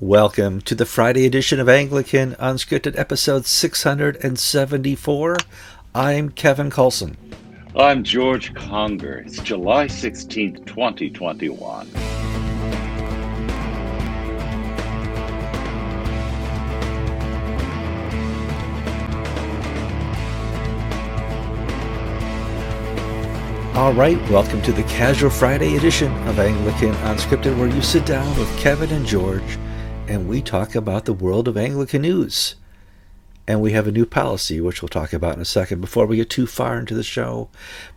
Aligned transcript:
Welcome 0.00 0.60
to 0.62 0.74
the 0.74 0.86
Friday 0.86 1.24
edition 1.24 1.60
of 1.60 1.68
Anglican 1.68 2.32
Unscripted, 2.32 2.98
episode 2.98 3.46
674. 3.46 5.36
I'm 5.94 6.30
Kevin 6.30 6.68
Kallsen. 6.68 7.14
I'm 7.76 8.02
George 8.02 8.52
Conger. 8.54 9.18
It's 9.18 9.38
July 9.38 9.86
16th, 9.86 10.66
2021. 10.66 11.88
All 23.76 23.92
right, 23.92 24.18
welcome 24.28 24.60
to 24.62 24.72
the 24.72 24.82
Casual 24.82 25.30
Friday 25.30 25.76
edition 25.76 26.12
of 26.26 26.40
Anglican 26.40 26.94
Unscripted, 26.94 27.56
where 27.56 27.68
you 27.68 27.80
sit 27.80 28.04
down 28.04 28.36
with 28.36 28.58
Kevin 28.58 28.90
and 28.90 29.06
George 29.06 29.56
and 30.14 30.28
we 30.28 30.40
talk 30.40 30.76
about 30.76 31.06
the 31.06 31.12
world 31.12 31.48
of 31.48 31.56
Anglican 31.56 32.02
news. 32.02 32.54
And 33.48 33.60
we 33.60 33.72
have 33.72 33.88
a 33.88 33.92
new 33.92 34.06
policy, 34.06 34.60
which 34.60 34.80
we'll 34.80 34.88
talk 34.88 35.12
about 35.12 35.34
in 35.34 35.42
a 35.42 35.44
second. 35.44 35.80
Before 35.80 36.06
we 36.06 36.18
get 36.18 36.30
too 36.30 36.46
far 36.46 36.78
into 36.78 36.94
the 36.94 37.02
show, 37.02 37.48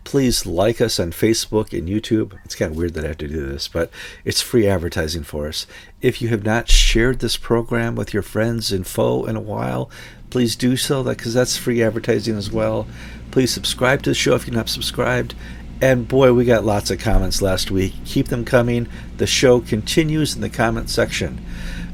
please 0.02 0.44
like 0.44 0.80
us 0.80 0.98
on 0.98 1.12
Facebook 1.12 1.72
and 1.72 1.88
YouTube. 1.88 2.36
It's 2.44 2.56
kind 2.56 2.72
of 2.72 2.76
weird 2.76 2.94
that 2.94 3.04
I 3.04 3.08
have 3.08 3.18
to 3.18 3.28
do 3.28 3.46
this, 3.46 3.68
but 3.68 3.90
it's 4.24 4.42
free 4.42 4.66
advertising 4.66 5.22
for 5.22 5.46
us. 5.46 5.66
If 6.02 6.20
you 6.20 6.28
have 6.30 6.44
not 6.44 6.68
shared 6.68 7.20
this 7.20 7.36
program 7.36 7.94
with 7.94 8.12
your 8.12 8.24
friends 8.24 8.72
and 8.72 8.84
foe 8.84 9.24
in 9.24 9.36
a 9.36 9.40
while, 9.40 9.88
please 10.28 10.56
do 10.56 10.76
so, 10.76 11.04
because 11.04 11.34
that's 11.34 11.56
free 11.56 11.84
advertising 11.84 12.36
as 12.36 12.50
well. 12.50 12.88
Please 13.30 13.52
subscribe 13.52 14.02
to 14.02 14.10
the 14.10 14.14
show 14.14 14.34
if 14.34 14.46
you're 14.46 14.56
not 14.56 14.68
subscribed. 14.68 15.36
And 15.80 16.08
boy, 16.08 16.32
we 16.32 16.44
got 16.44 16.64
lots 16.64 16.90
of 16.90 16.98
comments 16.98 17.40
last 17.40 17.70
week. 17.70 17.94
Keep 18.04 18.26
them 18.26 18.44
coming. 18.44 18.88
The 19.18 19.28
show 19.28 19.60
continues 19.60 20.34
in 20.34 20.40
the 20.40 20.50
comment 20.50 20.90
section. 20.90 21.40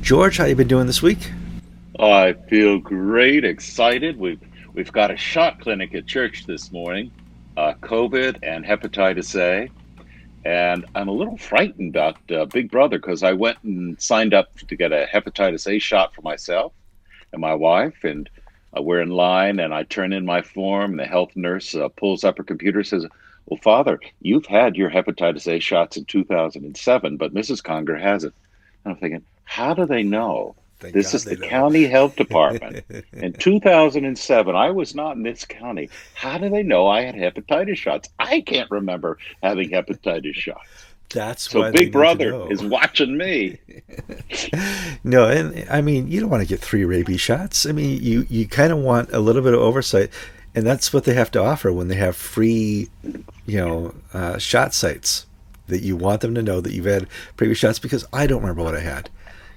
George, 0.05 0.37
how 0.37 0.45
you 0.45 0.55
been 0.55 0.69
doing 0.69 0.87
this 0.87 1.01
week? 1.01 1.31
I 1.99 2.35
feel 2.35 2.79
great, 2.79 3.43
excited. 3.43 4.19
We've 4.19 4.39
we've 4.75 4.93
got 4.93 5.11
a 5.11 5.17
shot 5.17 5.61
clinic 5.61 5.95
at 5.95 6.07
church 6.07 6.45
this 6.45 6.71
morning, 6.71 7.11
uh, 7.57 7.73
COVID 7.81 8.41
and 8.43 8.67
hepatitis 8.67 9.35
A, 9.41 9.71
and 10.45 10.85
I'm 10.95 11.09
a 11.09 11.13
little 11.13 11.39
frightened 11.39 11.97
about 11.97 12.19
uh, 12.31 12.45
Big 12.45 12.71
Brother 12.71 12.99
because 12.99 13.23
I 13.23 13.33
went 13.33 13.57
and 13.63 13.99
signed 13.99 14.35
up 14.35 14.55
to 14.59 14.77
get 14.77 14.93
a 14.93 15.09
hepatitis 15.11 15.67
A 15.75 15.79
shot 15.79 16.15
for 16.15 16.21
myself 16.21 16.75
and 17.33 17.41
my 17.41 17.55
wife, 17.55 18.05
and 18.05 18.29
uh, 18.77 18.83
we're 18.83 19.01
in 19.01 19.09
line, 19.09 19.59
and 19.59 19.73
I 19.73 19.85
turn 19.85 20.13
in 20.13 20.27
my 20.27 20.43
form, 20.43 20.91
and 20.91 21.01
the 21.01 21.07
health 21.07 21.35
nurse 21.35 21.75
uh, 21.75 21.89
pulls 21.89 22.25
up 22.25 22.37
her 22.37 22.45
computer, 22.45 22.85
says. 22.85 23.07
Well, 23.47 23.61
Father, 23.63 24.01
you've 24.21 24.47
had 24.47 24.77
your 24.77 24.91
hepatitis 24.91 25.51
A 25.51 25.61
shots 25.61 25.97
in 25.97 26.05
2007, 26.05 27.17
but 27.17 27.35
Mrs. 27.35 27.63
Conger 27.63 27.97
hasn't. 27.97 28.35
And 28.85 28.93
I'm 28.93 28.99
thinking, 28.99 29.23
how 29.45 29.75
do 29.75 29.87
they 29.87 30.03
know? 30.03 30.57
Thank 30.81 30.95
this 30.95 31.13
God 31.13 31.15
is 31.15 31.25
the 31.25 31.37
county 31.37 31.87
health 31.87 32.17
department. 32.17 32.85
in 33.13 33.33
2007, 33.33 34.57
I 34.57 34.71
was 34.71 34.95
not 34.95 35.17
in 35.17 35.23
this 35.23 35.45
county. 35.45 35.89
How 36.15 36.37
do 36.37 36.49
they 36.51 36.63
know 36.63 36.89
I 36.89 37.03
had 37.03 37.15
hepatitis 37.15 37.77
shots? 37.77 38.11
I 38.19 38.41
can't 38.43 38.71
remember 38.71 39.19
having 39.43 39.71
hepatitis 39.71 40.35
shots. 40.35 40.69
That's 41.11 41.49
so 41.49 41.71
Big 41.71 41.93
Brother 41.93 42.51
is 42.51 42.63
watching 42.65 43.17
me. 43.17 43.59
no, 45.05 45.29
and 45.29 45.67
I 45.71 45.81
mean 45.81 46.09
you 46.09 46.21
don't 46.21 46.31
want 46.31 46.43
to 46.43 46.49
get 46.49 46.61
three 46.61 46.85
rabies 46.85 47.21
shots. 47.21 47.67
I 47.67 47.73
mean 47.73 48.03
you 48.03 48.27
you 48.29 48.49
kind 48.49 48.73
of 48.73 48.79
want 48.79 49.13
a 49.13 49.21
little 49.21 49.43
bit 49.43 49.55
of 49.55 49.61
oversight, 49.61 50.11
and 50.55 50.67
that's 50.67 50.93
what 50.93 51.05
they 51.05 51.15
have 51.15 51.31
to 51.33 51.43
offer 51.43 51.73
when 51.73 51.87
they 51.89 51.95
have 51.95 52.17
free, 52.17 52.89
you 53.47 53.59
know, 53.59 53.95
uh, 54.13 54.39
shot 54.39 54.75
sites. 54.75 55.27
That 55.69 55.83
you 55.83 55.97
want 55.97 56.21
them 56.21 56.35
to 56.35 56.43
know 56.43 56.61
that 56.61 56.73
you've 56.73 56.85
had 56.85 57.09
previous 57.37 57.59
shots 57.59 57.79
because 57.79 58.05
I 58.13 58.27
don't 58.27 58.43
remember 58.43 58.63
what 58.63 58.75
I 58.75 58.81
had 58.81 59.09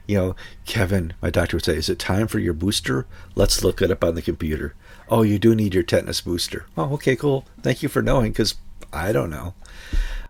you 0.07 0.17
know, 0.17 0.35
Kevin, 0.65 1.13
my 1.21 1.29
doctor 1.29 1.57
would 1.57 1.65
say, 1.65 1.75
is 1.75 1.89
it 1.89 1.99
time 1.99 2.27
for 2.27 2.39
your 2.39 2.53
booster? 2.53 3.05
Let's 3.35 3.63
look 3.63 3.81
it 3.81 3.91
up 3.91 4.03
on 4.03 4.15
the 4.15 4.21
computer. 4.21 4.73
Oh, 5.09 5.21
you 5.21 5.37
do 5.37 5.53
need 5.53 5.73
your 5.73 5.83
tetanus 5.83 6.21
booster. 6.21 6.65
Oh, 6.77 6.93
okay, 6.93 7.15
cool. 7.15 7.45
Thank 7.61 7.83
you 7.83 7.89
for 7.89 8.01
knowing 8.01 8.31
because 8.31 8.55
I 8.91 9.11
don't 9.11 9.29
know. 9.29 9.53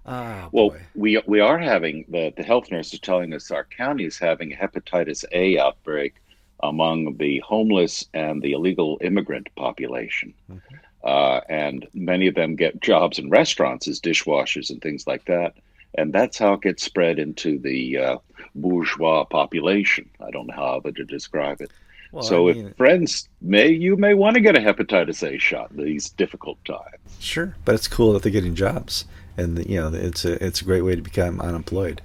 Oh, 0.05 0.49
well, 0.51 0.69
boy. 0.69 0.81
we 0.95 1.21
we 1.27 1.39
are 1.39 1.57
having 1.57 2.05
the 2.07 2.33
the 2.35 2.43
health 2.43 2.71
nurse 2.71 2.93
is 2.93 2.99
telling 2.99 3.33
us 3.33 3.51
our 3.51 3.65
county 3.65 4.05
is 4.05 4.17
having 4.17 4.53
a 4.53 4.55
hepatitis 4.55 5.25
A 5.31 5.59
outbreak 5.59 6.15
among 6.63 7.17
the 7.17 7.39
homeless 7.39 8.05
and 8.13 8.41
the 8.41 8.53
illegal 8.53 8.97
immigrant 9.01 9.47
population. 9.55 10.33
Mm-hmm. 10.49 10.75
Uh, 11.03 11.41
and 11.49 11.87
many 11.93 12.27
of 12.27 12.35
them 12.35 12.55
get 12.55 12.81
jobs 12.81 13.19
in 13.19 13.29
restaurants 13.29 13.87
as 13.87 13.99
dishwashers 13.99 14.69
and 14.69 14.81
things 14.81 15.05
like 15.05 15.25
that 15.25 15.53
and 15.95 16.13
that's 16.13 16.37
how 16.37 16.53
it 16.53 16.61
gets 16.61 16.83
spread 16.83 17.19
into 17.19 17.59
the 17.59 17.97
uh, 17.97 18.17
bourgeois 18.55 19.23
population. 19.25 20.09
I 20.19 20.31
don't 20.31 20.47
know 20.47 20.55
how 20.55 20.77
other 20.77 20.91
to 20.91 21.03
describe 21.03 21.61
it. 21.61 21.71
Well, 22.11 22.23
so, 22.23 22.49
I 22.49 22.53
mean, 22.53 22.67
if 22.67 22.77
friends 22.77 23.27
may, 23.41 23.69
you 23.69 23.97
may 23.97 24.13
want 24.13 24.35
to 24.35 24.41
get 24.41 24.55
a 24.55 24.59
hepatitis 24.59 25.27
A 25.27 25.37
shot 25.37 25.71
in 25.71 25.83
these 25.83 26.09
difficult 26.09 26.63
times. 26.63 26.97
Sure, 27.19 27.55
but 27.65 27.75
it's 27.75 27.87
cool 27.87 28.13
that 28.13 28.23
they're 28.23 28.31
getting 28.31 28.55
jobs, 28.55 29.05
and 29.35 29.65
you 29.65 29.79
know, 29.79 29.91
it's 29.93 30.23
a 30.23 30.43
it's 30.43 30.61
a 30.61 30.65
great 30.65 30.81
way 30.81 30.95
to 30.95 31.01
become 31.01 31.41
unemployed. 31.41 32.01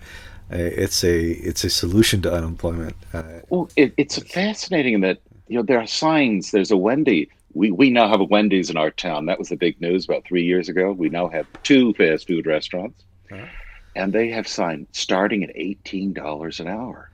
Uh, 0.53 0.57
it's 0.57 1.05
a 1.05 1.31
it's 1.31 1.63
a 1.63 1.71
solution 1.71 2.21
to 2.23 2.33
unemployment. 2.33 2.97
Uh, 3.15 3.23
well, 3.49 3.71
it, 3.77 3.95
it's 3.97 4.19
fascinating 4.19 5.01
that 5.03 5.21
you 5.47 5.57
know 5.57 5.63
there 5.63 5.79
are 5.79 5.87
signs. 5.87 6.51
There's 6.51 6.73
a 6.73 6.77
Wendy. 6.77 7.31
We 7.55 7.71
we 7.71 7.91
now 7.91 8.09
have 8.09 8.21
a 8.21 8.25
Wendy's 8.25 8.71
in 8.71 8.77
our 8.77 8.91
town. 8.91 9.27
That 9.27 9.39
was 9.39 9.51
the 9.51 9.57
big 9.57 9.81
news 9.81 10.05
about 10.05 10.25
three 10.25 10.43
years 10.43 10.69
ago. 10.69 10.91
We 10.91 11.11
now 11.11 11.29
have 11.29 11.47
two 11.63 11.95
fast 11.95 12.27
food 12.27 12.47
restaurants. 12.47 13.05
Uh-huh 13.31 13.47
and 13.95 14.13
they 14.13 14.29
have 14.29 14.49
signed 14.49 14.87
starting 14.93 15.43
at 15.45 15.51
eighteen 15.55 16.13
dollars 16.13 16.61
an 16.61 16.69
hour. 16.69 17.11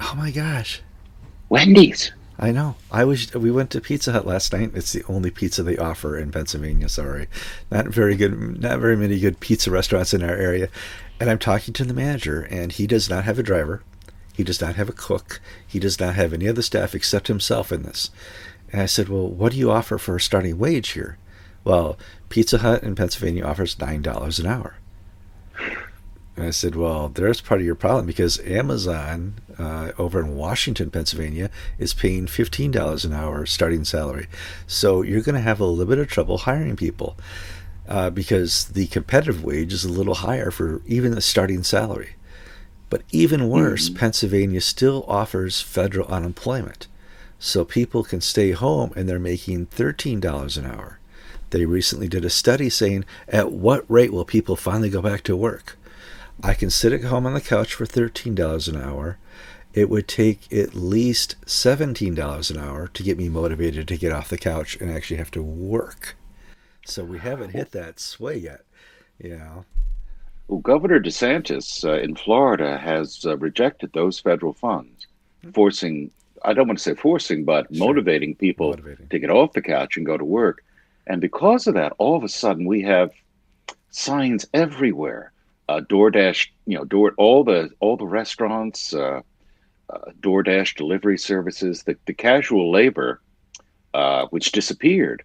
Oh 0.00 0.14
my 0.16 0.30
gosh, 0.30 0.82
Wendy's. 1.48 2.12
I 2.40 2.52
know. 2.52 2.76
I 2.92 3.04
was. 3.04 3.34
We 3.34 3.50
went 3.50 3.70
to 3.70 3.80
Pizza 3.80 4.12
Hut 4.12 4.26
last 4.26 4.52
night. 4.52 4.70
It's 4.74 4.92
the 4.92 5.04
only 5.08 5.30
pizza 5.30 5.62
they 5.62 5.76
offer 5.76 6.16
in 6.16 6.30
Pennsylvania. 6.30 6.88
Sorry, 6.88 7.26
not 7.70 7.86
very 7.88 8.14
good. 8.14 8.60
Not 8.60 8.78
very 8.78 8.96
many 8.96 9.18
good 9.18 9.40
pizza 9.40 9.70
restaurants 9.70 10.14
in 10.14 10.22
our 10.22 10.36
area. 10.36 10.68
And 11.18 11.28
I'm 11.28 11.40
talking 11.40 11.74
to 11.74 11.84
the 11.84 11.94
manager, 11.94 12.42
and 12.42 12.70
he 12.70 12.86
does 12.86 13.10
not 13.10 13.24
have 13.24 13.40
a 13.40 13.42
driver. 13.42 13.82
He 14.34 14.44
does 14.44 14.60
not 14.60 14.76
have 14.76 14.88
a 14.88 14.92
cook. 14.92 15.40
He 15.66 15.80
does 15.80 15.98
not 15.98 16.14
have 16.14 16.32
any 16.32 16.46
other 16.46 16.62
staff 16.62 16.94
except 16.94 17.26
himself 17.26 17.72
in 17.72 17.82
this. 17.82 18.10
And 18.70 18.80
I 18.80 18.86
said, 18.86 19.08
"Well, 19.08 19.26
what 19.26 19.50
do 19.50 19.58
you 19.58 19.72
offer 19.72 19.98
for 19.98 20.14
a 20.14 20.20
starting 20.20 20.58
wage 20.58 20.90
here?" 20.90 21.18
Well, 21.64 21.98
Pizza 22.28 22.58
Hut 22.58 22.84
in 22.84 22.94
Pennsylvania 22.94 23.44
offers 23.44 23.78
nine 23.80 24.00
dollars 24.02 24.38
an 24.38 24.46
hour. 24.46 24.76
And 26.38 26.46
I 26.46 26.50
said, 26.50 26.76
Well, 26.76 27.08
there's 27.08 27.40
part 27.40 27.60
of 27.60 27.66
your 27.66 27.74
problem 27.74 28.06
because 28.06 28.38
Amazon 28.46 29.34
uh, 29.58 29.90
over 29.98 30.20
in 30.20 30.36
Washington, 30.36 30.88
Pennsylvania, 30.88 31.50
is 31.80 31.92
paying 31.92 32.26
$15 32.26 33.04
an 33.04 33.12
hour 33.12 33.44
starting 33.44 33.84
salary. 33.84 34.28
So 34.64 35.02
you're 35.02 35.22
going 35.22 35.34
to 35.34 35.40
have 35.40 35.58
a 35.58 35.64
little 35.64 35.86
bit 35.86 35.98
of 35.98 36.06
trouble 36.06 36.38
hiring 36.38 36.76
people 36.76 37.16
uh, 37.88 38.10
because 38.10 38.66
the 38.68 38.86
competitive 38.86 39.42
wage 39.42 39.72
is 39.72 39.84
a 39.84 39.90
little 39.90 40.14
higher 40.14 40.52
for 40.52 40.80
even 40.86 41.10
the 41.10 41.20
starting 41.20 41.64
salary. 41.64 42.10
But 42.88 43.02
even 43.10 43.48
worse, 43.48 43.88
mm-hmm. 43.88 43.98
Pennsylvania 43.98 44.60
still 44.60 45.04
offers 45.08 45.60
federal 45.60 46.06
unemployment. 46.06 46.86
So 47.40 47.64
people 47.64 48.04
can 48.04 48.20
stay 48.20 48.52
home 48.52 48.92
and 48.94 49.08
they're 49.08 49.18
making 49.18 49.66
$13 49.66 50.56
an 50.56 50.66
hour. 50.66 51.00
They 51.50 51.64
recently 51.64 52.08
did 52.08 52.24
a 52.24 52.30
study 52.30 52.70
saying, 52.70 53.04
at 53.26 53.50
what 53.50 53.84
rate 53.88 54.12
will 54.12 54.24
people 54.24 54.54
finally 54.54 54.90
go 54.90 55.02
back 55.02 55.22
to 55.24 55.36
work? 55.36 55.77
I 56.42 56.54
can 56.54 56.70
sit 56.70 56.92
at 56.92 57.02
home 57.02 57.26
on 57.26 57.34
the 57.34 57.40
couch 57.40 57.74
for 57.74 57.84
$13 57.84 58.68
an 58.68 58.80
hour. 58.80 59.18
It 59.74 59.90
would 59.90 60.06
take 60.06 60.52
at 60.52 60.74
least 60.74 61.34
$17 61.46 62.50
an 62.50 62.56
hour 62.58 62.88
to 62.88 63.02
get 63.02 63.18
me 63.18 63.28
motivated 63.28 63.88
to 63.88 63.96
get 63.96 64.12
off 64.12 64.28
the 64.28 64.38
couch 64.38 64.76
and 64.80 64.90
actually 64.90 65.16
have 65.16 65.32
to 65.32 65.42
work. 65.42 66.16
So 66.84 67.04
we 67.04 67.18
haven't 67.18 67.50
hit 67.50 67.72
that 67.72 67.98
sway 67.98 68.36
yet, 68.36 68.60
you 69.18 69.36
know. 69.36 69.64
Well, 70.46 70.60
Governor 70.60 71.00
DeSantis 71.00 71.84
uh, 71.84 72.00
in 72.00 72.14
Florida 72.14 72.78
has 72.78 73.26
uh, 73.26 73.36
rejected 73.36 73.92
those 73.92 74.20
federal 74.20 74.54
funds, 74.54 75.06
hmm. 75.42 75.50
forcing, 75.50 76.10
I 76.44 76.54
don't 76.54 76.68
want 76.68 76.78
to 76.78 76.82
say 76.84 76.94
forcing, 76.94 77.44
but 77.44 77.66
sure. 77.74 77.86
motivating 77.86 78.36
people 78.36 78.70
motivating. 78.70 79.08
to 79.08 79.18
get 79.18 79.30
off 79.30 79.52
the 79.52 79.60
couch 79.60 79.96
and 79.96 80.06
go 80.06 80.16
to 80.16 80.24
work. 80.24 80.64
And 81.08 81.20
because 81.20 81.66
of 81.66 81.74
that, 81.74 81.94
all 81.98 82.16
of 82.16 82.22
a 82.22 82.28
sudden 82.28 82.64
we 82.64 82.82
have 82.82 83.10
signs 83.90 84.46
everywhere 84.54 85.32
uh, 85.68 85.80
DoorDash, 85.80 86.48
you 86.66 86.78
know, 86.78 86.84
door 86.84 87.12
all 87.16 87.44
the 87.44 87.70
all 87.80 87.96
the 87.96 88.06
restaurants, 88.06 88.94
uh, 88.94 89.20
uh, 89.90 89.98
DoorDash 90.20 90.76
delivery 90.76 91.18
services, 91.18 91.82
the 91.82 91.96
the 92.06 92.14
casual 92.14 92.70
labor, 92.70 93.20
uh, 93.94 94.26
which 94.30 94.52
disappeared. 94.52 95.22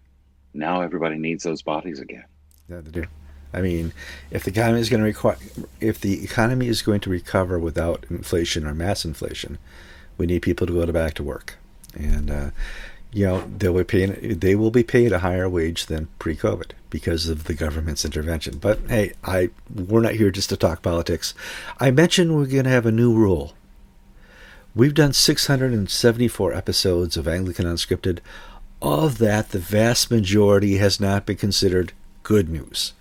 Now 0.54 0.81
everybody 0.81 1.18
needs 1.18 1.44
those 1.44 1.62
bodies 1.62 2.00
again. 2.00 2.25
Yeah, 2.69 2.81
they 2.81 2.92
do. 2.92 3.06
I 3.54 3.62
mean, 3.62 3.94
if 4.31 4.44
the 4.44 4.51
economy 4.51 4.80
is 4.80 4.90
going 4.90 5.01
to 5.01 5.06
require, 5.06 5.38
if 5.80 6.01
the 6.01 6.24
economy 6.24 6.68
is 6.68 6.81
going 6.81 7.01
to 7.01 7.10
recover 7.10 7.60
without 7.60 8.06
inflation 8.10 8.66
or 8.66 8.74
mass 8.74 9.06
inflation, 9.06 9.60
we 10.18 10.25
need 10.25 10.42
people 10.42 10.68
to 10.68 10.74
go 10.74 10.86
to 10.86 10.94
back 10.94 11.13
to 11.16 11.24
work, 11.24 11.57
and 11.96 12.31
uh, 12.31 12.50
you 13.13 13.25
know 13.25 13.50
they'll 13.57 13.77
be 13.77 13.83
paying, 13.83 14.39
they 14.39 14.56
will 14.56 14.71
be 14.71 14.83
paid 14.83 15.12
a 15.12 15.19
higher 15.19 15.48
wage 15.48 15.86
than 15.86 16.10
pre-COVID 16.19 16.71
because 16.89 17.30
of 17.30 17.45
the 17.45 17.54
government's 17.54 18.06
intervention. 18.06 18.57
But 18.57 18.80
hey, 18.89 19.13
I 19.24 19.50
we're 19.74 20.01
not 20.01 20.13
here 20.13 20.31
just 20.31 20.50
to 20.50 20.57
talk 20.57 20.81
politics. 20.81 21.33
I 21.80 21.92
mentioned 21.92 22.36
we're 22.36 22.45
going 22.45 22.63
to 22.65 22.69
have 22.69 22.86
a 22.86 22.92
new 22.92 23.13
rule. 23.13 23.54
We've 24.75 24.94
done 24.94 25.13
674 25.13 26.54
episodes 26.54 27.15
of 27.15 27.27
Anglican 27.27 27.65
Unscripted. 27.65 28.19
Of 28.81 29.19
that, 29.19 29.50
the 29.50 29.60
vast 29.60 30.10
majority 30.10 30.77
has 30.77 31.00
not 31.00 31.27
been 31.27 31.38
considered 31.38 31.94
good 32.24 32.50
news. 32.50 32.94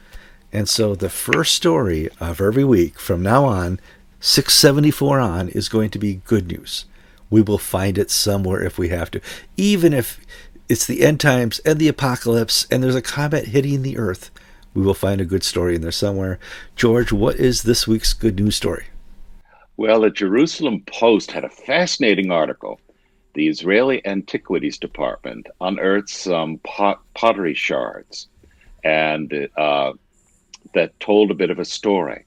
And 0.52 0.68
so 0.68 0.94
the 0.94 1.08
first 1.08 1.54
story 1.54 2.10
of 2.20 2.40
every 2.40 2.62
week 2.62 2.98
from 2.98 3.22
now 3.22 3.46
on, 3.46 3.80
674 4.20 5.18
on, 5.18 5.48
is 5.48 5.70
going 5.70 5.88
to 5.90 5.98
be 5.98 6.20
good 6.26 6.46
news. 6.46 6.84
We 7.32 7.40
will 7.40 7.56
find 7.56 7.96
it 7.96 8.10
somewhere 8.10 8.62
if 8.62 8.76
we 8.76 8.90
have 8.90 9.10
to. 9.12 9.20
Even 9.56 9.94
if 9.94 10.20
it's 10.68 10.86
the 10.86 11.00
end 11.02 11.18
times 11.18 11.60
and 11.60 11.78
the 11.78 11.88
apocalypse 11.88 12.66
and 12.70 12.82
there's 12.82 12.94
a 12.94 13.00
comet 13.00 13.46
hitting 13.46 13.80
the 13.80 13.96
earth, 13.96 14.30
we 14.74 14.82
will 14.82 14.92
find 14.92 15.18
a 15.18 15.24
good 15.24 15.42
story 15.42 15.74
in 15.74 15.80
there 15.80 15.90
somewhere. 15.90 16.38
George, 16.76 17.10
what 17.10 17.36
is 17.36 17.62
this 17.62 17.88
week's 17.88 18.12
good 18.12 18.38
news 18.38 18.56
story? 18.56 18.84
Well, 19.78 20.02
the 20.02 20.10
Jerusalem 20.10 20.82
Post 20.86 21.32
had 21.32 21.42
a 21.42 21.48
fascinating 21.48 22.30
article. 22.30 22.78
The 23.32 23.48
Israeli 23.48 24.06
Antiquities 24.06 24.76
Department 24.76 25.46
unearthed 25.58 26.10
some 26.10 26.58
pot- 26.58 27.00
pottery 27.14 27.54
shards, 27.54 28.28
and 28.84 29.48
uh, 29.56 29.94
that 30.74 31.00
told 31.00 31.30
a 31.30 31.34
bit 31.34 31.48
of 31.48 31.58
a 31.58 31.64
story. 31.64 32.26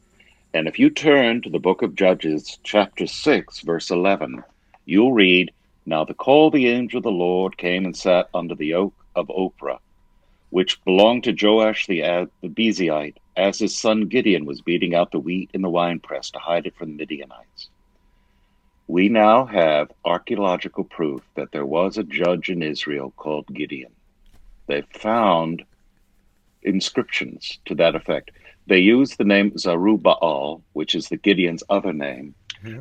And 0.56 0.68
if 0.68 0.80
you 0.80 0.90
turn 0.90 1.44
to 1.44 1.50
the 1.52 1.60
book 1.60 1.84
of 1.84 1.94
Judges, 1.94 2.58
chapter 2.64 3.06
6, 3.06 3.60
verse 3.60 3.92
11, 3.92 4.44
you'll 4.86 5.14
read, 5.14 5.52
Now 5.86 6.06
the 6.06 6.14
call 6.14 6.52
the 6.52 6.68
angel 6.68 7.00
of 7.00 7.04
the 7.04 7.12
Lord 7.12 7.58
came 7.58 7.86
and 7.86 7.96
sat 7.96 8.28
under 8.34 8.56
the 8.56 8.76
oak 8.76 8.94
of 9.16 9.28
Ophrah, 9.28 9.80
which 10.50 10.84
belonged 10.86 11.24
to 11.26 11.36
Joash 11.40 11.88
the, 11.88 12.04
uh, 12.04 12.26
as 13.36 13.60
his 13.60 13.78
son 13.78 14.08
Gideon 14.08 14.46
was 14.46 14.62
beating 14.62 14.96
out 14.96 15.12
the 15.12 15.20
wheat 15.20 15.50
in 15.54 15.62
the 15.62 15.70
winepress 15.70 16.32
to 16.32 16.40
hide 16.40 16.66
it 16.66 16.76
from 16.78 16.90
the 16.92 16.98
Midianites. 16.98 17.70
We 18.88 19.10
now 19.10 19.46
have 19.46 19.92
archaeological 20.06 20.84
proof 20.84 21.24
that 21.36 21.52
there 21.52 21.66
was 21.66 21.98
a 21.98 22.04
judge 22.04 22.50
in 22.50 22.62
Israel 22.62 23.14
called 23.18 23.48
Gideon. 23.48 23.94
They 24.68 24.84
found 24.94 25.64
inscriptions 26.62 27.60
to 27.66 27.76
that 27.76 27.96
effect. 27.96 28.32
They 28.68 28.80
used 28.80 29.18
the 29.18 29.24
name 29.24 29.52
Jerubbaal, 29.52 30.62
which 30.74 30.96
is 30.96 31.10
the 31.10 31.18
Gideon's 31.18 31.64
other 31.70 31.94
name, 31.94 32.36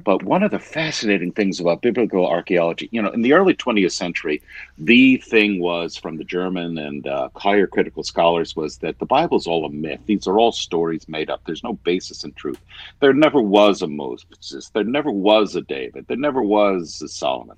But 0.05 0.23
one 0.23 0.43
of 0.43 0.51
the 0.51 0.59
fascinating 0.59 1.33
things 1.33 1.61
about 1.61 1.83
biblical 1.83 2.27
archaeology, 2.27 2.89
you 2.93 3.03
know, 3.03 3.11
in 3.11 3.23
the 3.23 3.33
early 3.33 3.55
20th 3.55 3.93
century, 3.93 4.43
the 4.79 5.19
thing 5.19 5.61
was 5.61 5.97
from 5.97 6.17
the 6.17 6.25
German 6.25 6.79
and 6.79 7.07
uh, 7.07 7.29
higher 7.37 7.67
critical 7.67 8.03
scholars 8.03 8.57
was 8.57 8.79
that 8.79 8.99
the 8.99 9.07
Bible's 9.07 9.47
all 9.47 9.65
a 9.65 9.71
myth. 9.71 10.01
These 10.07 10.27
are 10.27 10.39
all 10.39 10.53
stories 10.53 11.09
made 11.09 11.31
up. 11.31 11.43
There's 11.45 11.65
no 11.65 11.75
basis 11.75 12.25
in 12.25 12.33
truth. 12.33 12.61
There 13.01 13.13
never 13.13 13.41
was 13.41 13.83
a 13.83 13.87
Moses. 13.87 14.71
There 14.73 14.85
never 14.85 15.11
was 15.11 15.57
a 15.57 15.61
David. 15.61 16.07
There 16.07 16.17
never 16.17 16.43
was 16.43 17.01
a 17.03 17.09
Solomon. 17.09 17.57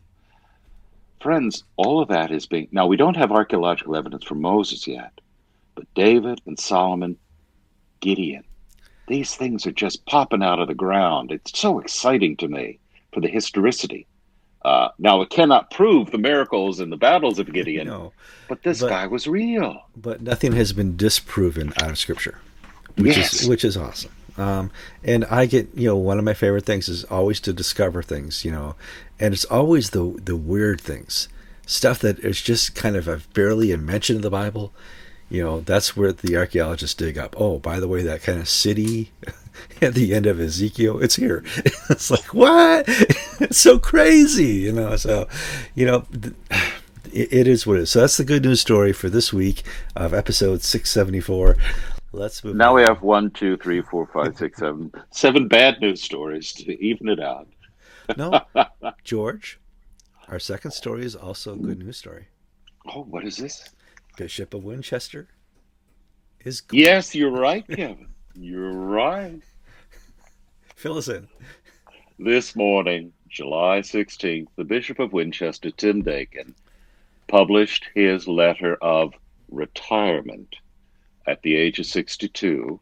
Friends, 1.20 1.64
all 1.76 2.00
of 2.00 2.08
that 2.08 2.30
is 2.30 2.46
being. 2.46 2.68
Now, 2.72 2.86
we 2.86 2.96
don't 2.96 3.16
have 3.16 3.32
archaeological 3.32 3.96
evidence 3.96 4.24
for 4.24 4.34
Moses 4.34 4.86
yet, 4.86 5.20
but 5.74 5.92
David 5.94 6.40
and 6.46 6.58
Solomon, 6.58 7.16
Gideon, 8.00 8.44
these 9.06 9.34
things 9.34 9.66
are 9.66 9.72
just 9.72 10.04
popping 10.06 10.42
out 10.42 10.58
of 10.58 10.68
the 10.68 10.74
ground. 10.74 11.30
It's 11.30 11.58
so 11.58 11.78
exciting 11.78 12.36
to 12.38 12.48
me 12.48 12.78
for 13.12 13.20
the 13.20 13.28
historicity. 13.28 14.06
Uh, 14.64 14.88
now, 14.98 15.20
it 15.20 15.30
cannot 15.30 15.70
prove 15.70 16.10
the 16.10 16.18
miracles 16.18 16.80
and 16.80 16.90
the 16.90 16.96
battles 16.96 17.38
of 17.38 17.52
Gideon, 17.52 17.86
no, 17.86 18.12
but 18.48 18.64
this 18.64 18.80
but, 18.80 18.88
guy 18.88 19.06
was 19.06 19.28
real. 19.28 19.80
But 19.96 20.22
nothing 20.22 20.52
has 20.52 20.72
been 20.72 20.96
disproven 20.96 21.72
out 21.80 21.90
of 21.90 21.98
Scripture, 21.98 22.40
which 22.96 23.16
yes. 23.16 23.42
is 23.42 23.48
which 23.48 23.64
is 23.64 23.76
awesome. 23.76 24.10
Um, 24.36 24.70
and 25.04 25.24
I 25.26 25.46
get, 25.46 25.68
you 25.74 25.86
know, 25.86 25.96
one 25.96 26.18
of 26.18 26.24
my 26.24 26.34
favorite 26.34 26.66
things 26.66 26.88
is 26.88 27.04
always 27.04 27.40
to 27.40 27.52
discover 27.52 28.02
things, 28.02 28.44
you 28.44 28.50
know, 28.50 28.74
and 29.20 29.32
it's 29.32 29.44
always 29.44 29.90
the 29.90 30.18
the 30.24 30.36
weird 30.36 30.80
things, 30.80 31.28
stuff 31.66 32.00
that 32.00 32.18
is 32.18 32.42
just 32.42 32.74
kind 32.74 32.96
of 32.96 33.06
a 33.06 33.20
barely 33.34 33.70
a 33.70 33.78
mention 33.78 34.16
in 34.16 34.22
the 34.22 34.30
Bible, 34.30 34.72
you 35.28 35.42
know, 35.42 35.60
that's 35.60 35.96
where 35.96 36.12
the 36.12 36.36
archaeologists 36.36 36.94
dig 36.94 37.18
up. 37.18 37.34
Oh, 37.38 37.58
by 37.58 37.80
the 37.80 37.88
way, 37.88 38.02
that 38.02 38.22
kind 38.22 38.38
of 38.38 38.48
city 38.48 39.10
at 39.82 39.94
the 39.94 40.14
end 40.14 40.26
of 40.26 40.40
Ezekiel, 40.40 41.02
it's 41.02 41.16
here. 41.16 41.44
it's 41.90 42.10
like, 42.10 42.32
what? 42.32 42.84
it's 43.40 43.58
so 43.58 43.78
crazy, 43.78 44.54
you 44.54 44.72
know. 44.72 44.96
So, 44.96 45.28
you 45.74 45.86
know, 45.86 46.04
it, 47.12 47.32
it 47.32 47.46
is 47.48 47.66
what 47.66 47.78
it 47.78 47.82
is. 47.82 47.90
So 47.90 48.00
that's 48.00 48.16
the 48.16 48.24
good 48.24 48.44
news 48.44 48.60
story 48.60 48.92
for 48.92 49.08
this 49.08 49.32
week 49.32 49.62
of 49.96 50.14
episode 50.14 50.62
674. 50.62 51.56
Let's 52.12 52.42
move 52.44 52.56
Now 52.56 52.70
on. 52.70 52.76
we 52.76 52.82
have 52.82 53.02
one, 53.02 53.30
two, 53.30 53.56
three, 53.56 53.82
four, 53.82 54.06
five, 54.06 54.36
six, 54.36 54.58
seven, 54.60 54.92
seven 55.10 55.48
bad 55.48 55.80
news 55.80 56.02
stories 56.02 56.52
to 56.54 56.80
even 56.82 57.08
it 57.08 57.20
out. 57.20 57.48
no, 58.16 58.40
George, 59.04 59.58
our 60.28 60.38
second 60.38 60.70
story 60.70 61.04
is 61.04 61.16
also 61.16 61.54
a 61.54 61.58
good 61.58 61.80
news 61.80 61.96
story. 61.96 62.28
Oh, 62.88 63.02
what 63.02 63.24
is 63.26 63.36
this? 63.36 63.68
Bishop 64.16 64.54
of 64.54 64.64
Winchester 64.64 65.28
is. 66.44 66.62
Yes, 66.72 67.14
you're 67.14 67.30
right, 67.30 67.66
Kevin. 67.68 68.08
You're 68.34 68.72
right. 68.72 69.42
Fill 70.74 70.98
us 70.98 71.08
in. 71.08 71.28
This 72.18 72.56
morning, 72.56 73.12
July 73.28 73.80
16th, 73.80 74.48
the 74.56 74.64
Bishop 74.64 74.98
of 74.98 75.12
Winchester, 75.12 75.70
Tim 75.70 76.02
Dakin, 76.02 76.54
published 77.28 77.86
his 77.94 78.26
letter 78.26 78.76
of 78.76 79.12
retirement 79.50 80.56
at 81.26 81.42
the 81.42 81.54
age 81.54 81.78
of 81.78 81.86
62 81.86 82.80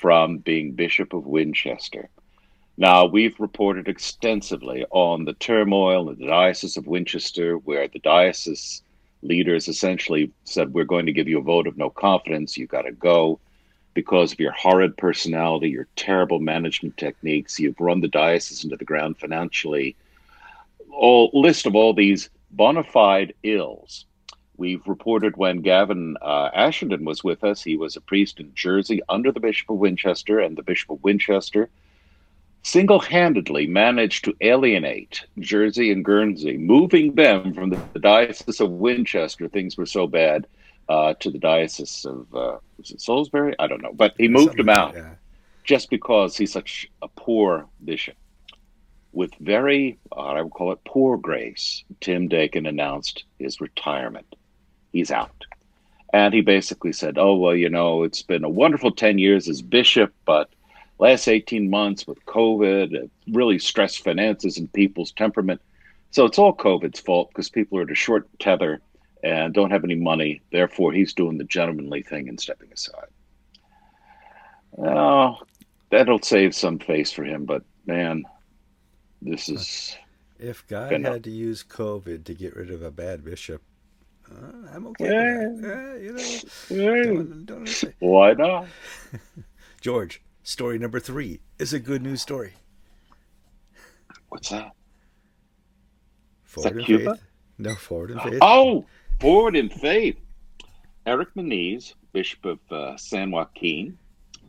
from 0.00 0.38
being 0.38 0.72
Bishop 0.72 1.12
of 1.12 1.26
Winchester. 1.26 2.10
Now, 2.76 3.06
we've 3.06 3.38
reported 3.38 3.86
extensively 3.86 4.84
on 4.90 5.24
the 5.24 5.34
turmoil 5.34 6.08
in 6.10 6.18
the 6.18 6.26
Diocese 6.26 6.76
of 6.76 6.86
Winchester, 6.86 7.58
where 7.58 7.86
the 7.86 7.98
diocese 7.98 8.82
leaders 9.22 9.68
essentially 9.68 10.30
said, 10.44 10.72
We're 10.72 10.84
going 10.84 11.06
to 11.06 11.12
give 11.12 11.28
you 11.28 11.38
a 11.38 11.42
vote 11.42 11.66
of 11.66 11.76
no 11.76 11.90
confidence. 11.90 12.56
You've 12.56 12.68
got 12.68 12.82
to 12.82 12.92
go 12.92 13.40
because 13.94 14.32
of 14.32 14.40
your 14.40 14.52
horrid 14.52 14.96
personality, 14.96 15.68
your 15.68 15.88
terrible 15.96 16.38
management 16.38 16.96
techniques. 16.96 17.58
You've 17.58 17.80
run 17.80 18.00
the 18.00 18.08
diocese 18.08 18.64
into 18.64 18.76
the 18.76 18.84
ground 18.84 19.18
financially. 19.18 19.96
All 20.90 21.30
list 21.32 21.66
of 21.66 21.74
all 21.74 21.92
these 21.92 22.30
bona 22.50 22.84
fide 22.84 23.34
ills. 23.42 24.06
We've 24.56 24.86
reported 24.86 25.36
when 25.36 25.62
Gavin 25.62 26.16
uh, 26.20 26.50
Ashenden 26.50 27.04
was 27.04 27.24
with 27.24 27.44
us, 27.44 27.62
he 27.62 27.76
was 27.76 27.96
a 27.96 28.00
priest 28.00 28.40
in 28.40 28.52
Jersey 28.54 29.00
under 29.08 29.32
the 29.32 29.40
Bishop 29.40 29.70
of 29.70 29.78
Winchester, 29.78 30.38
and 30.38 30.56
the 30.56 30.62
Bishop 30.62 30.90
of 30.90 31.02
Winchester 31.02 31.70
single 32.62 33.00
handedly 33.00 33.66
managed 33.66 34.24
to 34.24 34.36
alienate 34.40 35.24
Jersey 35.38 35.90
and 35.90 36.04
Guernsey, 36.04 36.56
moving 36.56 37.14
them 37.14 37.54
from 37.54 37.70
the, 37.70 37.98
Diocese 37.98 38.60
of 38.60 38.70
Winchester, 38.70 39.48
things 39.48 39.76
were 39.76 39.86
so 39.86 40.06
bad, 40.06 40.46
uh, 40.88 41.14
to 41.20 41.30
the 41.30 41.38
Diocese 41.38 42.04
of 42.04 42.34
uh, 42.34 42.58
was 42.76 42.90
it 42.90 43.00
Salisbury? 43.00 43.54
I 43.58 43.66
don't 43.66 43.82
know. 43.82 43.92
But 43.92 44.14
he 44.18 44.28
moved 44.28 44.56
them 44.56 44.68
out 44.68 44.94
yeah. 44.94 45.14
just 45.64 45.88
because 45.90 46.36
he's 46.36 46.52
such 46.52 46.90
a 47.00 47.08
poor 47.08 47.66
bishop. 47.84 48.16
With 49.12 49.34
very, 49.40 49.98
uh, 50.12 50.20
I 50.20 50.42
would 50.42 50.52
call 50.52 50.72
it 50.72 50.84
poor 50.84 51.16
grace, 51.16 51.84
Tim 52.00 52.28
Dakin 52.28 52.66
announced 52.66 53.24
his 53.38 53.60
retirement. 53.60 54.36
He's 54.92 55.10
out. 55.10 55.44
And 56.12 56.34
he 56.34 56.40
basically 56.40 56.92
said, 56.92 57.18
Oh, 57.18 57.36
well, 57.36 57.54
you 57.54 57.70
know, 57.70 58.02
it's 58.02 58.22
been 58.22 58.44
a 58.44 58.48
wonderful 58.48 58.90
10 58.90 59.18
years 59.18 59.48
as 59.48 59.62
bishop, 59.62 60.12
but 60.24 60.50
last 61.00 61.26
18 61.26 61.70
months 61.70 62.06
with 62.06 62.24
COVID, 62.26 63.08
really 63.32 63.58
stressed 63.58 64.04
finances 64.04 64.58
and 64.58 64.72
people's 64.72 65.12
temperament. 65.12 65.60
So 66.10 66.26
it's 66.26 66.38
all 66.38 66.54
COVID's 66.54 67.00
fault 67.00 67.30
because 67.30 67.48
people 67.48 67.78
are 67.78 67.82
at 67.82 67.90
a 67.90 67.94
short 67.94 68.28
tether 68.38 68.80
and 69.24 69.54
don't 69.54 69.70
have 69.70 69.84
any 69.84 69.94
money. 69.94 70.42
Therefore, 70.52 70.92
he's 70.92 71.14
doing 71.14 71.38
the 71.38 71.44
gentlemanly 71.44 72.02
thing 72.02 72.28
and 72.28 72.38
stepping 72.38 72.72
aside. 72.72 73.08
Well, 74.72 75.40
that'll 75.90 76.22
save 76.22 76.54
some 76.54 76.78
face 76.78 77.10
for 77.10 77.24
him, 77.24 77.44
but 77.44 77.62
man, 77.86 78.24
this 79.22 79.48
is. 79.48 79.96
If 80.38 80.66
God 80.66 80.92
had 80.92 81.24
to 81.24 81.30
use 81.30 81.62
COVID 81.62 82.24
to 82.24 82.34
get 82.34 82.56
rid 82.56 82.70
of 82.70 82.82
a 82.82 82.90
bad 82.90 83.24
bishop, 83.24 83.62
uh, 84.30 84.74
I'm 84.74 84.86
okay. 84.88 85.06
Yeah. 85.06 85.48
Uh, 85.68 85.94
you 85.94 86.12
know, 86.12 86.22
yeah. 86.70 87.02
don't, 87.04 87.46
don't 87.46 87.84
Why 87.98 88.32
not? 88.32 88.66
George, 89.80 90.22
Story 90.42 90.78
number 90.78 90.98
three 90.98 91.40
is 91.58 91.72
a 91.72 91.78
good 91.78 92.02
news 92.02 92.22
story. 92.22 92.54
What's 94.28 94.48
that? 94.48 94.72
Forward 96.44 96.78
in 96.78 96.84
Cuba? 96.84 97.14
Faith. 97.14 97.24
No, 97.58 97.74
Forward 97.74 98.10
in 98.12 98.18
Faith. 98.20 98.38
Oh, 98.40 98.84
Forward 99.20 99.54
in 99.54 99.68
Faith. 99.68 100.16
Eric 101.06 101.34
Menees, 101.34 101.94
Bishop 102.12 102.44
of 102.44 102.58
uh, 102.72 102.96
San 102.96 103.30
Joaquin 103.30 103.98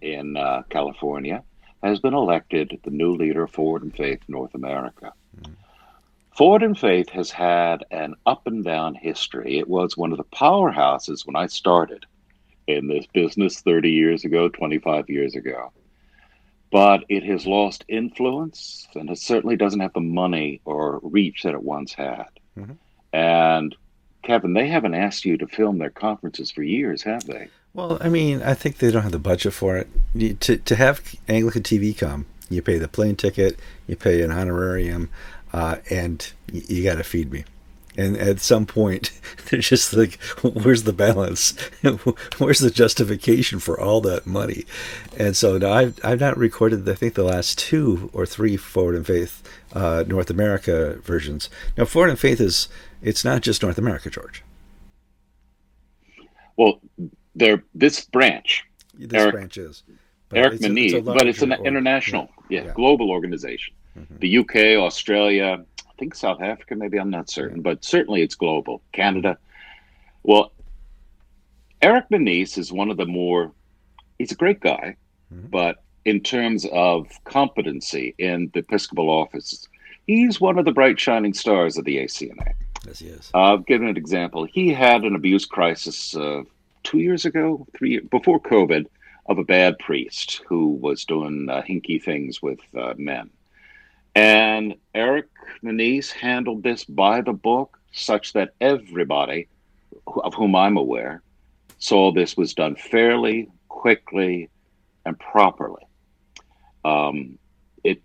in 0.02 0.38
uh, 0.38 0.64
California, 0.70 1.44
has 1.84 2.00
been 2.00 2.14
elected 2.14 2.80
the 2.84 2.92
new 2.92 3.16
leader 3.16 3.44
of 3.44 3.52
Forward 3.52 3.84
in 3.84 3.92
Faith 3.92 4.22
North 4.28 4.54
America. 4.56 5.14
Mm. 5.42 5.56
Forward 6.36 6.64
in 6.64 6.76
Faith 6.76 7.10
has 7.10 7.32
had 7.32 7.84
an 7.92 8.16
up 8.26 8.48
and 8.48 8.64
down 8.64 8.96
history. 8.96 9.58
It 9.60 9.68
was 9.68 9.98
one 9.98 10.12
of 10.12 10.18
the 10.18 10.24
powerhouses 10.24 11.26
when 11.28 11.36
I 11.36 11.48
started 11.48 12.06
in 12.68 12.88
this 12.88 13.06
business 13.14 13.62
30 13.62 13.92
years 13.92 14.24
ago, 14.24 14.48
25 14.48 15.10
years 15.10 15.36
ago. 15.36 15.72
But 16.72 17.04
it 17.10 17.24
has 17.24 17.46
lost 17.46 17.84
influence 17.88 18.88
and 18.96 19.10
it 19.10 19.18
certainly 19.18 19.58
doesn't 19.58 19.82
have 19.82 19.94
the 19.94 20.00
money 20.00 20.62
or 20.66 21.00
reach 21.04 21.44
that 21.44 21.54
it 21.54 21.62
once 21.62 21.94
had. 21.94 22.28
Mm-hmm. 22.58 22.74
And 23.14 23.76
Kevin, 24.24 24.54
they 24.54 24.68
haven't 24.68 24.94
asked 24.94 25.26
you 25.26 25.38
to 25.38 25.48
film 25.48 25.78
their 25.78 25.90
conferences 25.90 26.50
for 26.50 26.64
years, 26.64 27.04
have 27.04 27.26
they? 27.26 27.50
Well, 27.74 27.98
I 28.02 28.10
mean, 28.10 28.42
I 28.42 28.54
think 28.54 28.78
they 28.78 28.92
don't 28.92 29.04
have 29.04 29.12
the 29.12 29.20
budget 29.20 29.54
for 29.54 29.78
it. 29.78 29.88
You, 30.14 30.34
to 30.36 30.58
to 30.58 30.76
have 30.76 31.16
Anglican 31.28 31.64
TV 31.64 31.98
come, 31.98 32.26
you 32.50 32.62
pay 32.62 32.78
the 32.78 32.88
plane 32.88 33.16
ticket, 33.16 33.58
you 33.88 33.96
pay 33.96 34.22
an 34.22 34.32
honorarium, 34.32 35.10
uh, 35.54 35.78
and 35.90 36.32
you, 36.52 36.62
you 36.68 36.84
got 36.84 36.96
to 36.96 37.04
feed 37.04 37.32
me. 37.32 37.46
And 37.98 38.16
at 38.18 38.40
some 38.40 38.66
point, 38.66 39.12
they're 39.50 39.60
just 39.60 39.94
like, 39.94 40.22
where's 40.42 40.84
the 40.84 40.94
balance? 40.94 41.52
where's 42.38 42.60
the 42.60 42.72
justification 42.72 43.60
for 43.60 43.80
all 43.80 44.02
that 44.02 44.26
money? 44.26 44.66
And 45.18 45.36
so 45.36 45.58
now 45.58 45.74
I've, 45.74 46.00
I've 46.04 46.20
not 46.20 46.38
recorded, 46.38 46.88
I 46.88 46.94
think, 46.94 47.16
the 47.16 47.24
last 47.24 47.60
two 47.60 48.10
or 48.14 48.26
three 48.26 48.58
Forward 48.58 48.96
in 48.96 49.04
Faith 49.04 49.44
uh, 49.74 50.04
North 50.08 50.30
America 50.30 50.98
versions. 51.04 51.50
Now, 51.78 51.86
Forward 51.86 52.10
in 52.10 52.16
Faith 52.16 52.40
is, 52.40 52.68
it's 53.02 53.26
not 53.26 53.42
just 53.42 53.64
North 53.64 53.78
America, 53.78 54.10
George. 54.10 54.44
Well, 56.58 56.80
they're 57.36 57.64
this 57.74 58.06
branch. 58.06 58.64
This 58.94 59.20
Eric, 59.20 59.34
branch 59.34 59.58
is. 59.58 59.84
Eric 60.34 60.60
Menees, 60.60 61.04
but 61.04 61.28
it's 61.28 61.42
an 61.42 61.54
international, 61.66 62.30
yeah, 62.50 62.66
yeah, 62.66 62.74
global 62.74 63.10
organization. 63.10 63.74
Mm-hmm. 63.98 64.18
The 64.20 64.38
UK, 64.38 64.56
Australia, 64.82 65.66
think 66.02 66.16
South 66.16 66.42
Africa, 66.42 66.76
maybe 66.76 67.00
I'm 67.00 67.12
not 67.12 67.30
certain, 67.30 67.62
but 67.62 67.86
certainly 67.86 68.24
it's 68.24 68.34
global. 68.34 68.82
Canada. 68.92 69.38
Well, 70.24 70.52
Eric 71.84 72.06
Menees 72.10 72.58
is 72.58 72.74
one 72.74 72.90
of 72.90 72.98
the 72.98 73.06
more, 73.06 73.52
he's 74.18 74.32
a 74.32 74.36
great 74.36 74.62
guy, 74.62 74.98
mm-hmm. 75.32 75.46
but 75.50 75.84
in 76.06 76.20
terms 76.22 76.66
of 76.72 77.08
competency 77.26 78.16
in 78.18 78.50
the 78.56 78.62
Episcopal 78.62 79.12
office, 79.12 79.68
he's 80.08 80.42
one 80.42 80.58
of 80.58 80.66
the 80.66 80.72
bright 80.72 81.00
shining 81.00 81.36
stars 81.36 81.78
of 81.78 81.86
the 81.86 81.98
ACNA. 81.98 82.54
Yes, 82.88 82.98
he 82.98 83.08
is. 83.10 83.30
I'll 83.36 83.60
give 83.60 83.84
an 83.84 83.96
example. 83.96 84.46
He 84.46 84.74
had 84.74 85.04
an 85.04 85.14
abuse 85.14 85.46
crisis 85.46 86.16
uh, 86.16 86.42
two 86.82 86.98
years 86.98 87.26
ago, 87.26 87.68
three 87.78 88.00
before 88.00 88.40
COVID, 88.40 88.88
of 89.28 89.38
a 89.38 89.44
bad 89.44 89.78
priest 89.78 90.42
who 90.48 90.70
was 90.70 91.06
doing 91.06 91.48
uh, 91.48 91.62
hinky 91.62 92.02
things 92.02 92.42
with 92.42 92.60
uh, 92.76 92.96
men. 92.98 93.30
And 94.16 94.76
Eric 94.94 95.28
Menees 95.64 96.12
handled 96.12 96.64
this 96.64 96.84
by 96.84 97.22
the 97.22 97.34
book, 97.34 97.78
such 97.94 98.34
that 98.34 98.54
everybody, 98.60 99.48
of 100.08 100.34
whom 100.34 100.56
I'm 100.56 100.78
aware, 100.78 101.22
saw 101.78 102.12
this 102.12 102.36
was 102.36 102.54
done 102.54 102.76
fairly, 102.76 103.50
quickly, 103.70 104.50
and 105.06 105.18
properly. 105.20 105.84
Um, 106.84 107.38
it. 107.84 108.02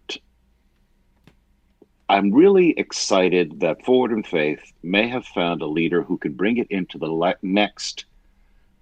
I'm 2.08 2.32
really 2.32 2.70
excited 2.78 3.60
that 3.60 3.84
Forward 3.84 4.12
in 4.12 4.22
Faith 4.22 4.60
may 4.82 5.08
have 5.08 5.26
found 5.26 5.60
a 5.60 5.66
leader 5.66 6.02
who 6.02 6.18
can 6.18 6.34
bring 6.34 6.56
it 6.58 6.68
into 6.70 6.98
the 6.98 7.10
le- 7.10 7.34
next 7.42 8.04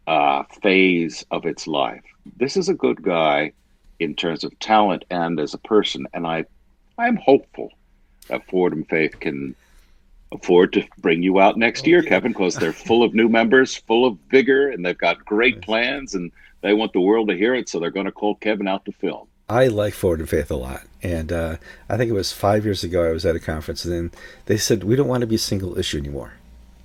uh, 0.06 0.42
phase 0.62 1.24
of 1.30 1.46
its 1.46 1.66
life. 1.66 2.04
This 2.36 2.56
is 2.56 2.68
a 2.68 2.74
good 2.74 3.02
guy 3.02 3.52
in 3.98 4.14
terms 4.14 4.44
of 4.44 4.58
talent 4.58 5.06
and 5.10 5.40
as 5.40 5.54
a 5.54 5.58
person, 5.58 6.06
and 6.12 6.26
I 6.26 6.44
I'm 6.98 7.16
hopeful 7.16 7.72
that 8.28 8.46
Forward 8.48 8.72
in 8.72 8.84
Faith 8.84 9.18
can 9.20 9.54
afford 10.32 10.72
to 10.74 10.84
bring 10.98 11.22
you 11.22 11.40
out 11.40 11.56
next 11.56 11.86
year, 11.86 12.02
Kevin, 12.02 12.32
because 12.32 12.56
they're 12.56 12.72
full 12.72 13.02
of 13.02 13.14
new 13.14 13.28
members, 13.28 13.74
full 13.74 14.06
of 14.06 14.18
vigor, 14.30 14.70
and 14.70 14.84
they've 14.84 14.98
got 14.98 15.24
great 15.24 15.62
plans, 15.62 16.14
and 16.14 16.32
they 16.60 16.74
want 16.74 16.92
the 16.92 17.00
world 17.00 17.28
to 17.28 17.36
hear 17.36 17.54
it. 17.54 17.68
So 17.68 17.78
they're 17.78 17.90
going 17.90 18.06
to 18.06 18.12
call 18.12 18.34
Kevin 18.36 18.68
out 18.68 18.84
to 18.86 18.92
film. 18.92 19.28
I 19.48 19.66
like 19.66 19.94
Forward 19.94 20.20
in 20.20 20.26
Faith 20.26 20.50
a 20.50 20.56
lot, 20.56 20.82
and 21.02 21.30
uh, 21.30 21.56
I 21.88 21.96
think 21.96 22.08
it 22.08 22.14
was 22.14 22.32
five 22.32 22.64
years 22.64 22.82
ago 22.82 23.08
I 23.08 23.12
was 23.12 23.26
at 23.26 23.36
a 23.36 23.40
conference, 23.40 23.84
and 23.84 23.92
then 23.92 24.10
they 24.46 24.56
said 24.56 24.84
we 24.84 24.96
don't 24.96 25.08
want 25.08 25.20
to 25.20 25.26
be 25.26 25.36
single 25.36 25.78
issue 25.78 25.98
anymore. 25.98 26.34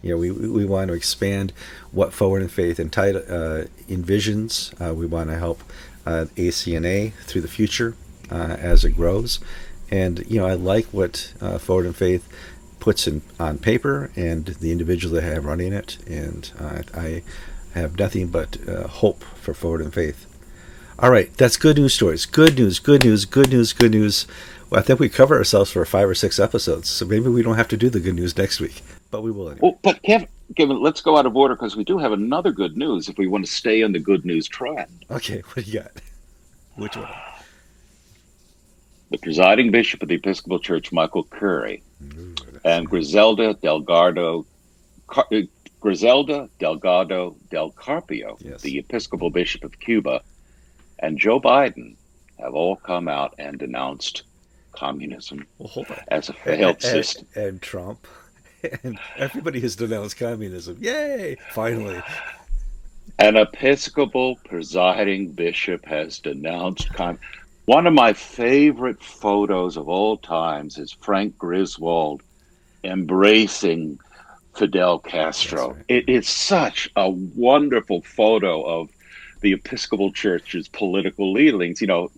You 0.02 0.12
know, 0.12 0.18
we, 0.18 0.32
we 0.32 0.66
want 0.66 0.90
to 0.90 0.94
expand 0.94 1.54
what 1.92 2.14
Forward 2.14 2.42
in 2.42 2.50
Faith 2.50 2.80
entitled, 2.80 3.26
uh, 3.30 3.66
envisions. 3.88 4.74
Uh, 4.80 4.94
we 4.94 5.06
want 5.06 5.30
to 5.30 5.38
help 5.38 5.62
uh, 6.06 6.26
ACNA 6.36 7.14
through 7.14 7.42
the 7.42 7.48
future 7.48 7.96
uh, 8.32 8.58
as 8.60 8.84
it 8.84 8.92
grows. 8.92 9.40
And 9.92 10.26
you 10.30 10.40
know, 10.40 10.48
I 10.48 10.54
like 10.54 10.86
what 10.88 11.34
uh, 11.42 11.58
Forward 11.58 11.86
in 11.86 11.94
Faith 11.94 12.28
puts 12.80 13.08
in 13.08 13.22
on 13.40 13.58
paper 13.58 14.12
and 14.16 14.46
the 14.46 14.72
individual 14.72 15.16
they 15.16 15.22
have 15.22 15.46
running 15.46 15.74
it. 15.74 15.98
And 16.08 16.52
uh, 16.60 16.84
I 16.94 17.24
have 17.74 17.98
nothing 17.98 18.28
but 18.28 18.58
uh, 18.68 18.88
hope 18.88 19.24
for 19.24 19.54
Forward 19.54 19.82
in 19.82 19.92
Faith. 19.92 20.26
All 20.98 21.12
right, 21.12 21.34
that's 21.38 21.56
good 21.56 21.78
news 21.78 21.94
stories. 21.94 22.26
Good 22.26 22.58
news, 22.58 22.80
good 22.80 23.06
news, 23.06 23.24
good 23.24 23.52
news, 23.52 23.72
good 23.72 23.92
news. 23.92 24.28
Well, 24.70 24.82
I 24.82 24.84
think 24.84 25.00
we 25.00 25.08
cover 25.08 25.38
ourselves 25.38 25.72
for 25.72 25.84
five 25.86 26.10
or 26.10 26.14
six 26.14 26.40
episodes, 26.40 26.90
so 26.90 27.06
maybe 27.06 27.30
we 27.30 27.42
don't 27.42 27.56
have 27.56 27.70
to 27.70 27.78
do 27.78 27.90
the 27.90 28.02
good 28.02 28.16
news 28.16 28.38
next 28.38 28.60
week, 28.60 28.82
but 29.10 29.24
we 29.24 29.32
will. 29.32 29.50
Anyway. 29.50 29.60
Well, 29.62 29.80
but 29.82 30.04
Kevin, 30.04 30.28
Kevin, 30.58 30.82
let's 30.82 31.00
go 31.00 31.18
out 31.18 31.26
of 31.26 31.38
order 31.38 31.56
because 31.56 31.78
we 31.78 31.86
do 31.86 31.98
have 31.98 32.12
another 32.12 32.52
good 32.52 32.76
news 32.76 33.08
if 33.08 33.18
we 33.18 33.28
want 33.28 33.46
to 33.46 33.52
stay 33.52 33.82
on 33.82 33.94
the 33.94 34.00
good 34.00 34.26
news 34.26 34.48
trend. 34.48 35.06
Okay, 35.10 35.40
what 35.54 35.66
do 35.66 35.72
you 35.72 35.80
got? 35.80 35.92
Which 36.76 36.98
one? 36.98 37.08
The 39.10 39.18
presiding 39.18 39.72
bishop 39.72 40.02
of 40.02 40.10
the 40.10 40.16
Episcopal 40.16 40.60
Church, 40.60 40.92
Michael 40.92 41.24
Curry, 41.24 41.84
and 42.64 42.88
Griselda 42.88 43.54
Delgado, 43.56 44.46
Car- 45.08 45.28
uh, 45.32 45.42
Griselda 45.80 46.50
Delgado 46.60 47.36
del 47.50 47.72
Carpio, 47.72 48.38
yes. 48.40 48.62
the 48.62 48.78
Episcopal 48.78 49.30
Bishop 49.30 49.64
of 49.64 49.80
Cuba, 49.80 50.22
and 51.00 51.18
Joe 51.18 51.40
Biden 51.40 51.96
have 52.40 52.54
all 52.54 52.76
come 52.76 53.08
out 53.08 53.34
and 53.40 53.58
denounced 53.58 54.24
communism 54.72 55.46
well, 55.58 55.86
as 56.10 56.30
a 56.30 56.34
failed 56.34 56.76
and, 56.76 56.82
system. 56.82 57.28
And, 57.36 57.46
and 57.46 57.62
Trump. 57.62 58.08
And 58.84 59.00
everybody 59.16 59.62
has 59.62 59.78
denounced 59.78 60.18
communism. 60.18 60.80
Yay! 60.82 61.38
Finally. 61.52 62.04
An 63.18 63.38
Episcopal 63.38 64.36
presiding 64.44 65.32
bishop 65.32 65.86
has 65.86 66.20
denounced 66.20 66.94
communism. 66.94 67.39
One 67.70 67.86
of 67.86 67.94
my 67.94 68.14
favorite 68.14 69.00
photos 69.00 69.78
of 69.78 69.88
all 69.88 70.18
times 70.18 70.80
is 70.80 70.92
Frank 70.92 71.38
Griswold 71.38 72.24
embracing 72.84 74.00
Fidel 74.56 74.98
Castro. 74.98 75.74
Right. 75.74 75.86
It 75.88 76.10
is 76.10 76.28
such 76.28 76.90
a 76.96 77.12
wonderful 77.12 78.02
photo 78.02 78.64
of 78.64 78.90
the 79.42 79.54
Episcopal 79.54 80.12
Church's 80.12 80.68
political 80.68 81.32
leanings, 81.32 81.80
you 81.80 81.86
know, 81.86 82.10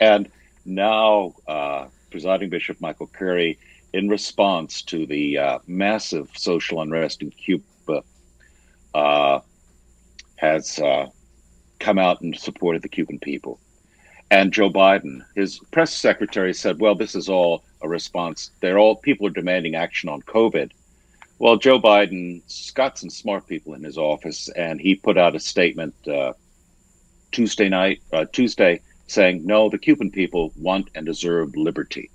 and 0.00 0.28
now 0.64 1.34
uh, 1.46 1.86
presiding 2.10 2.50
Bishop 2.50 2.80
Michael 2.80 3.06
Curry, 3.06 3.60
in 3.92 4.08
response 4.08 4.82
to 4.82 5.06
the 5.06 5.38
uh, 5.38 5.58
massive 5.68 6.30
social 6.34 6.82
unrest 6.82 7.22
in 7.22 7.30
Cuba, 7.30 8.02
uh, 8.92 9.38
has 10.34 10.80
uh, 10.80 11.06
come 11.78 12.00
out 12.00 12.22
and 12.22 12.36
supported 12.36 12.82
the 12.82 12.88
Cuban 12.88 13.20
people 13.20 13.60
and 14.30 14.52
Joe 14.52 14.70
Biden. 14.70 15.24
His 15.34 15.58
press 15.70 15.94
secretary 15.94 16.54
said, 16.54 16.80
"Well, 16.80 16.94
this 16.94 17.14
is 17.14 17.28
all 17.28 17.64
a 17.82 17.88
response. 17.88 18.50
They're 18.60 18.78
all 18.78 18.96
people 18.96 19.26
are 19.26 19.30
demanding 19.30 19.74
action 19.74 20.08
on 20.08 20.22
COVID." 20.22 20.72
Well, 21.38 21.56
Joe 21.56 21.78
Biden's 21.78 22.70
got 22.70 22.98
some 22.98 23.10
smart 23.10 23.46
people 23.46 23.74
in 23.74 23.84
his 23.84 23.98
office, 23.98 24.48
and 24.48 24.80
he 24.80 24.94
put 24.94 25.18
out 25.18 25.36
a 25.36 25.40
statement 25.40 25.94
uh, 26.08 26.32
Tuesday 27.30 27.68
night, 27.68 28.00
uh, 28.12 28.24
Tuesday, 28.32 28.80
saying, 29.06 29.44
"No, 29.44 29.68
the 29.68 29.78
Cuban 29.78 30.10
people 30.10 30.52
want 30.56 30.88
and 30.94 31.04
deserve 31.04 31.54
liberty." 31.56 32.10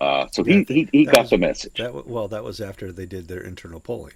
Uh, 0.00 0.26
so 0.32 0.42
he, 0.42 0.64
he, 0.64 0.88
he 0.92 1.04
got 1.04 1.22
was, 1.22 1.30
the 1.30 1.38
message. 1.38 1.74
That, 1.76 2.06
well, 2.06 2.28
that 2.28 2.42
was 2.42 2.60
after 2.60 2.90
they 2.90 3.06
did 3.06 3.28
their 3.28 3.42
internal 3.42 3.80
polling. 3.80 4.14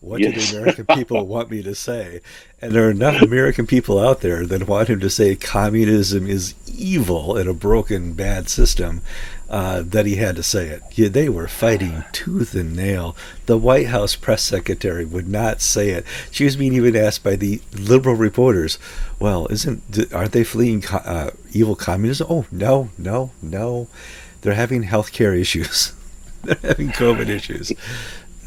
What 0.00 0.20
yes. 0.20 0.32
do 0.32 0.40
the 0.40 0.62
American 0.62 0.86
people 0.86 1.26
want 1.26 1.50
me 1.50 1.62
to 1.62 1.74
say? 1.74 2.20
And 2.62 2.72
there 2.72 2.86
are 2.86 2.90
enough 2.90 3.20
American 3.20 3.66
people 3.66 3.98
out 3.98 4.20
there 4.20 4.46
that 4.46 4.68
want 4.68 4.88
him 4.88 5.00
to 5.00 5.10
say 5.10 5.34
communism 5.34 6.26
is 6.26 6.54
evil 6.68 7.36
and 7.36 7.48
a 7.48 7.54
broken, 7.54 8.12
bad 8.12 8.48
system 8.48 9.02
uh, 9.50 9.82
that 9.84 10.06
he 10.06 10.16
had 10.16 10.36
to 10.36 10.42
say 10.44 10.68
it. 10.68 10.82
Yeah, 10.92 11.08
they 11.08 11.28
were 11.28 11.48
fighting 11.48 12.04
tooth 12.12 12.54
and 12.54 12.76
nail. 12.76 13.16
The 13.46 13.58
White 13.58 13.88
House 13.88 14.14
press 14.14 14.42
secretary 14.42 15.04
would 15.04 15.26
not 15.26 15.60
say 15.60 15.90
it. 15.90 16.04
She 16.30 16.44
was 16.44 16.54
being 16.54 16.74
even 16.74 16.94
asked 16.94 17.24
by 17.24 17.34
the 17.34 17.60
liberal 17.72 18.14
reporters, 18.14 18.78
"Well, 19.18 19.48
isn't 19.48 20.12
aren't 20.12 20.32
they 20.32 20.44
fleeing 20.44 20.86
uh, 20.86 21.30
evil 21.52 21.74
communism?" 21.74 22.28
Oh, 22.30 22.46
no, 22.52 22.90
no, 22.96 23.32
no. 23.42 23.88
They're 24.42 24.54
having 24.54 24.84
health 24.84 25.10
care 25.10 25.34
issues. 25.34 25.92
They're 26.44 26.56
having 26.62 26.90
COVID 26.90 27.28
issues 27.28 27.72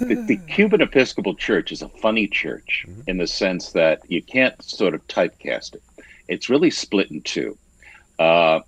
the, 0.08 0.15
the, 0.15 0.38
Cuban 0.53 0.81
Episcopal 0.81 1.36
Church 1.36 1.72
is 1.72 1.81
a 1.81 1.89
funny 1.89 2.27
church 2.27 2.86
mm-hmm. 2.88 3.01
in 3.08 3.17
the 3.17 3.27
sense 3.27 3.72
that 3.72 4.01
you 4.10 4.22
can't 4.22 4.62
sort 4.63 4.93
of 4.93 5.05
typecast 5.08 5.75
it. 5.75 5.84
It's 6.27 6.50
really 6.50 6.72
split 6.72 7.12
in 7.12 7.22
two. 7.22 7.58
Uh, 8.20 8.62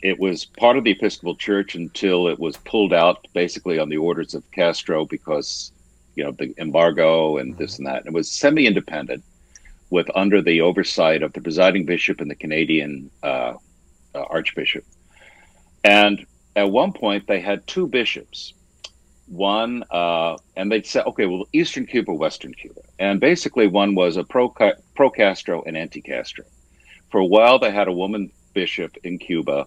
it 0.00 0.18
was 0.18 0.44
part 0.44 0.76
of 0.76 0.84
the 0.84 0.92
Episcopal 0.92 1.34
Church 1.34 1.74
until 1.74 2.28
it 2.28 2.38
was 2.38 2.56
pulled 2.58 2.92
out, 2.92 3.26
basically 3.32 3.78
on 3.78 3.88
the 3.88 3.96
orders 3.96 4.34
of 4.34 4.48
Castro, 4.52 5.04
because 5.04 5.72
you 6.14 6.24
know 6.24 6.32
the 6.32 6.54
embargo 6.58 7.38
and 7.38 7.52
mm-hmm. 7.52 7.62
this 7.62 7.78
and 7.78 7.86
that. 7.86 8.06
It 8.06 8.12
was 8.12 8.30
semi-independent, 8.30 9.22
with 9.90 10.08
under 10.14 10.42
the 10.42 10.60
oversight 10.60 11.22
of 11.22 11.32
the 11.32 11.40
presiding 11.40 11.84
bishop 11.84 12.20
and 12.20 12.30
the 12.30 12.34
Canadian 12.34 13.10
uh, 13.22 13.54
uh, 14.14 14.22
archbishop. 14.30 14.84
And 15.84 16.26
at 16.56 16.70
one 16.70 16.92
point, 16.92 17.26
they 17.26 17.40
had 17.40 17.66
two 17.66 17.86
bishops. 17.86 18.52
One, 19.28 19.84
uh, 19.90 20.38
and 20.56 20.72
they'd 20.72 20.86
say, 20.86 21.00
okay, 21.00 21.26
well, 21.26 21.44
Eastern 21.52 21.86
Cuba, 21.86 22.14
Western 22.14 22.54
Cuba. 22.54 22.80
And 22.98 23.20
basically, 23.20 23.66
one 23.66 23.94
was 23.94 24.16
a 24.16 24.24
pro, 24.24 24.54
pro 24.94 25.10
Castro 25.10 25.62
and 25.66 25.76
anti 25.76 26.00
Castro. 26.00 26.44
For 27.10 27.18
a 27.18 27.26
while, 27.26 27.58
they 27.58 27.70
had 27.70 27.88
a 27.88 27.92
woman 27.92 28.30
bishop 28.54 28.96
in 29.04 29.18
Cuba 29.18 29.66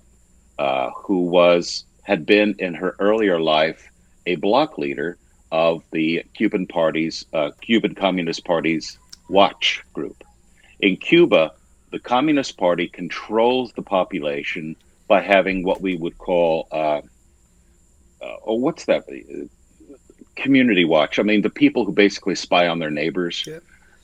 uh, 0.57 0.89
who 0.91 1.21
was 1.21 1.85
had 2.03 2.25
been 2.25 2.55
in 2.59 2.73
her 2.73 2.95
earlier 2.99 3.39
life 3.39 3.89
a 4.25 4.35
block 4.35 4.77
leader 4.77 5.17
of 5.51 5.83
the 5.91 6.23
Cuban 6.33 6.65
party's 6.67 7.25
uh, 7.33 7.51
Cuban 7.61 7.95
Communist 7.95 8.45
Party's 8.45 8.97
watch 9.29 9.83
group. 9.93 10.23
In 10.79 10.97
Cuba, 10.97 11.51
the 11.91 11.99
Communist 11.99 12.57
Party 12.57 12.87
controls 12.87 13.73
the 13.73 13.81
population 13.81 14.75
by 15.07 15.21
having 15.21 15.63
what 15.63 15.81
we 15.81 15.95
would 15.95 16.17
call, 16.17 16.67
uh, 18.21 18.25
uh, 18.25 18.37
oh, 18.45 18.55
what's 18.55 18.85
that? 18.85 19.05
Community 20.35 20.85
watch. 20.85 21.19
I 21.19 21.23
mean, 21.23 21.41
the 21.41 21.49
people 21.49 21.85
who 21.85 21.91
basically 21.91 22.35
spy 22.35 22.67
on 22.67 22.79
their 22.79 22.91
neighbors. 22.91 23.45
Yep. 23.45 23.63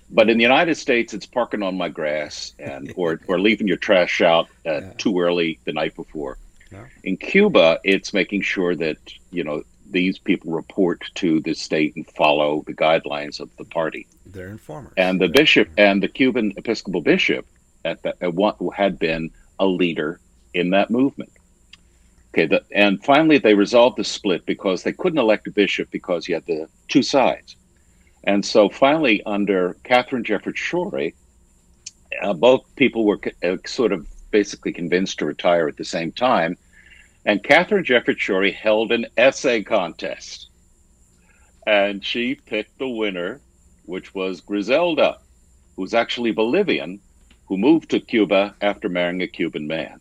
But 0.10 0.30
in 0.30 0.38
the 0.38 0.44
United 0.44 0.76
States, 0.76 1.14
it's 1.14 1.26
parking 1.26 1.64
on 1.64 1.78
my 1.78 1.90
grass 1.90 2.54
and 2.60 2.94
or, 2.98 3.20
or 3.28 3.40
leaving 3.40 3.68
your 3.68 3.78
trash 3.78 4.22
out 4.22 4.48
uh, 4.66 4.82
yeah. 4.82 4.94
too 4.98 5.20
early 5.20 5.60
the 5.66 5.74
night 5.74 5.96
before. 5.96 6.38
Yeah. 6.72 6.86
In 7.04 7.18
Cuba, 7.18 7.80
it's 7.84 8.14
making 8.14 8.42
sure 8.42 8.76
that 8.76 8.98
you 9.32 9.44
know 9.44 9.64
these 9.90 10.18
people 10.18 10.52
report 10.52 11.04
to 11.16 11.40
the 11.42 11.54
state 11.54 11.96
and 11.96 12.06
follow 12.08 12.64
the 12.68 12.74
guidelines 12.74 13.40
of 13.40 13.50
the 13.58 13.66
party. 13.66 14.08
They're 14.26 14.50
informers. 14.50 14.94
And 14.98 15.20
the 15.20 15.30
bishop 15.30 15.70
and 15.78 16.04
the 16.04 16.10
Cuban 16.10 16.54
Episcopal 16.58 17.02
bishop 17.02 17.46
at, 17.86 18.04
the, 18.04 18.16
at 18.22 18.34
one, 18.34 18.56
had 18.76 19.00
been 19.00 19.32
a 19.60 19.66
leader 19.66 20.20
in 20.54 20.72
that 20.72 20.90
movement. 20.90 21.32
Okay, 22.38 22.46
the, 22.46 22.64
and 22.72 23.04
finally 23.04 23.40
they 23.40 23.56
resolved 23.56 23.98
the 23.98 24.04
split 24.04 24.46
because 24.46 24.84
they 24.84 24.94
couldn't 24.94 25.18
elect 25.18 25.48
a 25.48 25.52
bishop 25.52 25.90
because 25.90 26.28
you 26.28 26.36
had 26.36 26.46
the 26.46 26.70
two 26.88 27.02
sides. 27.02 27.56
And 28.26 28.46
so 28.46 28.70
finally, 28.70 29.24
under 29.26 29.76
Katharine 29.84 30.24
Jefferts 30.24 30.62
Schori, 30.62 31.16
uh, 32.22 32.34
both 32.34 32.64
people 32.76 33.06
were 33.06 33.20
uh, 33.44 33.58
sort 33.66 33.92
of 33.92 34.06
basically 34.30 34.72
convinced 34.72 35.18
to 35.18 35.26
retire 35.26 35.68
at 35.68 35.78
the 35.78 35.84
same 35.84 36.12
time. 36.12 36.56
And 37.26 37.44
Katharine 37.44 37.84
Jefferts 37.84 38.22
Schori 38.22 38.54
held 38.54 38.92
an 38.92 39.08
essay 39.18 39.64
contest. 39.64 40.50
And 41.66 42.06
she 42.06 42.36
picked 42.36 42.78
the 42.78 42.88
winner, 42.88 43.42
which 43.86 44.14
was 44.14 44.42
Griselda, 44.42 45.18
who's 45.76 45.96
actually 45.96 46.34
Bolivian, 46.34 47.00
who 47.48 47.58
moved 47.58 47.90
to 47.90 48.00
Cuba 48.00 48.54
after 48.62 48.90
marrying 48.90 49.24
a 49.24 49.28
Cuban 49.28 49.66
man. 49.66 50.00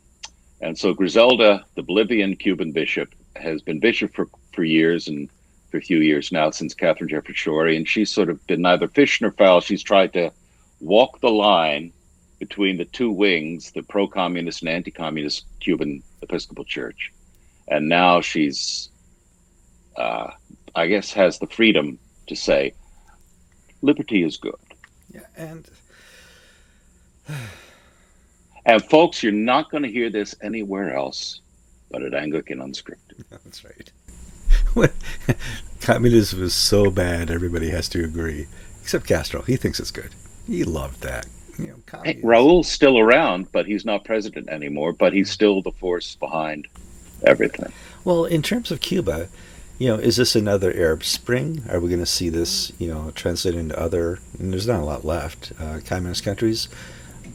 And 0.61 0.79
so 0.79 0.95
Griselda, 0.95 1.65
the 1.75 1.83
Bolivian 1.83 2.37
Cuban 2.37 2.73
bishop, 2.73 3.15
has 3.37 3.61
been 3.63 3.79
bishop 3.79 4.15
for, 4.15 4.29
for 4.53 4.65
years 4.65 5.09
and 5.09 5.29
for 5.71 5.79
a 5.79 5.83
few 5.83 5.99
years 5.99 6.33
now 6.33 6.51
since 6.51 6.75
Katharine 6.75 7.09
Jefferts 7.09 7.39
Schori. 7.39 7.77
And 7.77 7.89
she's 7.89 8.13
sort 8.13 8.31
of 8.31 8.45
been 8.47 8.63
neither 8.63 8.89
fish 8.89 9.21
nor 9.21 9.33
fowl. 9.33 9.61
She's 9.61 9.83
tried 9.83 10.13
to 10.15 10.33
walk 10.81 11.21
the 11.21 11.31
line 11.31 11.93
between 12.39 12.77
the 12.77 12.85
two 12.87 13.11
wings, 13.11 13.73
the 13.73 13.83
pro 13.83 14.07
communist 14.07 14.63
and 14.63 14.69
anti 14.69 14.91
communist 14.91 15.45
Cuban 15.61 16.03
Episcopal 16.23 16.65
Church. 16.65 17.13
And 17.69 17.89
now 17.89 18.21
she's, 18.21 18.91
uh, 19.97 20.31
I 20.75 20.87
guess, 20.87 21.13
has 21.13 21.39
the 21.39 21.47
freedom 21.47 21.99
to 22.29 22.37
say, 22.37 22.75
liberty 23.83 24.23
is 24.23 24.37
good. 24.37 24.55
Yeah, 25.13 25.21
and 25.37 25.69
and 28.67 28.85
folks, 28.85 29.23
you're 29.23 29.33
not 29.33 29.71
going 29.71 29.83
to 29.83 29.91
hear 29.91 30.11
this 30.11 30.35
anywhere 30.43 30.95
else 30.95 31.41
but 31.91 32.03
at 32.03 32.15
Anglican 32.15 32.59
Unscripted. 32.59 33.25
That's 33.31 33.65
right. 33.65 33.91
Communism 35.81 36.43
is 36.43 36.55
so 36.55 36.91
bad, 36.91 37.31
everybody 37.31 37.71
has 37.71 37.89
to 37.91 38.05
agree. 38.05 38.47
Except 38.83 39.07
Castro. 39.07 39.43
He 39.43 39.57
thinks 39.57 39.81
it's 39.81 39.91
good. 39.91 40.11
He 40.47 40.65
loved 40.65 41.03
that. 41.03 41.27
You 41.59 41.69
know, 41.69 42.03
hey, 42.05 42.21
Raul's 42.23 42.69
still 42.69 42.99
around, 42.99 43.51
but 43.51 43.67
he's 43.67 43.85
not 43.85 44.05
president 44.05 44.49
anymore, 44.51 44.93
but 44.93 45.13
he's 45.13 45.31
still 45.31 45.63
the 45.63 45.73
force 45.73 46.17
behind 46.17 46.69
everything. 47.23 47.73
Well, 48.05 48.27
in 48.27 48.43
terms 48.43 48.71
of 48.71 48.81
Cuba, 48.81 49.29
you 49.79 49.89
know, 49.89 49.95
is 49.97 50.17
this 50.17 50.37
another 50.37 50.73
Arab 50.75 51.03
Spring? 51.03 51.63
Are 51.71 51.81
we 51.81 51.89
going 51.89 52.01
to 52.01 52.07
see 52.07 52.29
this, 52.29 52.73
you 52.79 52.93
know, 52.93 53.11
translate 53.15 53.55
into 53.55 53.79
other, 53.81 54.19
and 54.39 54.53
there's 54.53 54.67
not 54.67 54.81
a 54.81 54.85
lot 54.85 55.05
left, 55.05 55.53
uh, 55.59 55.81
communist 55.85 56.23
countries? 56.23 56.69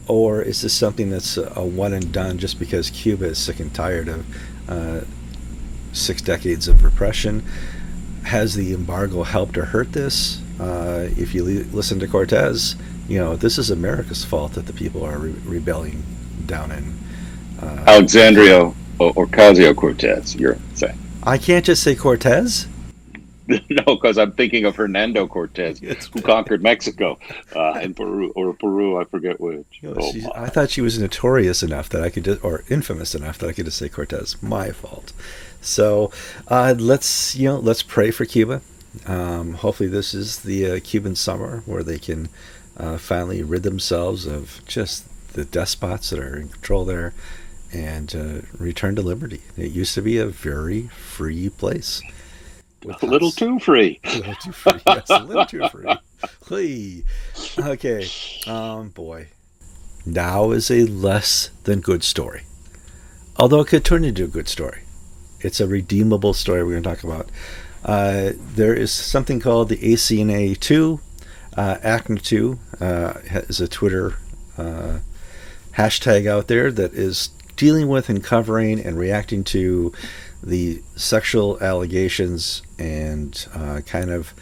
Or 0.08 0.42
is 0.42 0.62
this 0.62 0.74
something 0.74 1.10
that's 1.10 1.36
a 1.36 1.64
one 1.64 1.92
and 1.92 2.12
done 2.12 2.38
just 2.38 2.58
because 2.58 2.90
Cuba 2.90 3.26
is 3.26 3.38
sick 3.38 3.60
and 3.60 3.72
tired 3.74 4.08
of 4.08 4.24
uh, 4.68 5.00
six 5.92 6.20
decades 6.22 6.68
of 6.68 6.84
repression? 6.84 7.44
Has 8.24 8.54
the 8.54 8.72
embargo 8.72 9.22
helped 9.22 9.56
or 9.58 9.66
hurt 9.66 9.92
this? 9.92 10.40
Uh, 10.60 11.08
if 11.16 11.34
you 11.34 11.44
le- 11.44 11.74
listen 11.74 11.98
to 12.00 12.06
Cortez, 12.06 12.76
you 13.08 13.18
know 13.18 13.36
this 13.36 13.58
is 13.58 13.70
America's 13.70 14.24
fault 14.24 14.52
that 14.52 14.66
the 14.66 14.72
people 14.72 15.04
are 15.04 15.18
re- 15.18 15.34
rebelling 15.44 16.04
down 16.46 16.70
in 16.72 16.98
uh, 17.60 17.84
Alexandria 17.86 18.72
Ocasio 19.00 19.74
Cortez. 19.74 20.36
You're 20.36 20.58
saying 20.74 20.98
I 21.22 21.38
can't 21.38 21.64
just 21.64 21.82
say 21.82 21.94
Cortez. 21.94 22.66
no, 23.48 23.82
because 23.84 24.18
I'm 24.18 24.32
thinking 24.32 24.64
of 24.64 24.76
Hernando 24.76 25.26
Cortez, 25.26 25.78
who 26.12 26.20
conquered 26.20 26.62
Mexico 26.62 27.18
uh, 27.54 27.72
and 27.72 27.96
Peru, 27.96 28.30
or 28.36 28.52
Peru, 28.52 29.00
I 29.00 29.04
forget 29.04 29.40
which. 29.40 29.66
You 29.80 29.90
know, 29.90 29.96
oh, 30.00 30.32
I 30.34 30.48
thought 30.48 30.70
she 30.70 30.80
was 30.80 30.98
notorious 30.98 31.62
enough 31.62 31.88
that 31.90 32.02
I 32.02 32.10
could, 32.10 32.24
just, 32.24 32.44
or 32.44 32.64
infamous 32.68 33.14
enough 33.14 33.38
that 33.38 33.48
I 33.48 33.52
could 33.52 33.64
just 33.64 33.78
say 33.78 33.88
Cortez. 33.88 34.40
My 34.42 34.70
fault. 34.70 35.12
So 35.60 36.12
uh, 36.48 36.74
let's, 36.78 37.34
you 37.34 37.48
know, 37.48 37.58
let's 37.58 37.82
pray 37.82 38.10
for 38.10 38.24
Cuba. 38.24 38.62
Um, 39.06 39.54
hopefully, 39.54 39.88
this 39.88 40.14
is 40.14 40.40
the 40.40 40.72
uh, 40.72 40.80
Cuban 40.82 41.16
summer 41.16 41.62
where 41.66 41.82
they 41.82 41.98
can 41.98 42.28
uh, 42.76 42.98
finally 42.98 43.42
rid 43.42 43.62
themselves 43.62 44.26
of 44.26 44.60
just 44.66 45.06
the 45.32 45.44
despots 45.44 46.10
that 46.10 46.18
are 46.18 46.36
in 46.36 46.48
control 46.48 46.84
there 46.84 47.14
and 47.72 48.14
uh, 48.14 48.46
return 48.56 48.94
to 48.96 49.02
liberty. 49.02 49.40
It 49.56 49.72
used 49.72 49.94
to 49.94 50.02
be 50.02 50.18
a 50.18 50.26
very 50.26 50.88
free 50.88 51.48
place 51.48 52.02
a 52.84 53.06
little 53.06 53.30
too 53.30 53.58
free. 53.58 54.00
A 54.04 54.16
little 54.16 54.34
too 54.34 54.52
free. 54.52 54.80
Yes, 54.86 55.10
a 55.10 55.24
little 55.24 55.46
too 55.46 55.68
free. 55.68 55.96
Hey. 56.48 57.04
Okay. 57.58 58.06
Um, 58.46 58.90
boy. 58.90 59.28
Now 60.04 60.50
is 60.50 60.70
a 60.70 60.84
less 60.84 61.50
than 61.64 61.80
good 61.80 62.02
story. 62.02 62.42
Although 63.36 63.60
it 63.60 63.68
could 63.68 63.84
turn 63.84 64.04
into 64.04 64.24
a 64.24 64.28
good 64.28 64.48
story. 64.48 64.82
It's 65.40 65.60
a 65.60 65.66
redeemable 65.66 66.34
story 66.34 66.62
we're 66.62 66.80
going 66.80 66.82
to 66.82 66.88
talk 66.88 67.04
about. 67.04 67.30
Uh, 67.84 68.32
there 68.36 68.74
is 68.74 68.92
something 68.92 69.40
called 69.40 69.68
the 69.68 69.76
ACNA 69.76 70.58
2. 70.58 71.00
Uh, 71.56 71.76
ACNA 71.82 72.22
2 72.22 72.58
uh, 72.80 73.14
is 73.48 73.60
a 73.60 73.68
Twitter 73.68 74.14
uh, 74.56 74.98
hashtag 75.76 76.26
out 76.28 76.48
there 76.48 76.70
that 76.70 76.94
is 76.94 77.30
dealing 77.56 77.88
with 77.88 78.08
and 78.08 78.22
covering 78.22 78.80
and 78.80 78.98
reacting 78.98 79.44
to 79.44 79.92
the 80.42 80.82
sexual 80.96 81.58
allegations 81.60 82.62
and 82.78 83.46
uh, 83.54 83.80
kind 83.86 84.10
of 84.10 84.34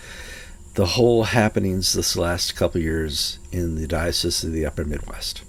the 0.74 0.86
whole 0.86 1.24
happenings 1.24 1.92
this 1.92 2.16
last 2.16 2.56
couple 2.56 2.80
years 2.80 3.38
in 3.52 3.74
the 3.74 3.86
diocese 3.86 4.44
of 4.44 4.52
the 4.52 4.64
Upper 4.64 4.84
Midwest, 4.84 5.42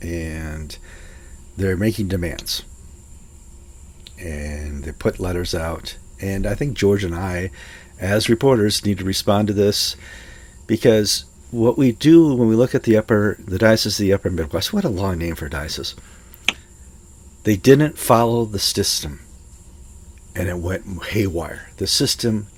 and 0.00 0.76
they're 1.56 1.76
making 1.76 2.08
demands, 2.08 2.64
and 4.18 4.84
they 4.84 4.92
put 4.92 5.20
letters 5.20 5.54
out, 5.54 5.98
and 6.20 6.46
I 6.46 6.54
think 6.54 6.76
George 6.76 7.04
and 7.04 7.14
I, 7.14 7.50
as 8.00 8.28
reporters, 8.28 8.84
need 8.84 8.98
to 8.98 9.04
respond 9.04 9.48
to 9.48 9.54
this 9.54 9.96
because 10.66 11.26
what 11.50 11.78
we 11.78 11.92
do 11.92 12.34
when 12.34 12.48
we 12.48 12.56
look 12.56 12.74
at 12.74 12.82
the 12.82 12.96
upper 12.96 13.36
the 13.38 13.58
diocese 13.58 14.00
of 14.00 14.02
the 14.02 14.12
Upper 14.12 14.30
Midwest, 14.30 14.72
what 14.72 14.84
a 14.84 14.88
long 14.88 15.18
name 15.18 15.36
for 15.36 15.46
a 15.46 15.50
diocese. 15.50 15.94
They 17.44 17.56
didn't 17.56 17.98
follow 17.98 18.44
the 18.44 18.58
system 18.58 19.20
and 20.36 20.48
it 20.48 20.58
went 20.58 21.04
haywire. 21.06 21.70
The 21.78 21.86
system 21.86 22.48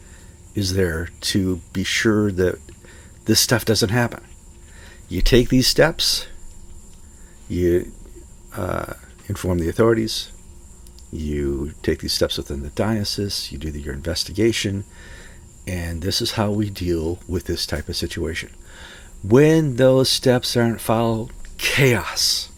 is 0.55 0.75
there 0.75 1.09
to 1.21 1.61
be 1.73 1.85
sure 1.85 2.33
that 2.33 2.59
this 3.27 3.41
stuff 3.41 3.65
doesn't 3.65 3.91
happen. 3.91 4.25
You 5.09 5.23
take 5.23 5.49
these 5.49 5.69
steps, 5.69 6.27
you 7.49 7.93
uh, 8.57 8.95
inform 9.29 9.59
the 9.59 9.69
authorities, 9.69 10.33
you 11.13 11.73
take 11.83 12.01
these 12.01 12.13
steps 12.13 12.37
within 12.37 12.63
the 12.63 12.71
diocese, 12.71 13.53
you 13.53 13.59
do 13.59 13.71
the, 13.71 13.81
your 13.81 13.95
investigation, 13.95 14.85
and 15.67 16.03
this 16.03 16.21
is 16.21 16.33
how 16.33 16.51
we 16.51 16.69
deal 16.71 17.21
with 17.29 17.45
this 17.45 17.65
type 17.65 17.89
of 17.89 17.97
situation. 17.97 18.51
When 19.23 19.77
those 19.77 20.09
steps 20.09 20.57
aren't 20.57 20.81
followed, 20.81 21.31
chaos. 21.59 22.51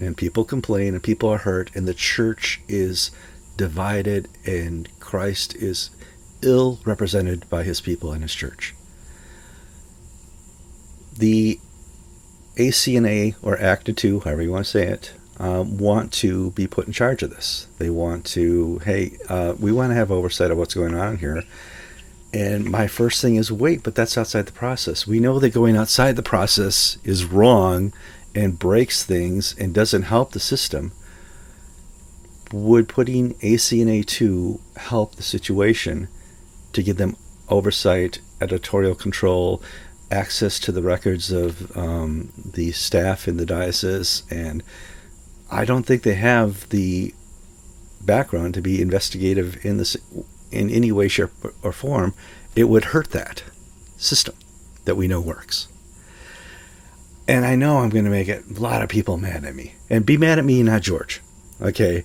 And 0.00 0.16
people 0.16 0.44
complain 0.44 0.94
and 0.94 1.02
people 1.02 1.28
are 1.28 1.38
hurt, 1.38 1.70
and 1.74 1.86
the 1.86 1.94
church 1.94 2.60
is 2.68 3.10
divided, 3.56 4.28
and 4.44 4.88
Christ 5.00 5.54
is 5.56 5.90
ill 6.42 6.80
represented 6.84 7.48
by 7.48 7.62
his 7.62 7.80
people 7.80 8.12
and 8.12 8.22
his 8.22 8.34
church. 8.34 8.74
The 11.16 11.58
ACNA, 12.56 13.36
or 13.42 13.56
ACTA 13.58 13.92
2, 13.92 14.20
however 14.20 14.42
you 14.42 14.52
want 14.52 14.64
to 14.66 14.70
say 14.70 14.86
it, 14.86 15.14
um, 15.38 15.78
want 15.78 16.12
to 16.12 16.50
be 16.52 16.66
put 16.66 16.86
in 16.86 16.92
charge 16.92 17.22
of 17.22 17.30
this. 17.30 17.66
They 17.78 17.90
want 17.90 18.24
to, 18.26 18.78
hey, 18.80 19.16
uh, 19.28 19.54
we 19.58 19.72
want 19.72 19.90
to 19.90 19.96
have 19.96 20.10
oversight 20.10 20.50
of 20.50 20.58
what's 20.58 20.74
going 20.74 20.94
on 20.94 21.18
here. 21.18 21.42
And 22.32 22.64
my 22.64 22.86
first 22.86 23.20
thing 23.22 23.36
is 23.36 23.50
wait, 23.50 23.82
but 23.82 23.94
that's 23.94 24.18
outside 24.18 24.46
the 24.46 24.52
process. 24.52 25.06
We 25.06 25.20
know 25.20 25.38
that 25.38 25.50
going 25.50 25.76
outside 25.76 26.16
the 26.16 26.22
process 26.22 26.98
is 27.04 27.24
wrong 27.24 27.92
and 28.34 28.58
breaks 28.58 29.04
things 29.04 29.54
and 29.58 29.72
doesn't 29.72 30.02
help 30.02 30.32
the 30.32 30.40
system. 30.40 30.92
Would 32.54 32.88
putting 32.88 33.34
ACNA2 33.34 34.60
help 34.76 35.16
the 35.16 35.22
situation 35.22 36.08
to 36.72 36.82
give 36.82 36.98
them 36.98 37.16
oversight, 37.48 38.20
editorial 38.40 38.94
control, 38.94 39.62
access 40.10 40.60
to 40.60 40.70
the 40.70 40.82
records 40.82 41.32
of 41.32 41.76
um, 41.76 42.32
the 42.54 42.70
staff 42.72 43.26
in 43.26 43.36
the 43.36 43.46
diocese 43.46 44.22
and 44.30 44.62
I 45.50 45.64
don't 45.64 45.84
think 45.84 46.02
they 46.02 46.14
have 46.14 46.68
the 46.70 47.14
background 48.00 48.54
to 48.54 48.60
be 48.60 48.80
investigative 48.80 49.64
in 49.64 49.76
this 49.76 49.96
in 50.50 50.70
any 50.70 50.92
way, 50.92 51.08
shape, 51.08 51.30
or 51.62 51.72
form. 51.72 52.14
It 52.54 52.64
would 52.64 52.86
hurt 52.86 53.10
that 53.10 53.42
system 53.96 54.34
that 54.84 54.96
we 54.96 55.08
know 55.08 55.20
works. 55.20 55.68
And 57.26 57.44
I 57.44 57.56
know 57.56 57.78
I'm 57.78 57.90
going 57.90 58.04
to 58.04 58.10
make 58.10 58.28
a 58.28 58.42
lot 58.48 58.82
of 58.82 58.88
people 58.88 59.16
mad 59.16 59.44
at 59.44 59.54
me. 59.54 59.74
And 59.88 60.04
be 60.04 60.16
mad 60.16 60.38
at 60.38 60.44
me, 60.44 60.62
not 60.62 60.82
George. 60.82 61.22
Okay. 61.60 62.04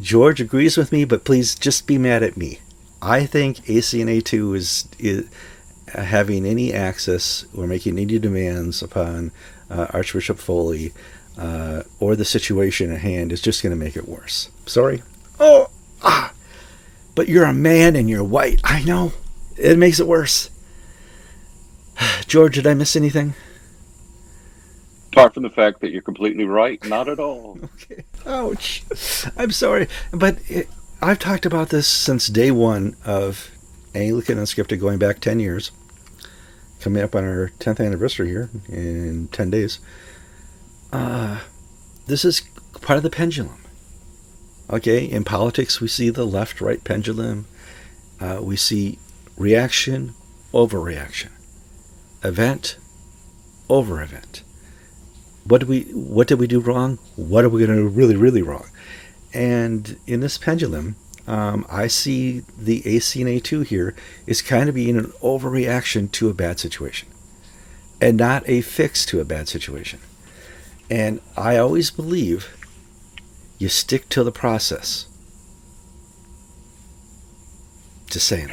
George 0.00 0.40
agrees 0.40 0.76
with 0.76 0.92
me, 0.92 1.04
but 1.04 1.24
please 1.24 1.54
just 1.54 1.86
be 1.86 1.98
mad 1.98 2.22
at 2.22 2.36
me. 2.36 2.60
I 3.00 3.26
think 3.26 3.58
ACNA2 3.66 4.56
is, 4.56 4.88
is 4.98 5.28
having 5.88 6.46
any 6.46 6.72
access 6.72 7.44
or 7.54 7.66
making 7.66 7.98
any 7.98 8.18
demands 8.18 8.82
upon 8.82 9.32
uh, 9.70 9.88
Archbishop 9.90 10.38
Foley 10.38 10.92
uh, 11.36 11.82
or 12.00 12.16
the 12.16 12.24
situation 12.24 12.92
at 12.92 13.00
hand 13.00 13.32
is 13.32 13.40
just 13.40 13.62
going 13.62 13.70
to 13.70 13.84
make 13.84 13.96
it 13.96 14.08
worse. 14.08 14.50
Sorry. 14.66 15.02
Oh, 15.40 15.68
ah. 16.02 16.32
But 17.14 17.28
you're 17.28 17.44
a 17.44 17.52
man 17.52 17.96
and 17.96 18.08
you're 18.08 18.24
white. 18.24 18.60
I 18.64 18.82
know. 18.84 19.12
It 19.56 19.78
makes 19.78 20.00
it 20.00 20.06
worse. 20.06 20.50
George, 22.26 22.54
did 22.54 22.66
I 22.66 22.74
miss 22.74 22.96
anything? 22.96 23.34
Apart 25.12 25.34
from 25.34 25.42
the 25.42 25.50
fact 25.50 25.80
that 25.80 25.90
you're 25.90 26.02
completely 26.02 26.44
right, 26.44 26.82
not 26.86 27.08
at 27.08 27.18
all. 27.18 27.58
okay. 27.82 28.04
Ouch. 28.26 28.82
I'm 29.36 29.52
sorry. 29.52 29.88
But 30.10 30.38
it, 30.48 30.68
I've 31.00 31.18
talked 31.18 31.46
about 31.46 31.68
this 31.68 31.86
since 31.86 32.28
day 32.28 32.50
one 32.50 32.96
of 33.04 33.50
Anglican 33.94 34.38
Unscripted 34.38 34.80
going 34.80 34.98
back 34.98 35.20
10 35.20 35.40
years. 35.40 35.70
Coming 36.80 37.02
up 37.02 37.14
on 37.14 37.24
our 37.24 37.52
10th 37.60 37.84
anniversary 37.84 38.28
here 38.28 38.50
in 38.68 39.28
10 39.28 39.50
days 39.50 39.78
uh, 40.92 41.40
this 42.06 42.24
is 42.24 42.42
part 42.80 42.98
of 42.98 43.02
the 43.02 43.10
pendulum. 43.10 43.64
Okay, 44.70 45.04
in 45.04 45.24
politics, 45.24 45.80
we 45.80 45.88
see 45.88 46.10
the 46.10 46.26
left 46.26 46.60
right 46.60 46.82
pendulum. 46.82 47.46
Uh, 48.20 48.38
we 48.40 48.56
see 48.56 48.98
reaction, 49.36 50.14
overreaction, 50.52 51.30
event, 52.22 52.76
over 53.68 54.02
event. 54.02 54.42
What 55.44 55.58
did 55.58 55.68
we 55.68 55.82
what 55.92 56.28
did 56.28 56.38
we 56.38 56.46
do 56.46 56.60
wrong? 56.60 56.98
What 57.16 57.44
are 57.44 57.48
we 57.48 57.64
going 57.64 57.76
to 57.76 57.82
do 57.82 57.88
really 57.88 58.16
really 58.16 58.42
wrong? 58.42 58.68
And 59.34 59.96
in 60.06 60.20
this 60.20 60.38
pendulum, 60.38 60.96
um, 61.26 61.64
I 61.70 61.86
see 61.86 62.40
the 62.58 62.82
ACNA2 62.82 63.66
here 63.66 63.94
is 64.26 64.42
kind 64.42 64.68
of 64.68 64.74
being 64.74 64.96
an 64.98 65.06
overreaction 65.22 66.10
to 66.12 66.28
a 66.28 66.34
bad 66.34 66.60
situation 66.60 67.08
and 68.00 68.16
not 68.16 68.42
a 68.48 68.60
fix 68.60 69.06
to 69.06 69.20
a 69.20 69.24
bad 69.24 69.48
situation. 69.48 70.00
And 70.90 71.20
I 71.36 71.56
always 71.56 71.90
believe 71.90 72.54
you 73.58 73.68
stick 73.68 74.08
to 74.10 74.24
the 74.24 74.32
process. 74.32 75.06
Just 78.06 78.26
saying. 78.26 78.50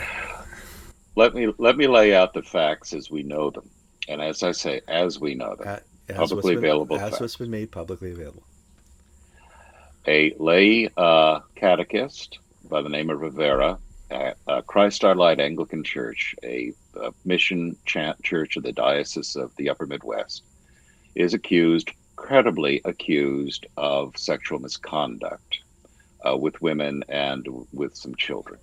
Let 1.16 1.34
me 1.34 1.52
let 1.58 1.76
me 1.76 1.88
lay 1.88 2.14
out 2.14 2.34
the 2.34 2.44
facts 2.44 2.94
as 2.94 3.10
we 3.10 3.24
know 3.24 3.50
them, 3.50 3.70
and 4.08 4.22
as 4.22 4.44
I 4.44 4.52
say, 4.52 4.80
as 4.88 5.20
we 5.20 5.36
know 5.36 5.56
them, 5.56 5.68
as 5.68 5.82
publicly 6.16 6.56
been, 6.56 6.64
available. 6.64 6.98
Facts. 6.98 7.20
what's 7.20 7.36
been 7.36 7.52
made 7.52 7.72
publicly 7.72 8.12
available. 8.12 8.44
A 10.08 10.34
lay 10.40 10.90
uh, 10.98 11.40
catechist 11.56 12.40
by 12.70 12.82
the 12.82 12.90
name 12.90 13.10
of 13.10 13.22
Rivera 13.22 13.78
at 14.10 14.38
uh, 14.48 14.62
Christ 14.62 15.04
Our 15.04 15.16
Light 15.16 15.40
Anglican 15.40 15.84
Church, 15.84 16.36
a, 16.44 16.74
a 16.96 17.12
mission 17.26 17.76
church 17.86 18.58
of 18.58 18.64
the 18.64 18.72
Diocese 18.72 19.36
of 19.36 19.56
the 19.58 19.70
Upper 19.70 19.86
Midwest, 19.86 20.44
is 21.16 21.34
accused 21.34 21.92
credibly 22.16 22.82
accused 22.84 23.66
of 23.78 24.18
sexual 24.18 24.60
misconduct 24.60 25.60
uh, 26.28 26.36
with 26.36 26.62
women 26.62 27.04
and 27.08 27.48
with 27.72 27.96
some 27.96 28.14
children. 28.16 28.60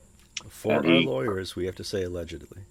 For 0.48 0.72
and 0.72 0.86
our 0.86 0.92
he, 0.92 1.06
lawyers, 1.06 1.56
we 1.56 1.64
have 1.66 1.74
to 1.76 1.84
say 1.84 2.02
allegedly. 2.02 2.62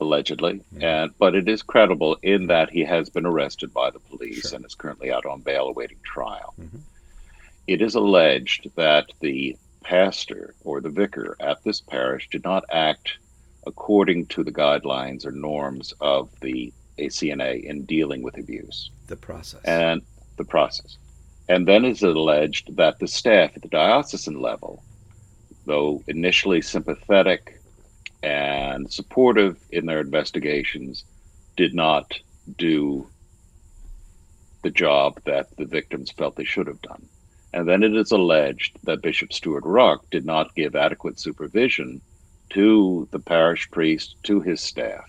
Allegedly, 0.00 0.60
yeah. 0.76 1.02
and 1.02 1.18
but 1.18 1.34
it 1.34 1.48
is 1.48 1.62
credible 1.62 2.16
in 2.22 2.46
that 2.46 2.70
he 2.70 2.84
has 2.84 3.10
been 3.10 3.26
arrested 3.26 3.74
by 3.74 3.90
the 3.90 3.98
police 3.98 4.48
sure. 4.48 4.56
and 4.56 4.64
is 4.64 4.76
currently 4.76 5.10
out 5.10 5.26
on 5.26 5.40
bail 5.40 5.66
awaiting 5.66 5.98
trial. 6.04 6.54
Mm-hmm. 6.60 6.78
It 7.66 7.82
is 7.82 7.96
alleged 7.96 8.70
that 8.76 9.10
the 9.20 9.56
pastor 9.82 10.54
or 10.64 10.80
the 10.80 10.88
vicar 10.88 11.36
at 11.40 11.62
this 11.64 11.80
parish 11.80 12.28
did 12.30 12.44
not 12.44 12.64
act 12.70 13.18
according 13.66 14.26
to 14.26 14.44
the 14.44 14.52
guidelines 14.52 15.26
or 15.26 15.32
norms 15.32 15.92
of 16.00 16.30
the 16.40 16.72
ACNA 16.98 17.64
in 17.64 17.84
dealing 17.84 18.22
with 18.22 18.38
abuse. 18.38 18.90
The 19.08 19.16
process. 19.16 19.62
And 19.64 20.02
the 20.36 20.44
process. 20.44 20.96
And 21.48 21.66
then 21.66 21.84
it's 21.84 22.02
alleged 22.02 22.76
that 22.76 22.98
the 22.98 23.08
staff 23.08 23.52
at 23.56 23.62
the 23.62 23.68
diocesan 23.68 24.40
level, 24.40 24.82
though 25.66 26.02
initially 26.06 26.60
sympathetic 26.60 27.57
and 28.22 28.92
supportive 28.92 29.58
in 29.70 29.86
their 29.86 30.00
investigations, 30.00 31.04
did 31.56 31.74
not 31.74 32.18
do 32.56 33.08
the 34.62 34.70
job 34.70 35.20
that 35.24 35.54
the 35.56 35.64
victims 35.64 36.10
felt 36.10 36.36
they 36.36 36.44
should 36.44 36.66
have 36.66 36.82
done. 36.82 37.06
And 37.52 37.66
then 37.66 37.82
it 37.82 37.94
is 37.94 38.10
alleged 38.10 38.78
that 38.84 39.02
Bishop 39.02 39.32
Stewart 39.32 39.64
Ruch 39.64 40.00
did 40.10 40.26
not 40.26 40.54
give 40.54 40.76
adequate 40.76 41.18
supervision 41.18 42.00
to 42.50 43.08
the 43.10 43.18
parish 43.18 43.70
priest, 43.70 44.16
to 44.24 44.40
his 44.40 44.60
staff. 44.60 45.04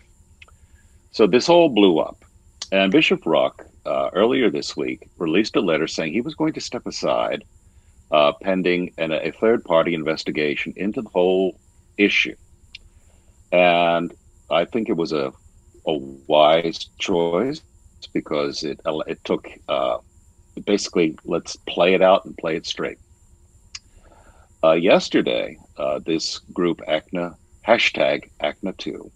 So 1.11 1.27
this 1.27 1.49
all 1.49 1.69
blew 1.69 1.99
up. 1.99 2.23
And 2.71 2.91
Bishop 2.91 3.23
Ruch, 3.23 3.59
uh, 3.85 4.09
earlier 4.13 4.49
this 4.49 4.77
week, 4.77 5.09
released 5.17 5.55
a 5.55 5.61
letter 5.61 5.87
saying 5.87 6.13
he 6.13 6.21
was 6.21 6.35
going 6.35 6.53
to 6.53 6.61
step 6.61 6.85
aside 6.85 7.43
uh, 8.11 8.33
pending 8.41 8.93
an, 8.97 9.11
a 9.11 9.31
third 9.31 9.63
party 9.63 9.93
investigation 9.93 10.73
into 10.75 11.01
the 11.01 11.09
whole 11.09 11.59
issue. 11.97 12.35
And 13.51 14.13
I 14.49 14.65
think 14.65 14.89
it 14.89 14.97
was 14.97 15.11
a, 15.11 15.31
a 15.87 15.93
wise 16.27 16.89
choice 16.97 17.61
because 18.13 18.63
it, 18.63 18.79
it 18.85 19.23
took 19.23 19.47
uh, 19.67 19.97
basically, 20.65 21.17
let's 21.25 21.55
play 21.55 21.93
it 21.93 22.01
out 22.01 22.25
and 22.25 22.37
play 22.37 22.55
it 22.55 22.65
straight. 22.65 22.97
Uh, 24.63 24.73
yesterday, 24.73 25.57
uh, 25.77 25.99
this 25.99 26.39
group, 26.53 26.81
ACNA, 26.87 27.35
hashtag 27.65 28.29
ACNA2, 28.41 29.09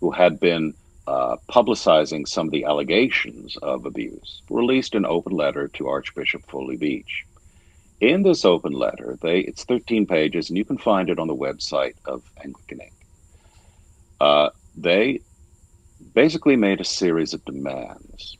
who 0.00 0.10
had 0.10 0.40
been 0.40 0.74
uh, 1.06 1.36
publicizing 1.48 2.26
some 2.26 2.46
of 2.46 2.52
the 2.52 2.64
allegations 2.64 3.56
of 3.58 3.86
abuse, 3.86 4.42
released 4.50 4.94
an 4.94 5.06
open 5.06 5.32
letter 5.32 5.68
to 5.68 5.88
Archbishop 5.88 6.42
Foley 6.46 6.76
Beach. 6.76 7.24
In 8.00 8.22
this 8.22 8.44
open 8.44 8.72
letter, 8.72 9.18
they 9.22 9.40
it's 9.40 9.64
13 9.64 10.06
pages, 10.06 10.48
and 10.48 10.58
you 10.58 10.64
can 10.64 10.78
find 10.78 11.10
it 11.10 11.18
on 11.18 11.26
the 11.26 11.34
website 11.34 11.94
of 12.04 12.22
Anglican 12.44 12.80
Ink. 12.80 12.97
Uh, 14.20 14.50
they 14.76 15.20
basically 16.14 16.56
made 16.56 16.80
a 16.80 16.84
series 16.84 17.34
of 17.34 17.44
demands, 17.44 18.36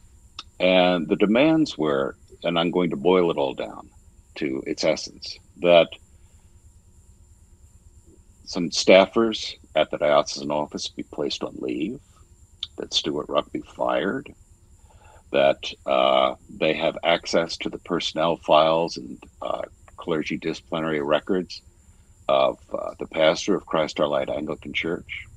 and 0.61 1.09
the 1.09 1.17
demands 1.17 1.79
were, 1.79 2.17
and 2.43 2.59
I'm 2.59 2.71
going 2.71 2.91
to 2.91 2.97
boil 2.97 3.31
it 3.31 3.37
all 3.37 3.55
down 3.55 3.89
to 4.37 4.63
its 4.67 4.85
essence, 4.85 5.39
that 5.61 5.89
some 8.45 8.71
staffers 8.71 9.55
at 9.75 9.91
the 9.91 9.99
diocesan 9.99 10.51
office 10.51 10.89
be 10.89 11.03
placed 11.03 11.43
on 11.43 11.55
leave, 11.59 12.01
that 12.79 12.95
Stewart 12.95 13.29
Ruch 13.29 13.51
be 13.53 13.61
fired, 13.61 14.33
that 15.31 15.73
uh, 15.85 16.35
they 16.49 16.73
have 16.75 16.97
access 17.05 17.57
to 17.59 17.69
the 17.69 17.79
personnel 17.79 18.37
files 18.39 18.97
and 18.97 19.23
uh, 19.43 19.63
clergy 19.97 20.39
disciplinary 20.39 21.03
records 21.03 21.63
of 22.29 22.59
uh, 22.73 22.93
the 22.99 23.07
pastor 23.07 23.55
of 23.55 23.67
Christ 23.67 24.01
Our 24.01 24.07
Light 24.07 24.31
Anglican 24.31 24.73
Church, 24.73 25.28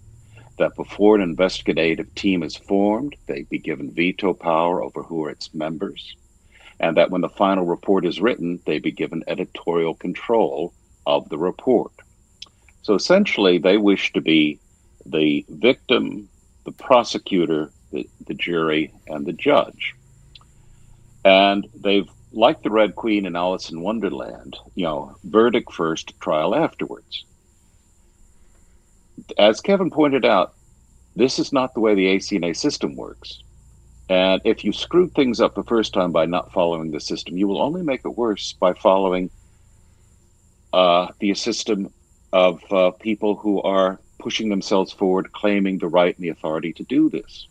that 0.57 0.75
before 0.75 1.15
an 1.15 1.21
investigative 1.21 2.13
team 2.15 2.43
is 2.43 2.55
formed, 2.55 3.15
they 3.27 3.43
be 3.43 3.59
given 3.59 3.91
veto 3.91 4.33
power 4.33 4.83
over 4.83 5.03
who 5.03 5.25
are 5.25 5.29
its 5.29 5.53
members, 5.53 6.15
and 6.79 6.97
that 6.97 7.09
when 7.09 7.21
the 7.21 7.29
final 7.29 7.65
report 7.65 8.05
is 8.05 8.21
written, 8.21 8.59
they 8.65 8.79
be 8.79 8.91
given 8.91 9.23
editorial 9.27 9.95
control 9.95 10.73
of 11.05 11.27
the 11.29 11.37
report. 11.37 11.91
So 12.83 12.95
essentially, 12.95 13.57
they 13.57 13.77
wish 13.77 14.13
to 14.13 14.21
be 14.21 14.59
the 15.05 15.45
victim 15.49 16.29
the 16.63 16.71
prosecutor, 16.71 17.71
the, 17.91 18.07
the 18.27 18.33
jury, 18.33 18.91
and 19.07 19.25
the 19.25 19.33
judge. 19.33 19.95
And 21.25 21.67
they've 21.75 22.09
like 22.33 22.61
the 22.61 22.69
Red 22.69 22.95
Queen 22.95 23.25
in 23.25 23.35
Alice 23.35 23.69
in 23.69 23.81
Wonderland, 23.81 24.55
you 24.75 24.85
know, 24.85 25.17
verdict 25.25 25.73
first, 25.73 26.17
trial 26.21 26.55
afterwards. 26.55 27.25
As 29.37 29.61
Kevin 29.61 29.89
pointed 29.89 30.25
out, 30.25 30.53
this 31.15 31.39
is 31.39 31.51
not 31.51 31.73
the 31.73 31.79
way 31.79 31.95
the 31.95 32.07
ACNA 32.07 32.55
system 32.55 32.95
works. 32.95 33.41
And 34.09 34.41
if 34.43 34.63
you 34.63 34.73
screwed 34.73 35.13
things 35.13 35.39
up 35.39 35.55
the 35.55 35.63
first 35.63 35.93
time 35.93 36.11
by 36.11 36.25
not 36.25 36.51
following 36.51 36.91
the 36.91 36.99
system, 36.99 37.37
you 37.37 37.47
will 37.47 37.61
only 37.61 37.81
make 37.81 38.01
it 38.03 38.17
worse 38.17 38.53
by 38.53 38.73
following 38.73 39.29
uh, 40.73 41.07
the 41.19 41.33
system 41.33 41.93
of 42.33 42.61
uh, 42.71 42.91
people 42.91 43.35
who 43.35 43.61
are 43.61 43.99
pushing 44.19 44.49
themselves 44.49 44.91
forward, 44.91 45.31
claiming 45.31 45.77
the 45.77 45.87
right 45.87 46.15
and 46.15 46.23
the 46.23 46.29
authority 46.29 46.73
to 46.73 46.83
do 46.83 47.09
this. 47.09 47.47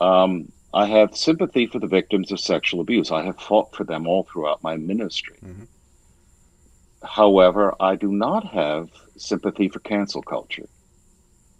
Um, 0.00 0.50
I 0.74 0.86
have 0.86 1.16
sympathy 1.16 1.66
for 1.66 1.78
the 1.78 1.86
victims 1.86 2.32
of 2.32 2.40
sexual 2.40 2.80
abuse. 2.80 3.10
I 3.10 3.22
have 3.22 3.38
fought 3.38 3.74
for 3.74 3.84
them 3.84 4.06
all 4.06 4.24
throughout 4.24 4.62
my 4.62 4.76
ministry. 4.76 5.36
Mm-hmm. 5.44 5.64
However, 7.04 7.74
I 7.80 7.96
do 7.96 8.12
not 8.12 8.46
have 8.48 8.90
sympathy 9.16 9.68
for 9.68 9.80
cancel 9.80 10.22
culture, 10.22 10.68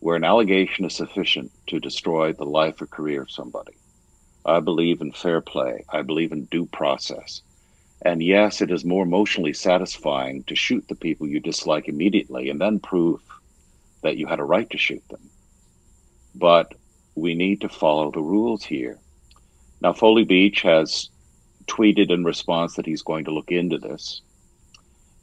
where 0.00 0.16
an 0.16 0.24
allegation 0.24 0.84
is 0.84 0.94
sufficient 0.94 1.50
to 1.68 1.80
destroy 1.80 2.32
the 2.32 2.44
life 2.44 2.80
or 2.80 2.86
career 2.86 3.22
of 3.22 3.30
somebody. 3.30 3.72
I 4.44 4.60
believe 4.60 5.00
in 5.00 5.12
fair 5.12 5.40
play. 5.40 5.84
I 5.88 6.02
believe 6.02 6.32
in 6.32 6.46
due 6.46 6.66
process. 6.66 7.42
And 8.04 8.22
yes, 8.22 8.60
it 8.60 8.70
is 8.70 8.84
more 8.84 9.04
emotionally 9.04 9.52
satisfying 9.52 10.42
to 10.44 10.56
shoot 10.56 10.86
the 10.88 10.96
people 10.96 11.28
you 11.28 11.38
dislike 11.38 11.88
immediately 11.88 12.50
and 12.50 12.60
then 12.60 12.80
prove 12.80 13.20
that 14.02 14.16
you 14.16 14.26
had 14.26 14.40
a 14.40 14.44
right 14.44 14.68
to 14.70 14.78
shoot 14.78 15.06
them. 15.08 15.30
But 16.34 16.74
we 17.14 17.34
need 17.34 17.60
to 17.60 17.68
follow 17.68 18.10
the 18.10 18.20
rules 18.20 18.64
here. 18.64 18.98
Now, 19.80 19.92
Foley 19.92 20.24
Beach 20.24 20.62
has 20.62 21.10
tweeted 21.66 22.10
in 22.10 22.24
response 22.24 22.74
that 22.74 22.86
he's 22.86 23.02
going 23.02 23.24
to 23.26 23.34
look 23.34 23.52
into 23.52 23.78
this. 23.78 24.22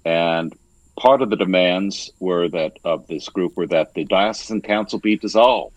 And 0.06 0.54
part 0.98 1.22
of 1.22 1.30
the 1.30 1.36
demands 1.36 2.12
were 2.20 2.50
that 2.50 2.74
of 2.84 3.08
this 3.08 3.30
group 3.30 3.56
were 3.56 3.68
that 3.68 3.94
the 3.94 4.06
diocesan 4.06 4.62
council 4.62 5.00
be 5.00 5.18
dissolved 5.18 5.76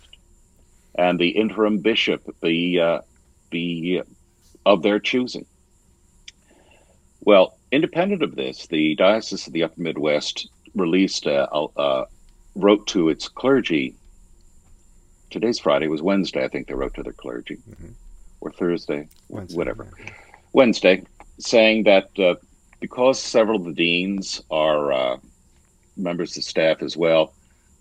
and 0.95 1.19
the 1.19 1.31
interim 1.31 1.79
bishop 1.79 2.23
be 2.41 2.81
uh, 2.81 3.01
be 3.51 4.03
of 4.65 4.83
their 4.83 4.99
choosing. 4.99 5.47
Well, 7.21 7.57
independent 7.71 8.23
of 8.23 8.35
this, 8.35 8.67
the 8.67 8.95
Diocese 8.97 9.47
of 9.47 9.53
the 9.53 9.63
Upper 9.63 9.81
Midwest 9.81 10.49
released, 10.75 11.27
a, 11.27 11.49
a, 11.77 12.07
wrote 12.57 12.87
to 12.89 13.09
its 13.09 13.29
clergy. 13.29 13.95
Today's 15.31 15.59
Friday 15.59 15.87
was 15.87 16.03
Wednesday, 16.03 16.45
I 16.45 16.49
think 16.49 16.67
they 16.67 16.75
wrote 16.75 16.95
to 16.95 17.03
their 17.03 17.13
clergy, 17.13 17.59
mm-hmm. 17.69 17.93
or 18.41 18.51
Thursday, 18.51 19.09
Wednesday, 19.29 19.57
whatever. 19.57 19.89
Wednesday, 20.53 21.05
saying 21.39 21.85
that 21.85 22.11
uh, 22.19 22.35
because 22.83 23.23
several 23.23 23.57
of 23.57 23.65
the 23.65 23.73
deans 23.73 24.43
are 24.51 24.93
uh, 24.93 25.17
members 25.97 26.37
of 26.37 26.43
staff 26.43 26.83
as 26.83 26.97
well, 26.97 27.33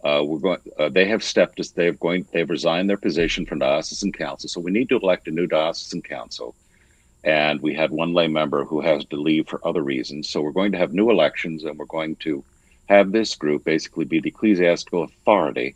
uh, 0.05 0.21
we're 0.23 0.39
going. 0.39 0.59
Uh, 0.79 0.89
they 0.89 1.05
have 1.05 1.23
stepped. 1.23 1.59
As 1.59 1.71
they've 1.71 1.99
going. 1.99 2.25
They've 2.31 2.49
resigned 2.49 2.89
their 2.89 2.97
position 2.97 3.45
from 3.45 3.59
diocesan 3.59 4.13
council. 4.13 4.47
So 4.47 4.61
we 4.61 4.71
need 4.71 4.89
to 4.89 4.97
elect 4.97 5.27
a 5.27 5.31
new 5.31 5.47
diocesan 5.47 6.03
council. 6.03 6.55
And 7.23 7.61
we 7.61 7.73
had 7.73 7.91
one 7.91 8.13
lay 8.13 8.27
member 8.27 8.63
who 8.63 8.81
has 8.81 9.03
to 9.05 9.15
leave 9.15 9.47
for 9.47 9.59
other 9.67 9.83
reasons. 9.83 10.29
So 10.29 10.41
we're 10.41 10.51
going 10.51 10.71
to 10.71 10.77
have 10.77 10.93
new 10.93 11.09
elections, 11.09 11.63
and 11.63 11.77
we're 11.77 11.85
going 11.85 12.15
to 12.17 12.43
have 12.87 13.11
this 13.11 13.35
group 13.35 13.63
basically 13.63 14.05
be 14.05 14.19
the 14.19 14.29
ecclesiastical 14.29 15.03
authority 15.03 15.75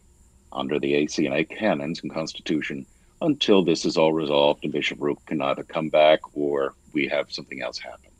under 0.51 0.79
the 0.79 0.93
ACNA 0.93 1.49
canons 1.49 2.01
and 2.01 2.13
constitution 2.13 2.85
until 3.21 3.63
this 3.63 3.85
is 3.85 3.97
all 3.97 4.13
resolved 4.13 4.63
and 4.63 4.73
Bishop 4.73 4.99
Ruch 4.99 5.23
can 5.25 5.41
either 5.41 5.63
come 5.63 5.89
back 5.89 6.19
or 6.33 6.73
we 6.93 7.07
have 7.07 7.31
something 7.31 7.61
else 7.61 7.79
happen. 7.79 8.11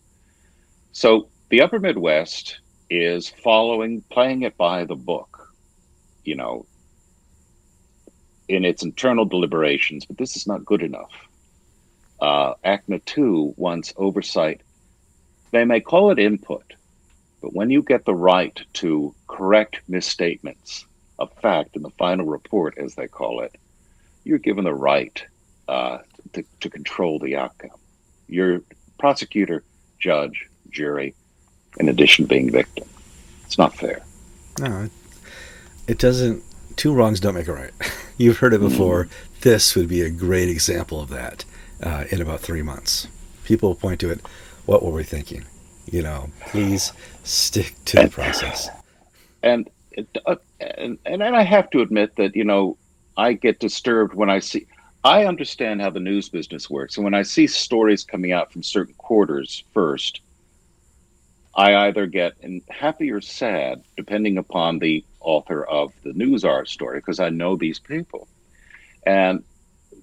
So 0.95 1.27
the 1.49 1.59
Upper 1.59 1.77
Midwest 1.77 2.59
is 2.89 3.27
following, 3.27 4.01
playing 4.09 4.43
it 4.43 4.55
by 4.55 4.85
the 4.85 4.95
book 4.95 5.35
you 6.25 6.35
know, 6.35 6.65
in 8.47 8.65
its 8.65 8.81
internal 8.81 9.25
deliberations, 9.25 10.05
but 10.05 10.17
this 10.17 10.35
is 10.35 10.47
not 10.47 10.65
good 10.65 10.81
enough. 10.81 11.11
Uh, 12.19 12.53
ACNA 12.63 13.03
2 13.05 13.53
wants 13.57 13.93
oversight. 13.97 14.61
They 15.51 15.65
may 15.65 15.81
call 15.81 16.11
it 16.11 16.19
input, 16.19 16.73
but 17.41 17.53
when 17.53 17.69
you 17.69 17.81
get 17.83 18.05
the 18.05 18.15
right 18.15 18.57
to 18.75 19.13
correct 19.27 19.81
misstatements 19.87 20.85
of 21.19 21.31
fact 21.41 21.75
in 21.75 21.81
the 21.81 21.89
final 21.91 22.25
report, 22.25 22.77
as 22.77 22.95
they 22.95 23.07
call 23.07 23.41
it, 23.41 23.55
you're 24.23 24.39
given 24.39 24.63
the 24.63 24.73
right 24.73 25.23
uh, 25.67 25.99
to, 26.33 26.43
to 26.61 26.69
control 26.69 27.19
the 27.19 27.35
outcome. 27.35 27.77
You're 28.27 28.61
prosecutor, 28.97 29.63
judge, 29.99 30.47
jury, 30.75 31.15
in 31.79 31.89
addition 31.89 32.25
to 32.25 32.29
being 32.29 32.51
victim. 32.51 32.87
It's 33.45 33.57
not 33.57 33.75
fair. 33.75 34.03
No, 34.59 34.89
it 35.87 35.97
doesn't. 35.97 36.43
Two 36.75 36.93
wrongs 36.93 37.19
don't 37.19 37.35
make 37.35 37.47
a 37.47 37.53
right. 37.53 37.71
You've 38.17 38.37
heard 38.37 38.53
it 38.53 38.59
before. 38.61 39.05
Mm-hmm. 39.05 39.39
This 39.41 39.75
would 39.75 39.87
be 39.87 40.01
a 40.01 40.09
great 40.09 40.49
example 40.49 40.99
of 40.99 41.09
that 41.09 41.45
uh, 41.81 42.05
in 42.11 42.21
about 42.21 42.41
three 42.41 42.61
months. 42.61 43.07
People 43.43 43.69
will 43.69 43.75
point 43.75 43.99
to 44.01 44.11
it. 44.11 44.21
What 44.65 44.83
were 44.83 44.91
we 44.91 45.03
thinking? 45.03 45.45
You 45.85 46.01
know, 46.01 46.29
please 46.47 46.91
stick 47.23 47.75
to 47.85 48.03
the 48.03 48.09
process. 48.09 48.69
And, 49.43 49.69
uh, 50.25 50.35
and 50.59 50.97
and 51.05 51.23
I 51.23 51.43
have 51.43 51.69
to 51.71 51.81
admit 51.81 52.15
that 52.15 52.35
you 52.35 52.43
know 52.43 52.77
I 53.17 53.33
get 53.33 53.59
disturbed 53.59 54.13
when 54.13 54.29
I 54.29 54.39
see. 54.39 54.65
I 55.03 55.25
understand 55.25 55.81
how 55.81 55.91
the 55.91 55.99
news 55.99 56.29
business 56.29 56.67
works, 56.69 56.97
and 56.97 57.03
when 57.03 57.13
I 57.13 57.21
see 57.21 57.45
stories 57.45 58.03
coming 58.03 58.31
out 58.31 58.51
from 58.51 58.63
certain 58.63 58.95
quarters 58.95 59.63
first, 59.71 60.21
I 61.55 61.87
either 61.87 62.05
get 62.05 62.33
happy 62.69 63.11
or 63.11 63.21
sad, 63.21 63.83
depending 63.95 64.37
upon 64.37 64.79
the 64.79 65.05
author 65.21 65.63
of 65.65 65.93
the 66.03 66.13
news 66.13 66.43
art 66.43 66.67
story, 66.67 66.99
because 66.99 67.19
I 67.19 67.29
know 67.29 67.55
these 67.55 67.79
people. 67.79 68.27
And 69.05 69.43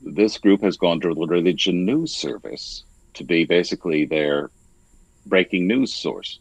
this 0.03 0.39
group 0.39 0.63
has 0.63 0.77
gone 0.77 1.01
to 1.01 1.15
the 1.15 1.27
Religion 1.27 1.85
News 1.85 2.15
Service 2.15 2.85
to 3.15 3.25
be 3.25 3.45
basically 3.45 4.07
their 4.07 4.51
breaking 5.27 5.67
news 5.67 5.93
source. 5.93 6.39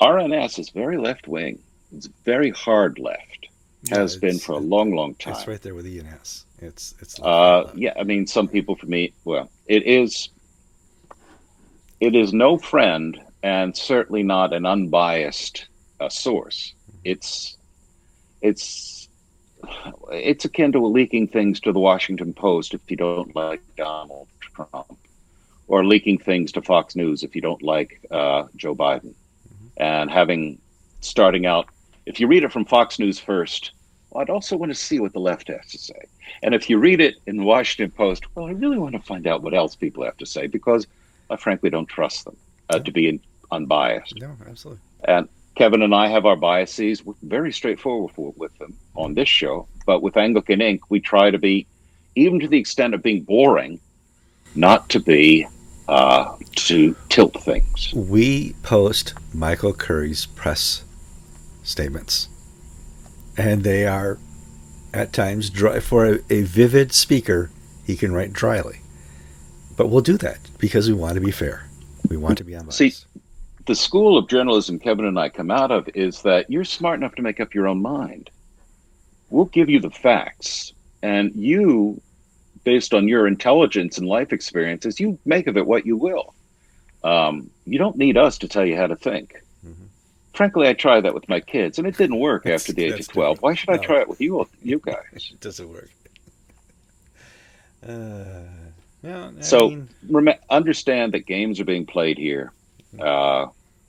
RNS 0.00 0.58
is 0.58 0.70
very 0.70 0.98
left 0.98 1.28
wing. 1.28 1.60
It's 1.92 2.06
very 2.24 2.50
hard 2.50 2.98
left. 2.98 3.48
Has 3.90 4.16
been 4.16 4.38
for 4.38 4.52
a 4.52 4.58
long, 4.58 4.94
long 4.94 5.14
time. 5.14 5.34
It's 5.34 5.46
right 5.46 5.62
there 5.62 5.74
with 5.74 5.86
ENS. 5.86 6.44
It's 6.58 6.94
it's. 7.00 7.18
Uh, 7.18 7.70
yeah, 7.74 7.94
I 7.98 8.02
mean, 8.02 8.26
some 8.26 8.46
people 8.46 8.76
for 8.76 8.84
me, 8.84 9.14
well, 9.24 9.50
it 9.66 9.84
is. 9.84 10.28
It 11.98 12.14
is 12.14 12.34
no 12.34 12.58
friend 12.58 13.18
and 13.42 13.76
certainly 13.76 14.22
not 14.22 14.52
an 14.52 14.66
unbiased 14.66 15.66
uh, 16.00 16.08
source. 16.08 16.74
It's 17.04 17.56
it's 18.42 19.08
it's 20.10 20.44
akin 20.44 20.72
to 20.72 20.86
leaking 20.86 21.28
things 21.28 21.60
to 21.60 21.72
the 21.72 21.80
Washington 21.80 22.32
Post 22.32 22.74
if 22.74 22.90
you 22.90 22.96
don't 22.96 23.34
like 23.34 23.60
Donald 23.76 24.28
Trump, 24.40 24.98
or 25.68 25.84
leaking 25.84 26.18
things 26.18 26.52
to 26.52 26.62
Fox 26.62 26.96
News 26.96 27.22
if 27.22 27.34
you 27.34 27.42
don't 27.42 27.62
like 27.62 28.00
uh, 28.10 28.44
Joe 28.56 28.74
Biden, 28.74 29.14
mm-hmm. 29.14 29.66
and 29.76 30.10
having 30.10 30.58
starting 31.00 31.46
out. 31.46 31.66
If 32.06 32.18
you 32.18 32.26
read 32.26 32.44
it 32.44 32.52
from 32.52 32.64
Fox 32.64 32.98
News 32.98 33.18
first, 33.18 33.72
well, 34.10 34.22
I'd 34.22 34.30
also 34.30 34.56
want 34.56 34.70
to 34.70 34.76
see 34.76 34.98
what 34.98 35.12
the 35.12 35.20
left 35.20 35.48
has 35.48 35.66
to 35.70 35.78
say. 35.78 36.00
And 36.42 36.54
if 36.54 36.68
you 36.68 36.78
read 36.78 37.00
it 37.00 37.16
in 37.26 37.36
the 37.36 37.44
Washington 37.44 37.90
Post, 37.90 38.24
well, 38.34 38.46
I 38.46 38.52
really 38.52 38.78
want 38.78 38.94
to 38.94 39.02
find 39.02 39.26
out 39.26 39.42
what 39.42 39.54
else 39.54 39.76
people 39.76 40.04
have 40.04 40.16
to 40.18 40.26
say 40.26 40.46
because 40.46 40.86
I 41.28 41.36
frankly 41.36 41.70
don't 41.70 41.86
trust 41.86 42.24
them 42.24 42.36
uh, 42.70 42.78
to 42.80 42.90
be 42.90 43.08
in, 43.08 43.20
unbiased. 43.52 44.14
No, 44.20 44.36
absolutely. 44.48 44.82
And 45.04 45.28
Kevin 45.54 45.82
and 45.82 45.94
I 45.94 46.08
have 46.08 46.26
our 46.26 46.36
biases. 46.36 47.04
We're 47.04 47.14
very 47.22 47.52
straightforward 47.52 48.12
with 48.16 48.56
them 48.58 48.76
on 48.94 49.14
this 49.14 49.28
show, 49.28 49.66
but 49.86 50.02
with 50.02 50.16
Anglican 50.16 50.60
Ink, 50.60 50.90
we 50.90 51.00
try 51.00 51.30
to 51.30 51.38
be, 51.38 51.66
even 52.14 52.40
to 52.40 52.48
the 52.48 52.58
extent 52.58 52.94
of 52.94 53.02
being 53.02 53.22
boring, 53.22 53.80
not 54.54 54.88
to 54.90 55.00
be 55.00 55.46
uh, 55.88 56.36
to 56.54 56.96
tilt 57.08 57.34
things. 57.42 57.92
We 57.92 58.54
post 58.62 59.14
Michael 59.34 59.72
Curry's 59.74 60.26
press 60.26 60.84
statements, 61.62 62.28
and 63.36 63.64
they 63.64 63.86
are 63.86 64.18
at 64.94 65.12
times 65.12 65.50
dry. 65.50 65.80
For 65.80 66.06
a, 66.06 66.18
a 66.30 66.42
vivid 66.42 66.92
speaker, 66.92 67.50
he 67.84 67.96
can 67.96 68.12
write 68.12 68.32
dryly, 68.32 68.80
but 69.76 69.88
we'll 69.88 70.00
do 70.00 70.16
that 70.18 70.38
because 70.58 70.88
we 70.88 70.94
want 70.94 71.14
to 71.14 71.20
be 71.20 71.32
fair. 71.32 71.64
We 72.08 72.16
want 72.16 72.38
to 72.38 72.44
be 72.44 72.54
unbiased. 72.54 72.78
See, 72.78 72.94
the 73.66 73.74
school 73.74 74.16
of 74.16 74.28
journalism 74.28 74.78
Kevin 74.78 75.04
and 75.04 75.18
I 75.18 75.28
come 75.28 75.50
out 75.50 75.70
of 75.70 75.88
is 75.94 76.22
that 76.22 76.50
you're 76.50 76.64
smart 76.64 76.98
enough 76.98 77.14
to 77.16 77.22
make 77.22 77.40
up 77.40 77.54
your 77.54 77.68
own 77.68 77.82
mind. 77.82 78.30
We'll 79.28 79.46
give 79.46 79.68
you 79.68 79.80
the 79.80 79.90
facts, 79.90 80.72
and 81.02 81.34
you, 81.34 82.00
based 82.64 82.94
on 82.94 83.06
your 83.06 83.26
intelligence 83.26 83.98
and 83.98 84.06
life 84.06 84.32
experiences, 84.32 84.98
you 84.98 85.18
make 85.24 85.46
of 85.46 85.56
it 85.56 85.66
what 85.66 85.86
you 85.86 85.96
will. 85.96 86.34
Um, 87.04 87.50
you 87.64 87.78
don't 87.78 87.96
need 87.96 88.16
us 88.16 88.38
to 88.38 88.48
tell 88.48 88.66
you 88.66 88.76
how 88.76 88.88
to 88.88 88.96
think. 88.96 89.42
Mm-hmm. 89.64 89.84
Frankly, 90.34 90.68
I 90.68 90.72
tried 90.72 91.02
that 91.02 91.14
with 91.14 91.28
my 91.28 91.40
kids, 91.40 91.78
and 91.78 91.86
it 91.86 91.96
didn't 91.96 92.18
work 92.18 92.46
after 92.46 92.72
the 92.72 92.84
age 92.84 93.00
of 93.00 93.08
twelve. 93.08 93.40
Why 93.40 93.54
should 93.54 93.68
no. 93.68 93.74
I 93.74 93.78
try 93.78 94.00
it 94.00 94.08
with 94.08 94.20
you, 94.20 94.46
you 94.62 94.78
guys? 94.84 95.30
it 95.32 95.40
doesn't 95.40 95.68
work. 95.68 95.90
Uh, 97.86 98.42
so 99.40 99.70
mean... 99.70 99.88
rem- 100.10 100.38
understand 100.50 101.12
that 101.12 101.20
games 101.20 101.60
are 101.60 101.64
being 101.64 101.86
played 101.86 102.18
here. 102.18 102.52
Uh, 102.98 103.46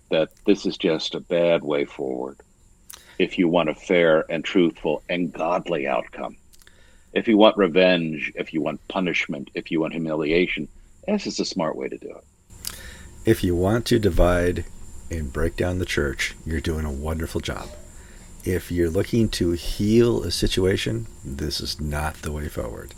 that 0.09 0.29
this 0.45 0.65
is 0.65 0.77
just 0.77 1.15
a 1.15 1.19
bad 1.19 1.63
way 1.63 1.85
forward. 1.85 2.37
If 3.17 3.39
you 3.39 3.47
want 3.47 3.69
a 3.69 3.75
fair 3.75 4.25
and 4.29 4.43
truthful 4.43 5.03
and 5.09 5.31
godly 5.31 5.87
outcome, 5.87 6.37
if 7.13 7.27
you 7.27 7.37
want 7.37 7.57
revenge, 7.57 8.31
if 8.35 8.53
you 8.53 8.61
want 8.61 8.85
punishment, 8.87 9.49
if 9.53 9.71
you 9.71 9.81
want 9.81 9.93
humiliation, 9.93 10.67
this 11.07 11.27
is 11.27 11.39
a 11.39 11.45
smart 11.45 11.75
way 11.75 11.89
to 11.89 11.97
do 11.97 12.09
it. 12.09 12.75
If 13.25 13.43
you 13.43 13.55
want 13.55 13.85
to 13.87 13.99
divide 13.99 14.65
and 15.09 15.31
break 15.31 15.55
down 15.55 15.79
the 15.79 15.85
church, 15.85 16.35
you're 16.45 16.61
doing 16.61 16.85
a 16.85 16.91
wonderful 16.91 17.41
job. 17.41 17.69
If 18.43 18.71
you're 18.71 18.89
looking 18.89 19.29
to 19.29 19.51
heal 19.51 20.23
a 20.23 20.31
situation, 20.31 21.07
this 21.23 21.61
is 21.61 21.79
not 21.79 22.15
the 22.21 22.31
way 22.31 22.47
forward. 22.47 22.95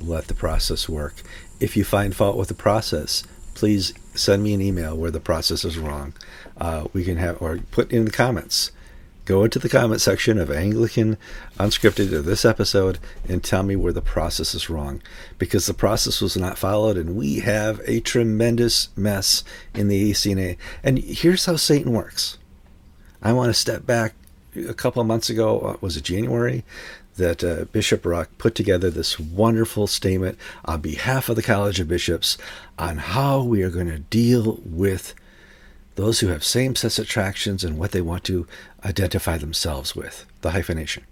Let 0.00 0.28
the 0.28 0.34
process 0.34 0.88
work. 0.88 1.22
If 1.60 1.76
you 1.76 1.84
find 1.84 2.14
fault 2.14 2.36
with 2.36 2.48
the 2.48 2.54
process, 2.54 3.24
please 3.54 3.94
send 4.14 4.42
me 4.42 4.54
an 4.54 4.60
email 4.60 4.96
where 4.96 5.10
the 5.10 5.20
process 5.20 5.64
is 5.64 5.78
wrong. 5.78 6.14
Uh, 6.58 6.86
we 6.92 7.04
can 7.04 7.16
have, 7.16 7.40
or 7.40 7.58
put 7.70 7.90
in 7.90 8.04
the 8.04 8.10
comments 8.10 8.70
go 9.24 9.44
into 9.44 9.58
the 9.58 9.68
comment 9.68 10.00
section 10.00 10.38
of 10.38 10.50
Anglican 10.50 11.16
Unscripted 11.58 12.12
of 12.12 12.24
this 12.24 12.44
episode 12.44 12.98
and 13.28 13.42
tell 13.42 13.62
me 13.62 13.76
where 13.76 13.92
the 13.92 14.02
process 14.02 14.54
is 14.54 14.68
wrong 14.68 15.00
because 15.38 15.66
the 15.66 15.74
process 15.74 16.20
was 16.20 16.36
not 16.36 16.58
followed 16.58 16.96
and 16.96 17.16
we 17.16 17.40
have 17.40 17.80
a 17.86 18.00
tremendous 18.00 18.88
mess 18.96 19.44
in 19.74 19.88
the 19.88 20.10
ACNA. 20.10 20.56
And 20.82 20.98
here's 20.98 21.46
how 21.46 21.56
Satan 21.56 21.92
works. 21.92 22.38
I 23.22 23.32
want 23.32 23.48
to 23.48 23.54
step 23.54 23.86
back 23.86 24.14
a 24.56 24.74
couple 24.74 25.00
of 25.00 25.08
months 25.08 25.30
ago, 25.30 25.58
uh, 25.60 25.76
was 25.80 25.96
it 25.96 26.04
January, 26.04 26.64
that 27.16 27.44
uh, 27.44 27.64
Bishop 27.66 28.02
Ruch 28.02 28.28
put 28.38 28.54
together 28.54 28.90
this 28.90 29.18
wonderful 29.18 29.86
statement 29.86 30.38
on 30.64 30.80
behalf 30.80 31.28
of 31.28 31.36
the 31.36 31.42
College 31.42 31.80
of 31.80 31.88
Bishops 31.88 32.36
on 32.78 32.98
how 32.98 33.42
we 33.42 33.62
are 33.62 33.70
going 33.70 33.88
to 33.88 33.98
deal 33.98 34.60
with 34.64 35.14
those 35.94 36.20
who 36.20 36.28
have 36.28 36.42
same 36.44 36.74
sex 36.74 36.98
attractions 36.98 37.62
and 37.62 37.78
what 37.78 37.92
they 37.92 38.00
want 38.00 38.24
to 38.24 38.46
identify 38.84 39.38
themselves 39.38 39.94
with, 39.94 40.26
the 40.40 40.50
hyphenation. 40.50 41.04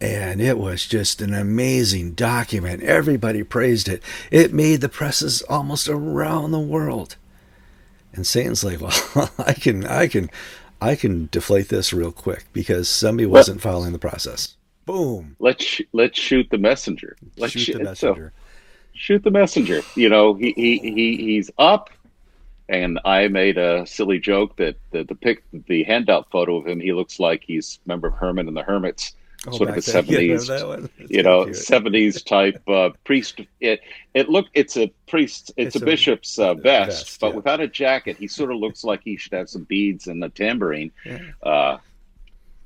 And 0.00 0.40
it 0.40 0.56
was 0.56 0.86
just 0.86 1.20
an 1.20 1.34
amazing 1.34 2.12
document. 2.12 2.82
Everybody 2.82 3.42
praised 3.42 3.88
it. 3.88 4.02
It 4.30 4.54
made 4.54 4.80
the 4.80 4.88
presses 4.88 5.42
almost 5.42 5.88
around 5.88 6.52
the 6.52 6.60
world. 6.60 7.16
And 8.12 8.26
Satan's 8.26 8.64
like, 8.64 8.80
well, 9.14 9.30
I 9.38 9.52
can, 9.52 9.86
I 9.86 10.06
can, 10.06 10.30
I 10.80 10.94
can 10.94 11.28
deflate 11.30 11.68
this 11.68 11.92
real 11.92 12.12
quick 12.12 12.46
because 12.52 12.88
somebody 12.88 13.26
wasn't 13.26 13.60
following 13.60 13.92
the 13.92 13.98
process. 13.98 14.56
Boom. 14.90 15.36
Let's 15.38 15.64
sh- 15.64 15.82
let's 15.92 16.18
shoot 16.18 16.48
the 16.50 16.58
messenger. 16.58 17.16
Let's 17.36 17.52
shoot 17.52 17.60
sh- 17.60 17.72
the 17.72 17.84
messenger. 17.84 18.32
So, 18.34 18.40
shoot 18.92 19.22
the 19.22 19.30
messenger. 19.30 19.82
You 19.94 20.08
know, 20.08 20.34
he, 20.34 20.52
he, 20.56 20.78
he 20.78 21.16
he's 21.16 21.50
up 21.58 21.90
and 22.70 23.00
I 23.04 23.26
made 23.28 23.58
a 23.58 23.84
silly 23.84 24.20
joke 24.20 24.56
that 24.56 24.76
the 24.92 25.02
the, 25.02 25.16
pic, 25.16 25.42
the 25.52 25.82
handout 25.82 26.30
photo 26.30 26.56
of 26.56 26.66
him, 26.66 26.80
he 26.80 26.92
looks 26.92 27.18
like 27.18 27.42
he's 27.44 27.80
member 27.84 28.06
of 28.06 28.14
Herman 28.14 28.46
and 28.46 28.56
the 28.56 28.62
Hermits, 28.62 29.12
oh, 29.46 29.56
sort 29.56 29.70
of 29.70 29.76
a 29.76 29.82
seventies, 29.96 30.48
you 31.08 31.24
know, 31.24 31.52
seventies 31.52 32.22
type 32.36 32.62
uh, 32.68 32.90
priest. 33.04 33.40
It 33.60 33.80
it 34.14 34.28
look 34.28 34.46
it's 34.54 34.76
a 34.76 34.92
priest, 35.08 35.52
it's, 35.56 35.74
it's 35.74 35.82
a, 35.82 35.84
bishop's 35.84 36.38
uh, 36.38 36.54
vest, 36.54 37.06
vest, 37.06 37.20
but 37.20 37.30
yeah. 37.30 37.36
without 37.36 37.60
a 37.60 37.66
jacket. 37.66 38.16
He 38.18 38.28
sort 38.28 38.52
of 38.52 38.58
looks 38.58 38.84
like 38.84 39.02
he 39.02 39.16
should 39.16 39.32
have 39.32 39.50
some 39.50 39.64
beads 39.64 40.06
and 40.06 40.22
a 40.22 40.28
tambourine, 40.28 40.92
yeah. 41.04 41.18
uh, 41.42 41.78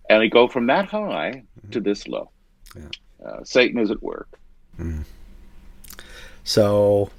and 0.08 0.22
he 0.22 0.28
go 0.28 0.48
from 0.48 0.66
that 0.66 0.86
high 0.86 1.44
mm-hmm. 1.58 1.70
to 1.70 1.80
this 1.80 2.06
low. 2.08 2.30
Yeah. 2.76 2.88
Uh, 3.24 3.44
Satan 3.44 3.78
is 3.78 3.90
at 3.90 4.02
work. 4.02 4.38
Mm. 4.78 5.04
So 6.44 7.10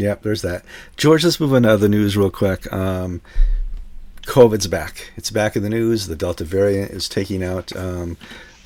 Yep, 0.00 0.22
there's 0.22 0.40
that. 0.42 0.64
George, 0.96 1.24
let's 1.24 1.38
move 1.38 1.52
on 1.52 1.64
to 1.64 1.76
the 1.76 1.88
news 1.88 2.16
real 2.16 2.30
quick. 2.30 2.72
Um, 2.72 3.20
COVID's 4.22 4.66
back. 4.66 5.12
It's 5.16 5.30
back 5.30 5.56
in 5.56 5.62
the 5.62 5.68
news. 5.68 6.06
The 6.06 6.16
Delta 6.16 6.42
variant 6.42 6.90
is 6.90 7.06
taking 7.06 7.44
out 7.44 7.76
um, 7.76 8.16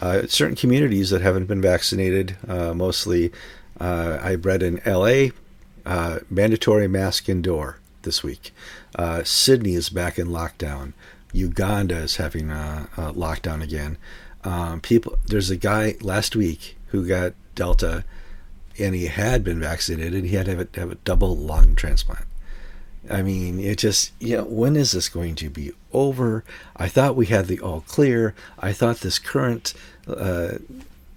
uh, 0.00 0.28
certain 0.28 0.54
communities 0.54 1.10
that 1.10 1.22
haven't 1.22 1.46
been 1.46 1.60
vaccinated. 1.60 2.36
Uh, 2.46 2.72
mostly, 2.72 3.32
uh, 3.80 4.18
I 4.22 4.36
read 4.36 4.62
in 4.62 4.80
LA, 4.86 5.30
uh, 5.84 6.20
mandatory 6.30 6.86
mask 6.86 7.28
indoor 7.28 7.80
this 8.02 8.22
week. 8.22 8.52
Uh, 8.94 9.24
Sydney 9.24 9.74
is 9.74 9.88
back 9.88 10.20
in 10.20 10.28
lockdown. 10.28 10.92
Uganda 11.34 11.96
is 11.96 12.16
having 12.16 12.50
a, 12.50 12.88
a 12.96 13.12
lockdown 13.12 13.62
again. 13.62 13.98
Um, 14.44 14.80
people, 14.80 15.18
there's 15.26 15.50
a 15.50 15.56
guy 15.56 15.96
last 16.00 16.36
week 16.36 16.76
who 16.88 17.06
got 17.06 17.34
Delta 17.54 18.04
and 18.78 18.94
he 18.94 19.06
had 19.06 19.44
been 19.44 19.60
vaccinated, 19.60 20.14
and 20.14 20.26
he 20.26 20.34
had 20.34 20.46
to 20.46 20.56
have 20.56 20.68
a, 20.74 20.80
have 20.80 20.90
a 20.90 20.96
double 20.96 21.36
lung 21.36 21.74
transplant. 21.76 22.26
I 23.08 23.22
mean, 23.22 23.60
it 23.60 23.78
just, 23.78 24.12
you 24.18 24.36
know, 24.36 24.44
when 24.44 24.76
is 24.76 24.92
this 24.92 25.08
going 25.08 25.34
to 25.36 25.50
be 25.50 25.72
over? 25.92 26.42
I 26.76 26.88
thought 26.88 27.16
we 27.16 27.26
had 27.26 27.46
the 27.46 27.60
all 27.60 27.82
clear. 27.82 28.34
I 28.58 28.72
thought 28.72 28.98
this 28.98 29.18
current 29.18 29.74
uh, 30.08 30.54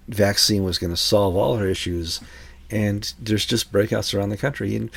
vaccine 0.06 0.64
was 0.64 0.78
going 0.78 0.92
to 0.92 0.96
solve 0.96 1.36
all 1.36 1.56
our 1.56 1.66
issues, 1.66 2.20
and 2.70 3.12
there's 3.18 3.46
just 3.46 3.72
breakouts 3.72 4.14
around 4.14 4.28
the 4.28 4.36
country. 4.36 4.76
And, 4.76 4.90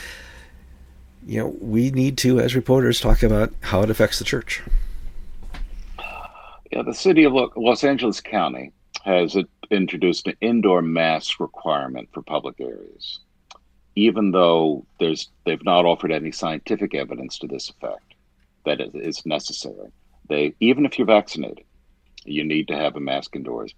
you 1.26 1.40
know, 1.40 1.56
we 1.60 1.90
need 1.92 2.18
to, 2.20 2.40
as 2.40 2.56
reporters, 2.56 3.00
talk 3.00 3.24
about 3.24 3.54
how 3.62 3.82
it 3.82 3.90
affects 3.90 4.20
the 4.20 4.26
church. 4.26 4.62
Yeah, 6.72 6.84
the 6.84 6.94
city 6.94 7.26
of 7.26 7.34
Los 7.58 7.84
Angeles 7.84 8.22
County 8.22 8.72
has 9.04 9.36
introduced 9.70 10.28
an 10.28 10.36
indoor 10.40 10.82
mask 10.82 11.42
requirement 11.42 12.08
for 12.14 12.22
public 12.22 12.62
areas, 12.62 13.20
even 13.96 14.32
though 14.32 14.86
there's 14.98 15.30
they've 15.46 15.66
not 15.66 15.86
offered 15.86 16.14
any 16.14 16.32
scientific 16.32 16.96
evidence 16.96 17.38
to 17.40 17.48
this 17.48 17.70
effect 17.70 18.14
that 18.66 18.80
it 18.80 18.92
is 18.96 19.26
necessary. 19.26 19.92
They 20.30 20.54
even 20.62 20.86
if 20.86 20.98
you're 20.98 21.08
vaccinated, 21.08 21.66
you 22.24 22.46
need 22.46 22.70
to 22.70 22.78
have 22.78 22.96
a 22.96 23.02
mask 23.02 23.36
indoors. 23.36 23.74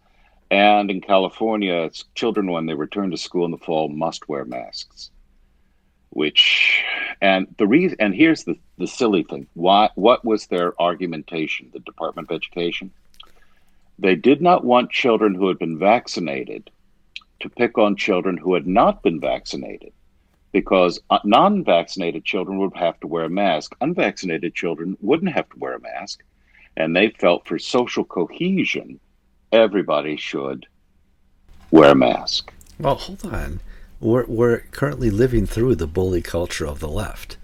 And 0.51 0.91
in 0.91 1.01
California, 1.01 1.89
children 2.13 2.51
when 2.51 2.67
they 2.67 2.75
return 2.75 3.09
to 3.09 3.17
school 3.17 3.45
in 3.45 3.51
the 3.51 3.57
fall 3.57 3.89
must 3.89 4.29
wear 4.29 4.45
masks. 4.45 5.09
Which 6.13 6.83
and 7.21 7.47
the 7.57 7.67
reason 7.67 7.97
and 7.99 8.13
here's 8.13 8.43
the, 8.43 8.55
the 8.77 8.87
silly 8.87 9.23
thing. 9.23 9.47
Why 9.53 9.89
what 9.95 10.23
was 10.23 10.47
their 10.47 10.79
argumentation, 10.79 11.69
the 11.73 11.79
Department 11.79 12.29
of 12.29 12.35
Education? 12.35 12.91
They 13.99 14.15
did 14.15 14.41
not 14.41 14.63
want 14.63 14.91
children 14.91 15.33
who 15.33 15.47
had 15.47 15.59
been 15.59 15.77
vaccinated 15.77 16.69
to 17.39 17.49
pick 17.49 17.77
on 17.77 17.95
children 17.95 18.37
who 18.37 18.53
had 18.53 18.67
not 18.67 19.03
been 19.03 19.19
vaccinated 19.19 19.91
because 20.53 20.99
uh, 21.09 21.19
non 21.25 21.63
vaccinated 21.63 22.23
children 22.23 22.57
would 22.59 22.75
have 22.75 22.99
to 23.01 23.07
wear 23.07 23.25
a 23.25 23.29
mask. 23.29 23.75
Unvaccinated 23.81 24.55
children 24.55 24.95
wouldn't 25.01 25.33
have 25.33 25.49
to 25.49 25.59
wear 25.59 25.75
a 25.75 25.81
mask. 25.81 26.23
And 26.77 26.95
they 26.95 27.09
felt 27.09 27.47
for 27.47 27.59
social 27.59 28.05
cohesion, 28.05 28.99
everybody 29.51 30.15
should 30.15 30.65
wear 31.71 31.91
a 31.91 31.95
mask. 31.95 32.53
Well, 32.79 32.95
hold 32.95 33.25
on. 33.25 33.59
We're, 34.03 34.25
we're 34.25 34.59
currently 34.71 35.09
living 35.09 35.45
through 35.45 35.75
the 35.75 35.87
bully 35.87 36.21
culture 36.21 36.65
of 36.65 36.79
the 36.79 36.89
left. 36.89 37.37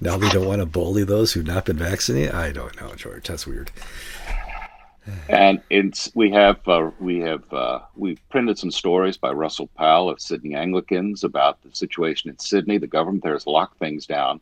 Now 0.00 0.16
they 0.16 0.28
don't 0.28 0.46
want 0.46 0.60
to 0.60 0.66
bully 0.66 1.04
those 1.04 1.32
who've 1.32 1.46
not 1.46 1.64
been 1.64 1.78
vaccinated? 1.78 2.34
I 2.34 2.52
don't 2.52 2.78
know, 2.80 2.94
George. 2.94 3.28
That's 3.28 3.46
weird 3.46 3.70
and 5.28 5.60
it's 5.70 6.10
we 6.14 6.30
have 6.30 6.66
uh, 6.66 6.90
we 6.98 7.18
have 7.20 7.52
uh, 7.52 7.80
we've 7.94 8.20
printed 8.30 8.58
some 8.58 8.70
stories 8.70 9.16
by 9.16 9.30
Russell 9.32 9.68
Powell 9.76 10.08
of 10.08 10.20
Sydney 10.20 10.54
Anglicans 10.54 11.24
about 11.24 11.62
the 11.62 11.74
situation 11.74 12.30
in 12.30 12.38
Sydney. 12.38 12.78
The 12.78 12.86
government 12.86 13.22
there 13.22 13.32
has 13.32 13.46
locked 13.46 13.78
things 13.78 14.06
down. 14.06 14.40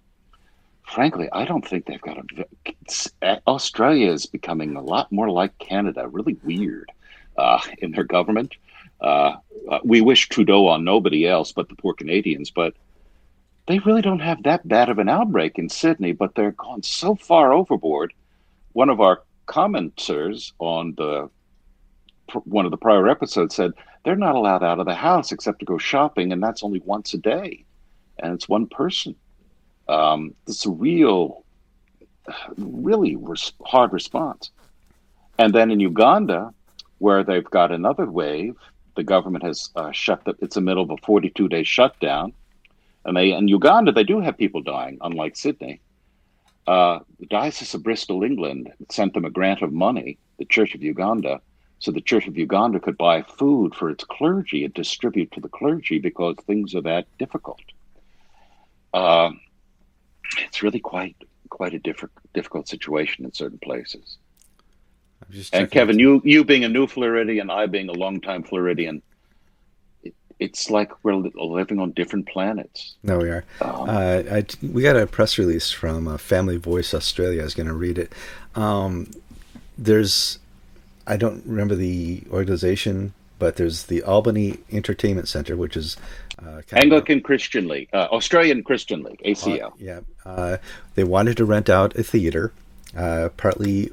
Frankly, 0.84 1.28
I 1.32 1.44
don't 1.44 1.66
think 1.66 1.86
they've 1.86 2.00
got 2.00 2.18
a. 2.18 3.40
Australia 3.46 4.10
is 4.10 4.26
becoming 4.26 4.76
a 4.76 4.82
lot 4.82 5.10
more 5.10 5.30
like 5.30 5.56
Canada, 5.58 6.08
really 6.08 6.36
weird 6.44 6.90
uh, 7.36 7.60
in 7.78 7.92
their 7.92 8.04
government. 8.04 8.54
Uh, 9.00 9.36
uh, 9.70 9.79
we 9.85 10.01
wish 10.01 10.29
Trudeau 10.29 10.66
on 10.66 10.85
nobody 10.85 11.27
else 11.27 11.53
but 11.53 11.68
the 11.68 11.76
poor 11.76 11.95
Canadians, 11.95 12.51
but 12.51 12.74
they 13.66 13.78
really 13.80 14.03
don't 14.03 14.20
have 14.20 14.43
that 14.43 14.66
bad 14.66 14.89
of 14.89 14.99
an 14.99 15.09
outbreak 15.09 15.59
in 15.59 15.68
Sydney. 15.68 16.12
But 16.12 16.34
they're 16.34 16.53
gone 16.53 16.82
so 16.82 17.14
far 17.14 17.53
overboard. 17.53 18.12
One 18.72 18.89
of 18.89 19.01
our 19.01 19.22
commenters 19.47 20.53
on 20.59 20.95
the 20.97 21.30
one 22.45 22.64
of 22.64 22.70
the 22.70 22.76
prior 22.78 23.09
episodes 23.09 23.55
said 23.55 23.72
they're 24.05 24.16
not 24.16 24.34
allowed 24.34 24.62
out 24.62 24.80
of 24.80 24.86
the 24.86 24.95
house 24.95 25.32
except 25.32 25.59
to 25.61 25.64
go 25.64 25.78
shopping, 25.78 26.32
and 26.32 26.43
that's 26.43 26.62
only 26.62 26.80
once 26.84 27.14
a 27.14 27.18
day, 27.18 27.64
and 28.18 28.32
it's 28.32 28.49
one 28.49 28.66
person. 28.66 29.14
Um, 29.89 30.34
it's 30.47 30.64
a 30.66 30.70
real, 30.70 31.45
really 32.57 33.16
res- 33.16 33.53
hard 33.64 33.93
response. 33.93 34.51
And 35.39 35.55
then 35.55 35.70
in 35.70 35.80
Uganda, 35.80 36.55
where 36.99 37.24
they've 37.24 37.45
got 37.45 37.72
another 37.72 38.07
wave, 38.07 38.57
the 38.95 39.03
government 39.03 39.45
has 39.45 39.70
uh, 39.76 39.93
shut 39.93 40.24
the. 40.24 40.34
It's 40.40 40.55
the 40.55 40.61
middle 40.61 40.82
of 40.82 40.90
a 40.90 40.97
42 40.99 41.49
day 41.49 41.62
shutdown, 41.62 42.32
and 43.05 43.16
they 43.16 43.32
in 43.32 43.49
Uganda 43.49 43.93
they 43.93 44.05
do 44.05 44.20
have 44.20 44.38
people 44.38 44.62
dying, 44.62 44.99
unlike 45.01 45.36
Sydney. 45.36 45.80
Uh, 46.66 47.01
the 47.18 47.26
Diocese 47.26 47.74
of 47.74 47.82
Bristol, 47.82 48.22
England, 48.22 48.72
sent 48.88 49.14
them 49.14 49.24
a 49.24 49.30
grant 49.30 49.62
of 49.62 49.72
money, 49.72 50.18
the 50.38 50.45
Church 50.45 50.76
of 50.76 50.82
Uganda, 50.82 51.40
so 51.80 51.90
the 51.90 52.01
Church 52.01 52.28
of 52.28 52.38
Uganda 52.38 52.78
could 52.78 52.97
buy 52.97 53.22
food 53.22 53.74
for 53.74 53.90
its 53.90 54.05
clergy 54.05 54.64
and 54.64 54.72
distribute 54.72 55.32
to 55.32 55.40
the 55.40 55.49
clergy 55.49 55.99
because 55.99 56.36
things 56.47 56.76
are 56.76 56.82
that 56.82 57.07
difficult. 57.18 57.61
Uh, 58.95 59.30
it's 60.38 60.62
really 60.62 60.78
quite 60.78 61.16
quite 61.49 61.74
a 61.74 61.78
different 61.78 62.12
difficult 62.32 62.68
situation 62.68 63.24
in 63.24 63.32
certain 63.32 63.59
places. 63.59 64.18
And 65.53 65.70
Kevin, 65.70 65.99
you 65.99 66.20
you 66.25 66.45
being 66.45 66.64
a 66.64 66.68
new 66.68 66.87
Floridian, 66.87 67.51
I 67.51 67.66
being 67.66 67.89
a 67.89 67.93
longtime 67.93 68.43
Floridian, 68.45 69.03
it, 70.03 70.14
it's 70.39 70.70
like 70.70 70.91
we're 71.05 71.14
living 71.14 71.79
on 71.79 71.93
different 71.93 72.27
planets. 72.29 72.95
No, 73.03 73.18
we 73.18 73.29
are. 73.29 73.45
Um, 73.61 73.89
uh, 73.89 74.23
I, 74.31 74.45
we 74.62 74.83
got 74.83 74.97
a 74.97 75.07
press 75.07 75.39
release 75.39 75.70
from 75.70 76.09
uh, 76.09 76.18
Family 76.18 76.57
Voice 76.57 76.95
Australia. 76.95 77.41
I 77.41 77.45
was 77.45 77.55
going 77.55 77.68
to 77.68 77.75
read 77.75 77.99
it. 77.99 78.12
Um, 78.55 79.11
there's, 79.79 80.39
I 81.07 81.16
don't 81.16 81.45
remember 81.47 81.75
the 81.75 82.23
organization, 82.31 83.14
but 83.39 83.57
there's 83.57 83.85
the 83.85 84.03
Albany 84.03 84.59
Entertainment 84.70 85.29
Center, 85.29 85.57
which 85.57 85.77
is 85.77 85.97
uh, 86.45 86.62
Anglican 86.73 87.18
of, 87.18 87.25
Christian 87.25 87.68
League, 87.68 87.89
uh, 87.93 88.09
Australian 88.12 88.62
Christian 88.62 89.03
League, 89.03 89.20
ACL. 89.25 89.73
Uh, 89.73 89.75
yeah, 89.79 90.01
uh, 90.25 90.57
they 90.95 91.05
wanted 91.05 91.37
to 91.39 91.45
rent 91.45 91.68
out 91.68 91.97
a 91.97 92.03
theater, 92.03 92.53
uh, 92.97 93.31
partly 93.37 93.91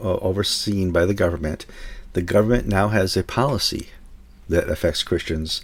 overseen 0.00 0.92
by 0.92 1.06
the 1.06 1.14
government. 1.14 1.66
The 2.12 2.22
government 2.22 2.66
now 2.66 2.88
has 2.88 3.16
a 3.16 3.22
policy 3.22 3.88
that 4.48 4.68
affects 4.68 5.02
Christians. 5.02 5.62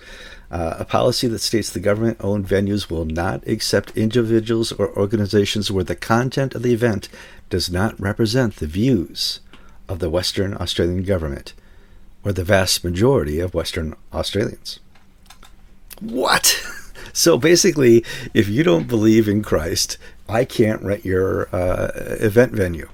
a 0.50 0.84
policy 0.84 1.26
that 1.26 1.40
states 1.40 1.70
the 1.70 1.80
government 1.80 2.18
owned 2.20 2.46
venues 2.46 2.88
will 2.88 3.04
not 3.04 3.46
accept 3.48 3.96
individuals 3.96 4.70
or 4.72 4.96
organizations 4.96 5.72
where 5.72 5.84
the 5.84 5.96
content 5.96 6.54
of 6.54 6.62
the 6.62 6.72
event 6.72 7.08
does 7.50 7.70
not 7.70 7.98
represent 8.00 8.56
the 8.56 8.66
views 8.66 9.40
of 9.88 9.98
the 9.98 10.10
Western 10.10 10.54
Australian 10.54 11.02
government 11.02 11.52
or 12.24 12.32
the 12.32 12.44
vast 12.44 12.84
majority 12.84 13.38
of 13.40 13.54
Western 13.54 13.94
Australians. 14.12 14.80
What? 16.00 16.60
so 17.12 17.38
basically, 17.38 18.04
if 18.34 18.48
you 18.48 18.62
don't 18.62 18.88
believe 18.88 19.28
in 19.28 19.42
Christ, 19.42 19.96
I 20.28 20.44
can't 20.44 20.82
rent 20.82 21.04
your 21.04 21.48
uh, 21.54 21.90
event 22.20 22.52
venue. 22.52 22.88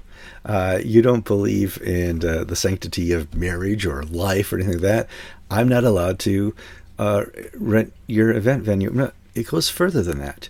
Uh, 0.45 0.79
you 0.83 1.01
don't 1.01 1.25
believe 1.25 1.81
in 1.81 2.25
uh, 2.25 2.43
the 2.43 2.55
sanctity 2.55 3.11
of 3.13 3.33
marriage 3.33 3.85
or 3.85 4.03
life 4.03 4.51
or 4.51 4.57
anything 4.57 4.73
like 4.73 4.81
that. 4.81 5.09
I'm 5.49 5.69
not 5.69 5.83
allowed 5.83 6.19
to 6.19 6.53
uh, 6.99 7.25
rent 7.53 7.93
your 8.07 8.31
event 8.31 8.63
venue. 8.63 8.89
No, 8.89 9.11
it 9.35 9.47
goes 9.47 9.69
further 9.69 10.03
than 10.03 10.19
that. 10.19 10.49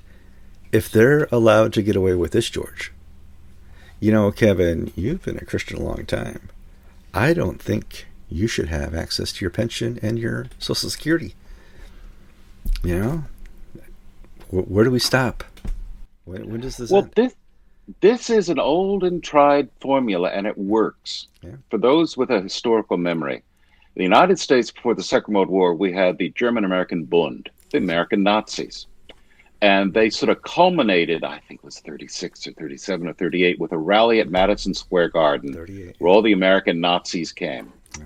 If 0.71 0.89
they're 0.89 1.27
allowed 1.31 1.73
to 1.73 1.83
get 1.83 1.95
away 1.95 2.15
with 2.15 2.31
this, 2.31 2.49
George, 2.49 2.91
you 3.99 4.11
know, 4.11 4.31
Kevin, 4.31 4.91
you've 4.95 5.23
been 5.23 5.37
a 5.37 5.45
Christian 5.45 5.77
a 5.77 5.83
long 5.83 6.05
time. 6.05 6.49
I 7.13 7.33
don't 7.33 7.61
think 7.61 8.07
you 8.29 8.47
should 8.47 8.69
have 8.69 8.95
access 8.95 9.31
to 9.33 9.41
your 9.41 9.51
pension 9.51 9.99
and 10.01 10.17
your 10.17 10.47
Social 10.57 10.89
Security. 10.89 11.35
You 12.83 12.99
know, 12.99 13.23
where 14.49 14.83
do 14.83 14.91
we 14.91 14.99
stop? 14.99 15.43
When, 16.25 16.49
when 16.49 16.61
does 16.61 16.77
this 16.77 16.89
well, 16.89 17.03
end? 17.03 17.13
this 17.15 17.35
this 18.01 18.29
is 18.29 18.49
an 18.49 18.59
old 18.59 19.03
and 19.03 19.23
tried 19.23 19.69
formula, 19.81 20.29
and 20.29 20.47
it 20.47 20.57
works. 20.57 21.27
Yeah. 21.41 21.55
For 21.69 21.77
those 21.77 22.15
with 22.15 22.29
a 22.29 22.41
historical 22.41 22.97
memory, 22.97 23.43
In 23.95 23.99
the 23.99 24.03
United 24.05 24.39
States 24.39 24.71
before 24.71 24.95
the 24.95 25.03
Second 25.03 25.35
World 25.35 25.49
War, 25.49 25.75
we 25.75 25.93
had 25.93 26.17
the 26.17 26.29
German 26.29 26.65
American 26.65 27.03
Bund, 27.03 27.51
the 27.69 27.77
American 27.77 28.23
Nazis. 28.23 28.87
And 29.61 29.93
they 29.93 30.09
sort 30.09 30.31
of 30.31 30.41
culminated, 30.41 31.23
I 31.23 31.39
think 31.47 31.59
it 31.59 31.63
was 31.63 31.79
36 31.79 32.47
or 32.47 32.53
37 32.53 33.07
or 33.07 33.13
38, 33.13 33.59
with 33.59 33.71
a 33.71 33.77
rally 33.77 34.19
at 34.19 34.31
Madison 34.31 34.73
Square 34.73 35.09
Garden 35.09 35.53
where 35.99 36.11
all 36.11 36.23
the 36.23 36.33
American 36.33 36.81
Nazis 36.81 37.31
came. 37.31 37.71
Yeah. 37.99 38.05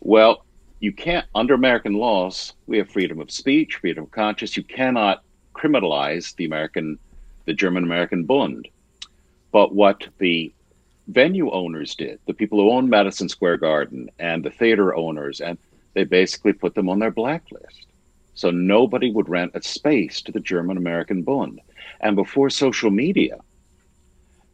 Well, 0.00 0.44
you 0.78 0.92
can't, 0.92 1.26
under 1.34 1.54
American 1.54 1.94
laws, 1.94 2.54
we 2.68 2.78
have 2.78 2.88
freedom 2.88 3.20
of 3.20 3.30
speech, 3.30 3.76
freedom 3.76 4.04
of 4.04 4.12
conscience. 4.12 4.56
You 4.56 4.62
cannot 4.62 5.24
criminalize 5.54 6.36
the 6.36 6.44
American, 6.44 7.00
the 7.46 7.52
German 7.52 7.82
American 7.82 8.24
Bund. 8.24 8.68
But 9.52 9.74
what 9.74 10.06
the 10.18 10.52
venue 11.08 11.50
owners 11.50 11.94
did, 11.94 12.18
the 12.26 12.34
people 12.34 12.60
who 12.60 12.70
owned 12.70 12.90
Madison 12.90 13.28
Square 13.28 13.58
Garden 13.58 14.10
and 14.18 14.44
the 14.44 14.50
theater 14.50 14.94
owners, 14.94 15.40
and 15.40 15.58
they 15.94 16.04
basically 16.04 16.52
put 16.52 16.74
them 16.74 16.88
on 16.88 16.98
their 16.98 17.10
blacklist. 17.10 17.86
So 18.34 18.50
nobody 18.50 19.10
would 19.10 19.28
rent 19.28 19.52
a 19.54 19.62
space 19.62 20.20
to 20.22 20.32
the 20.32 20.40
German 20.40 20.76
American 20.76 21.22
Bund. 21.22 21.60
And 22.00 22.16
before 22.16 22.50
social 22.50 22.90
media, 22.90 23.38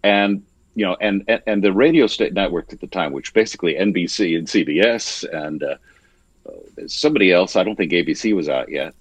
and 0.04 0.42
you 0.74 0.86
know, 0.86 0.96
and, 1.00 1.24
and, 1.28 1.42
and 1.46 1.64
the 1.64 1.72
radio 1.72 2.06
state 2.06 2.32
network 2.32 2.72
at 2.72 2.80
the 2.80 2.86
time, 2.86 3.12
which 3.12 3.34
basically 3.34 3.74
NBC 3.74 4.38
and 4.38 4.46
CBS 4.46 5.24
and 5.30 5.62
uh, 5.62 5.76
somebody 6.86 7.32
else, 7.32 7.56
I 7.56 7.64
don't 7.64 7.76
think 7.76 7.92
ABC 7.92 8.34
was 8.34 8.48
out 8.48 8.70
yet, 8.70 8.94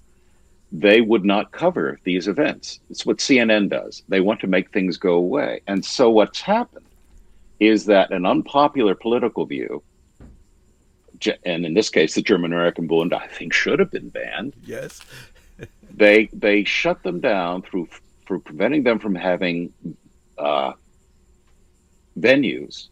they 0.72 1.02
would 1.02 1.24
not 1.24 1.52
cover 1.52 2.00
these 2.04 2.26
events. 2.26 2.80
It's 2.88 3.04
what 3.04 3.18
CNN 3.18 3.68
does. 3.68 4.02
They 4.08 4.20
want 4.20 4.40
to 4.40 4.46
make 4.46 4.72
things 4.72 4.96
go 4.96 5.14
away. 5.14 5.60
And 5.66 5.84
so 5.84 6.08
what's 6.08 6.40
happened 6.40 6.86
is 7.60 7.84
that 7.86 8.10
an 8.10 8.24
unpopular 8.24 8.94
political 8.94 9.44
view, 9.44 9.82
and 11.44 11.66
in 11.66 11.74
this 11.74 11.90
case, 11.90 12.14
the 12.14 12.22
German 12.22 12.52
American 12.52 12.86
Bund, 12.86 13.12
I 13.12 13.26
think 13.28 13.52
should 13.52 13.78
have 13.78 13.90
been 13.90 14.08
banned. 14.08 14.54
Yes. 14.64 15.00
they 15.94 16.28
they 16.32 16.64
shut 16.64 17.02
them 17.02 17.20
down 17.20 17.62
through 17.62 17.88
for 18.24 18.38
preventing 18.38 18.82
them 18.82 18.98
from 18.98 19.14
having 19.14 19.72
uh, 20.38 20.72
venues. 22.18 22.88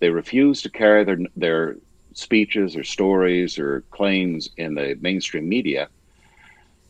They 0.00 0.10
refused 0.10 0.62
to 0.64 0.70
carry 0.70 1.02
their 1.02 1.18
their 1.34 1.76
speeches 2.12 2.76
or 2.76 2.84
stories 2.84 3.58
or 3.58 3.80
claims 3.90 4.50
in 4.56 4.74
the 4.74 4.96
mainstream 5.00 5.48
media, 5.48 5.88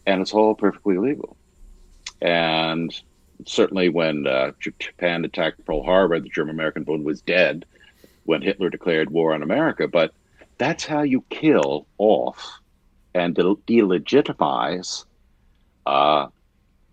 and 0.06 0.22
it's 0.22 0.32
all 0.32 0.54
perfectly 0.54 0.96
legal. 0.98 1.36
And 2.22 2.98
certainly, 3.46 3.88
when 3.88 4.26
uh, 4.26 4.52
Japan 4.60 5.24
attacked 5.24 5.64
Pearl 5.64 5.82
Harbor, 5.82 6.18
the 6.20 6.28
German 6.28 6.54
American 6.54 6.84
Bund 6.84 7.04
was 7.04 7.20
dead 7.20 7.66
when 8.24 8.42
Hitler 8.42 8.70
declared 8.70 9.10
war 9.10 9.34
on 9.34 9.42
America. 9.42 9.88
But 9.88 10.12
that's 10.58 10.84
how 10.86 11.02
you 11.02 11.22
kill 11.30 11.86
off 11.98 12.60
and 13.14 13.34
de- 13.34 13.56
delegitimize 13.66 15.04
uh, 15.86 16.28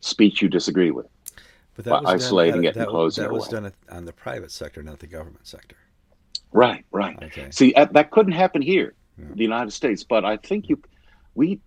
speech 0.01 0.41
you 0.41 0.49
disagree 0.49 0.91
with. 0.91 1.07
But 1.75 1.85
that 1.85 2.03
was 2.03 2.13
isolating 2.13 2.61
done, 2.61 2.65
it 2.65 2.77
and 2.77 2.87
closing 2.87 3.23
that, 3.23 3.29
that 3.29 3.33
was 3.33 3.47
done 3.47 3.71
on 3.89 4.05
the 4.05 4.13
private 4.13 4.51
sector, 4.51 4.83
not 4.83 4.99
the 4.99 5.07
government 5.07 5.47
sector. 5.47 5.75
Right, 6.51 6.85
right. 6.91 7.17
Okay. 7.23 7.47
See, 7.49 7.73
that 7.73 8.11
couldn't 8.11 8.33
happen 8.33 8.61
here, 8.61 8.93
yeah. 9.17 9.25
the 9.33 9.41
United 9.41 9.71
States. 9.71 10.03
But 10.03 10.23
I 10.23 10.37
think 10.37 10.69
you, 10.69 10.79
we, 11.35 11.59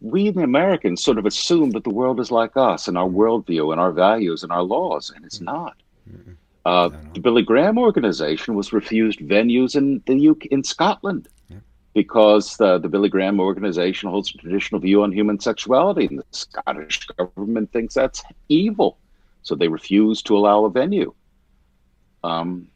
we 0.00 0.30
the 0.30 0.42
Americans 0.42 1.02
sort 1.02 1.18
of 1.18 1.26
assume 1.26 1.70
that 1.70 1.84
the 1.84 1.90
world 1.90 2.20
is 2.20 2.30
like 2.30 2.56
us 2.56 2.86
and 2.86 2.98
our 2.98 3.06
mm-hmm. 3.06 3.18
worldview 3.18 3.72
and 3.72 3.80
our 3.80 3.92
values 3.92 4.42
and 4.42 4.52
our 4.52 4.62
laws, 4.62 5.10
and 5.14 5.24
it's 5.24 5.38
mm-hmm. 5.38 5.46
not. 5.46 5.76
Uh, 6.66 6.90
the 7.14 7.20
Billy 7.20 7.42
Graham 7.42 7.78
organization 7.78 8.54
was 8.54 8.72
refused 8.72 9.20
venues 9.20 9.74
in 9.76 10.02
the 10.06 10.28
UK, 10.28 10.46
in 10.46 10.62
Scotland 10.62 11.28
yeah. 11.48 11.56
because 11.94 12.58
the, 12.58 12.78
the 12.78 12.88
Billy 12.88 13.08
Graham 13.08 13.40
organization 13.40 14.10
holds 14.10 14.34
a 14.34 14.38
traditional 14.38 14.80
view 14.80 15.02
on 15.02 15.10
human 15.10 15.40
sexuality, 15.40 16.06
and 16.06 16.18
the 16.18 16.24
Scottish 16.32 17.06
government 17.06 17.72
thinks 17.72 17.94
that's 17.94 18.22
evil, 18.50 18.98
so 19.42 19.54
they 19.54 19.68
refuse 19.68 20.20
to 20.22 20.36
allow 20.36 20.64
a 20.64 20.70
venue. 20.70 21.14
Um, 22.22 22.68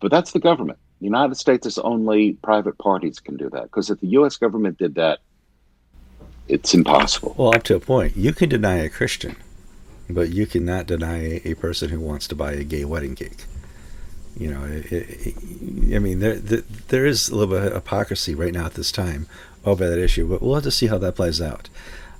but 0.00 0.10
that's 0.10 0.32
the 0.32 0.40
government. 0.40 0.78
The 0.98 1.04
United 1.04 1.36
States 1.36 1.64
is 1.64 1.78
only 1.78 2.32
private 2.32 2.76
parties 2.78 3.20
can 3.20 3.36
do 3.36 3.48
that 3.50 3.64
because 3.64 3.88
if 3.88 4.00
the 4.00 4.08
U.S. 4.08 4.36
government 4.36 4.78
did 4.78 4.96
that, 4.96 5.20
it's 6.48 6.74
impossible. 6.74 7.34
Well, 7.36 7.54
up 7.54 7.62
to 7.64 7.76
a 7.76 7.80
point, 7.80 8.16
you 8.16 8.32
can 8.32 8.48
deny 8.48 8.76
a 8.76 8.88
Christian, 8.88 9.36
but 10.08 10.30
you 10.30 10.46
cannot 10.46 10.86
deny 10.86 11.40
a 11.44 11.54
person 11.54 11.90
who 11.90 12.00
wants 12.00 12.26
to 12.28 12.34
buy 12.34 12.52
a 12.52 12.64
gay 12.64 12.84
wedding 12.84 13.14
cake. 13.14 13.44
You 14.36 14.52
know, 14.52 14.64
it, 14.64 14.92
it, 14.92 15.94
I 15.94 15.98
mean, 15.98 16.20
there, 16.20 16.36
there 16.36 16.62
there 16.88 17.06
is 17.06 17.28
a 17.28 17.34
little 17.34 17.54
bit 17.54 17.66
of 17.66 17.72
hypocrisy 17.74 18.34
right 18.34 18.52
now 18.52 18.66
at 18.66 18.74
this 18.74 18.92
time 18.92 19.26
over 19.64 19.88
that 19.88 19.98
issue, 19.98 20.28
but 20.28 20.40
we'll 20.40 20.54
have 20.54 20.64
to 20.64 20.70
see 20.70 20.86
how 20.86 20.98
that 20.98 21.16
plays 21.16 21.40
out. 21.40 21.68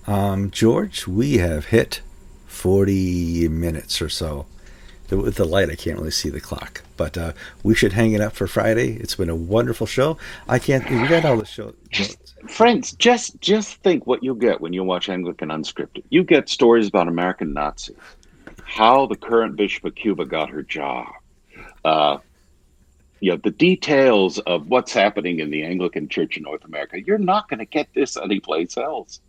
Um, 0.06 0.50
George, 0.50 1.06
we 1.06 1.38
have 1.38 1.66
hit 1.66 2.00
40 2.46 3.48
minutes 3.48 4.02
or 4.02 4.08
so 4.08 4.46
with 5.10 5.36
the 5.36 5.44
light, 5.44 5.70
I 5.70 5.74
can't 5.74 5.98
really 5.98 6.10
see 6.10 6.28
the 6.28 6.40
clock. 6.40 6.82
But 6.96 7.16
uh, 7.16 7.32
we 7.62 7.74
should 7.74 7.92
hang 7.92 8.12
it 8.12 8.20
up 8.20 8.34
for 8.34 8.46
Friday. 8.46 8.94
It's 8.94 9.14
been 9.14 9.30
a 9.30 9.36
wonderful 9.36 9.86
show. 9.86 10.18
I 10.48 10.58
can't. 10.58 10.88
We 10.88 11.06
got 11.08 11.24
all 11.24 11.36
the 11.36 11.46
show. 11.46 11.74
Just, 11.90 12.34
friends, 12.48 12.92
just 12.92 13.40
just 13.40 13.76
think 13.82 14.06
what 14.06 14.22
you'll 14.22 14.34
get 14.34 14.60
when 14.60 14.72
you 14.72 14.84
watch 14.84 15.08
Anglican 15.08 15.48
Unscripted. 15.48 16.04
You 16.10 16.24
get 16.24 16.48
stories 16.48 16.88
about 16.88 17.08
American 17.08 17.52
Nazis, 17.52 17.96
how 18.64 19.06
the 19.06 19.16
current 19.16 19.56
Bishop 19.56 19.84
of 19.84 19.94
Cuba 19.94 20.24
got 20.24 20.50
her 20.50 20.62
job. 20.62 21.08
Uh, 21.84 22.18
you 23.20 23.30
know 23.30 23.36
the 23.36 23.50
details 23.50 24.38
of 24.40 24.68
what's 24.68 24.92
happening 24.92 25.40
in 25.40 25.50
the 25.50 25.64
Anglican 25.64 26.08
Church 26.08 26.36
in 26.36 26.42
North 26.42 26.64
America. 26.64 27.00
You're 27.00 27.18
not 27.18 27.48
going 27.48 27.58
to 27.58 27.64
get 27.64 27.88
this 27.94 28.16
anyplace 28.16 28.76
else 28.76 29.20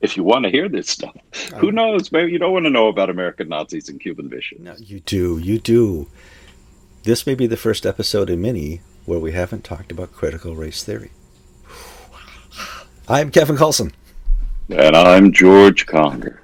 if 0.00 0.16
you 0.16 0.22
want 0.22 0.44
to 0.44 0.50
hear 0.50 0.68
this 0.68 0.88
stuff. 0.88 1.16
Um, 1.52 1.60
Who 1.60 1.72
knows? 1.72 2.12
Maybe 2.12 2.32
you 2.32 2.38
don't 2.38 2.52
want 2.52 2.66
to 2.66 2.70
know 2.70 2.88
about 2.88 3.10
American 3.10 3.48
Nazis 3.48 3.88
and 3.88 4.00
Cuban 4.00 4.28
bishops. 4.28 4.60
No, 4.60 4.74
you 4.78 5.00
do. 5.00 5.38
You 5.38 5.58
do. 5.58 6.08
This 7.04 7.26
may 7.26 7.34
be 7.34 7.46
the 7.46 7.56
first 7.56 7.86
episode 7.86 8.30
in 8.30 8.42
many 8.42 8.80
where 9.04 9.18
we 9.18 9.32
haven't 9.32 9.64
talked 9.64 9.92
about 9.92 10.12
critical 10.12 10.54
race 10.54 10.82
theory. 10.82 11.10
I'm 13.08 13.30
Kevin 13.30 13.56
Kallsen. 13.56 13.92
And 14.68 14.96
I'm 14.96 15.32
George 15.32 15.86
Conger. 15.86 16.42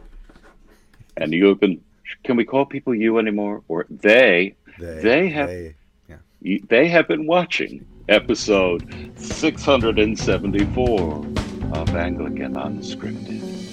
And 1.17 1.33
you 1.33 1.47
have 1.47 1.59
been, 1.59 1.83
can 2.23 2.37
we 2.37 2.45
call 2.45 2.65
people 2.65 2.95
you 2.95 3.19
anymore? 3.19 3.65
Or 3.67 3.87
they, 3.91 4.55
they, 4.79 5.01
they 5.01 5.29
have, 5.29 5.49
they, 5.49 5.75
yeah. 6.09 6.59
they 6.69 6.87
have 6.89 7.09
been 7.09 7.27
watching 7.27 7.85
episode 8.09 8.89
674 9.17 11.27
of 11.73 11.95
Anglican 11.97 12.55
Unscripted. 12.55 13.72